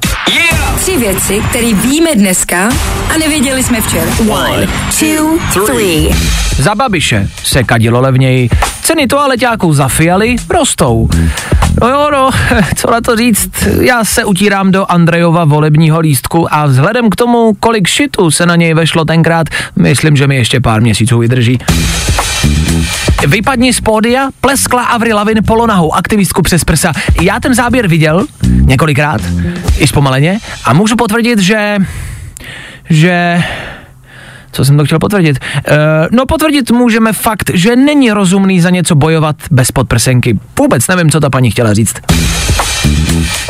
Tři 0.80 0.98
věci, 0.98 1.42
které 1.50 1.74
víme 1.74 2.16
dneska 2.16 2.70
a 3.16 3.18
nevěděli 3.18 3.64
jsme 3.64 3.82
včera. 3.82 4.12
One, 4.30 4.68
two, 5.00 5.66
three. 5.66 6.10
Za 6.58 6.76
Babiše 6.76 7.30
se 7.44 7.64
kadilo 7.64 8.02
levněji, 8.02 8.50
ceny 8.82 9.08
toaleťáků 9.08 9.74
za 9.74 9.88
fialy 9.88 10.36
rostou. 10.50 11.10
No 11.82 11.90
jo, 11.90 12.10
no, 12.12 12.30
co 12.76 12.92
na 12.92 13.02
to 13.02 13.16
říct, 13.16 13.52
já 13.82 14.04
se 14.04 14.26
utírám 14.26 14.72
do 14.72 14.92
Andrejova 14.92 15.46
volebního 15.46 16.00
lístku 16.00 16.54
a 16.54 16.66
vzhledem 16.66 17.10
k 17.10 17.16
tomu, 17.16 17.54
kolik 17.60 17.88
šitu 17.88 18.32
se 18.32 18.46
na 18.46 18.56
něj 18.56 18.74
vešlo 18.74 19.06
tenkrát, 19.06 19.48
myslím, 19.76 20.16
že 20.16 20.28
mi 20.28 20.36
ještě 20.36 20.60
pár 20.60 20.82
měsíců 20.82 21.20
vydrží. 21.20 21.60
Vypadni 23.28 23.74
z 23.74 23.82
pódia, 23.82 24.30
pleskla 24.42 24.84
Avril 24.84 25.16
Lavigne 25.16 25.42
polonahou 25.42 25.94
aktivistku 25.94 26.42
přes 26.42 26.64
prsa. 26.64 26.94
Já 27.22 27.40
ten 27.40 27.54
záběr 27.54 27.88
viděl 27.88 28.26
několikrát, 28.48 29.22
i 29.78 29.88
zpomaleně, 29.88 30.40
a 30.64 30.74
můžu 30.74 30.96
potvrdit, 30.96 31.40
že... 31.40 31.78
že... 32.90 33.44
Co 34.52 34.66
jsem 34.66 34.78
to 34.78 34.86
chtěl 34.86 35.00
potvrdit? 35.00 35.40
Uh, 35.56 35.74
no 36.12 36.26
potvrdit 36.26 36.72
můžeme 36.72 37.14
fakt, 37.14 37.52
že 37.54 37.76
není 37.76 38.12
rozumný 38.12 38.62
za 38.62 38.70
něco 38.70 38.96
bojovat 38.96 39.36
bez 39.52 39.72
podprsenky. 39.72 40.40
Vůbec 40.60 40.88
nevím, 40.88 41.12
co 41.12 41.20
ta 41.20 41.30
paní 41.30 41.52
chtěla 41.52 41.74
říct. 41.74 41.96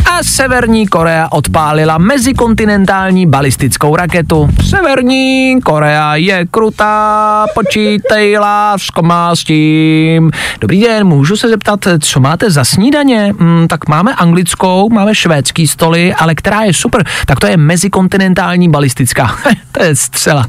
A 0.05 0.23
Severní 0.23 0.87
Korea 0.87 1.27
odpálila 1.31 1.97
mezikontinentální 1.97 3.25
balistickou 3.25 3.95
raketu. 3.95 4.49
Severní 4.69 5.59
Korea 5.63 6.15
je 6.15 6.45
krutá, 6.51 7.45
počítej, 7.53 8.37
lásko 8.37 9.01
má 9.01 9.35
s 9.35 9.43
tím. 9.43 10.31
Dobrý 10.61 10.81
den, 10.81 11.07
můžu 11.07 11.37
se 11.37 11.49
zeptat, 11.49 11.79
co 11.99 12.19
máte 12.19 12.51
za 12.51 12.63
snídaně? 12.63 13.33
Hmm, 13.39 13.67
tak 13.67 13.87
máme 13.87 14.15
anglickou, 14.15 14.89
máme 14.89 15.15
švédský 15.15 15.67
stoly, 15.67 16.13
ale 16.13 16.35
která 16.35 16.61
je 16.61 16.73
super, 16.73 17.05
tak 17.25 17.39
to 17.39 17.47
je 17.47 17.57
mezikontinentální 17.57 18.69
balistická. 18.69 19.35
to 19.71 19.83
je 19.83 19.95
střela. 19.95 20.47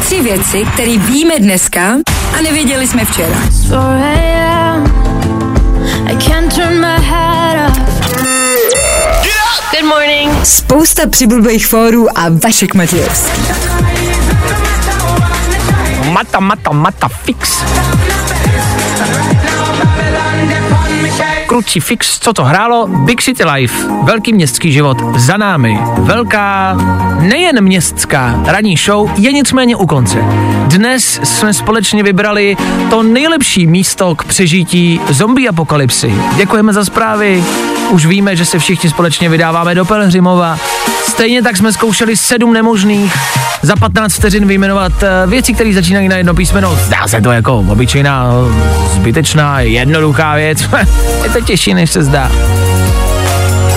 Tři 0.00 0.22
věci, 0.22 0.64
které 0.72 0.98
víme 0.98 1.38
dneska 1.38 1.96
a 2.38 2.42
nevěděli 2.42 2.86
jsme 2.86 3.04
včera. 3.04 3.36
4 3.46 3.74
a.m. 3.74 4.84
I 6.06 6.16
can't 6.16 6.54
turn 6.54 6.80
my 6.80 7.02
head 7.02 7.70
off. 7.70 7.95
Good 9.70 9.84
morning. 9.84 10.30
Spousta 10.46 11.06
přibulbých 11.08 11.66
fórů 11.66 12.18
a 12.18 12.22
Vašek 12.44 12.74
Matějovský. 12.74 13.42
Mata, 16.04 16.40
mata, 16.40 16.72
mata, 16.72 17.08
fix. 17.08 17.62
Kručí 21.46 21.80
fix, 21.80 22.18
co 22.18 22.32
to 22.32 22.44
hrálo? 22.44 22.86
Big 22.86 23.22
City 23.22 23.44
Life, 23.44 23.88
velký 24.02 24.32
městský 24.32 24.72
život 24.72 24.98
za 25.16 25.36
námi. 25.36 25.78
Velká, 25.98 26.76
nejen 27.20 27.64
městská 27.64 28.42
ranní 28.46 28.76
show 28.76 29.10
je 29.16 29.32
nicméně 29.32 29.76
u 29.76 29.86
konce. 29.86 30.18
Dnes 30.66 31.20
jsme 31.24 31.54
společně 31.54 32.02
vybrali 32.02 32.56
to 32.90 33.02
nejlepší 33.02 33.66
místo 33.66 34.14
k 34.14 34.24
přežití 34.24 35.00
zombie 35.08 35.48
apokalypsy. 35.48 36.14
Děkujeme 36.36 36.72
za 36.72 36.84
zprávy. 36.84 37.44
Už 37.90 38.06
víme, 38.06 38.36
že 38.36 38.44
se 38.44 38.58
všichni 38.58 38.90
společně 38.90 39.28
vydáváme 39.28 39.74
do 39.74 39.84
Pelhřimova. 39.84 40.58
Stejně 41.16 41.42
tak 41.42 41.56
jsme 41.56 41.72
zkoušeli 41.72 42.16
sedm 42.16 42.52
nemožných. 42.52 43.14
Za 43.62 43.76
15 43.76 44.14
vteřin 44.14 44.46
vyjmenovat 44.46 44.92
eh, 45.02 45.26
věci, 45.26 45.54
které 45.54 45.72
začínají 45.72 46.08
na 46.08 46.16
jedno 46.16 46.34
písmeno. 46.34 46.76
Zdá 46.76 47.08
se 47.08 47.20
to 47.20 47.32
jako 47.32 47.58
obyčejná, 47.58 48.30
zbytečná, 48.92 49.60
jednoduchá 49.60 50.34
věc. 50.34 50.62
je 51.24 51.30
to 51.30 51.40
těžší, 51.40 51.74
než 51.74 51.90
se 51.90 52.02
zdá. 52.02 52.30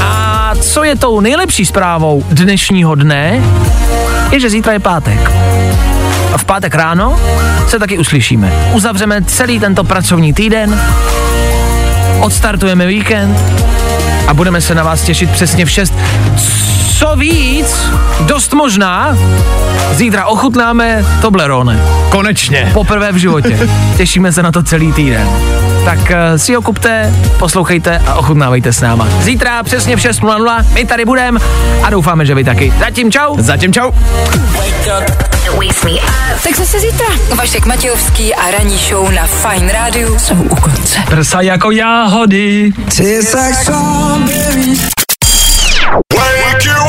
A 0.01 0.51
co 0.61 0.83
je 0.83 0.95
tou 0.95 1.19
nejlepší 1.19 1.65
zprávou 1.65 2.23
dnešního 2.29 2.95
dne, 2.95 3.43
je, 4.31 4.39
že 4.39 4.49
zítra 4.49 4.73
je 4.73 4.79
pátek. 4.79 5.31
A 6.33 6.37
v 6.37 6.45
pátek 6.45 6.75
ráno 6.75 7.19
se 7.67 7.79
taky 7.79 7.97
uslyšíme. 7.97 8.51
Uzavřeme 8.73 9.21
celý 9.21 9.59
tento 9.59 9.83
pracovní 9.83 10.33
týden, 10.33 10.81
odstartujeme 12.19 12.87
víkend 12.87 13.37
a 14.27 14.33
budeme 14.33 14.61
se 14.61 14.75
na 14.75 14.83
vás 14.83 15.01
těšit 15.01 15.31
přesně 15.31 15.65
v 15.65 15.71
6. 15.71 15.93
Co 16.99 17.15
víc, 17.15 17.89
dost 18.19 18.53
možná, 18.53 19.17
zítra 19.91 20.25
ochutnáme 20.25 21.05
Toblerone. 21.21 21.79
Konečně. 22.09 22.71
Poprvé 22.73 23.11
v 23.11 23.15
životě. 23.15 23.69
Těšíme 23.97 24.31
se 24.31 24.43
na 24.43 24.51
to 24.51 24.63
celý 24.63 24.93
týden. 24.93 25.29
Tak 25.85 25.99
uh, 25.99 26.05
si 26.35 26.53
ho 26.53 26.61
kupte, 26.61 27.13
poslouchejte 27.37 28.01
a 28.07 28.15
ochutnávejte 28.15 28.73
s 28.73 28.81
náma. 28.81 29.07
Zítra 29.21 29.63
přesně 29.63 29.95
v 29.95 29.99
6.00 29.99 30.65
my 30.73 30.85
tady 30.85 31.05
budeme 31.05 31.39
a 31.83 31.89
doufáme, 31.89 32.25
že 32.25 32.35
vy 32.35 32.43
taky. 32.43 32.73
Zatím 32.79 33.11
čau. 33.11 33.35
Zatím 33.37 33.73
čau. 33.73 33.91
Tak 36.43 36.55
zase 36.57 36.79
zítra. 36.79 37.07
Vašek 37.35 37.65
Matějovský 37.65 38.35
a 38.35 38.51
ranní 38.51 38.77
show 38.77 39.11
na 39.11 39.27
Fine 39.27 39.73
Radio 39.73 40.19
jsou 40.19 40.35
u 40.35 40.55
konce. 40.55 40.99
Prsa 41.09 41.41
jako 41.41 41.71
jáhody. 41.71 42.71
Fajn 46.13 46.88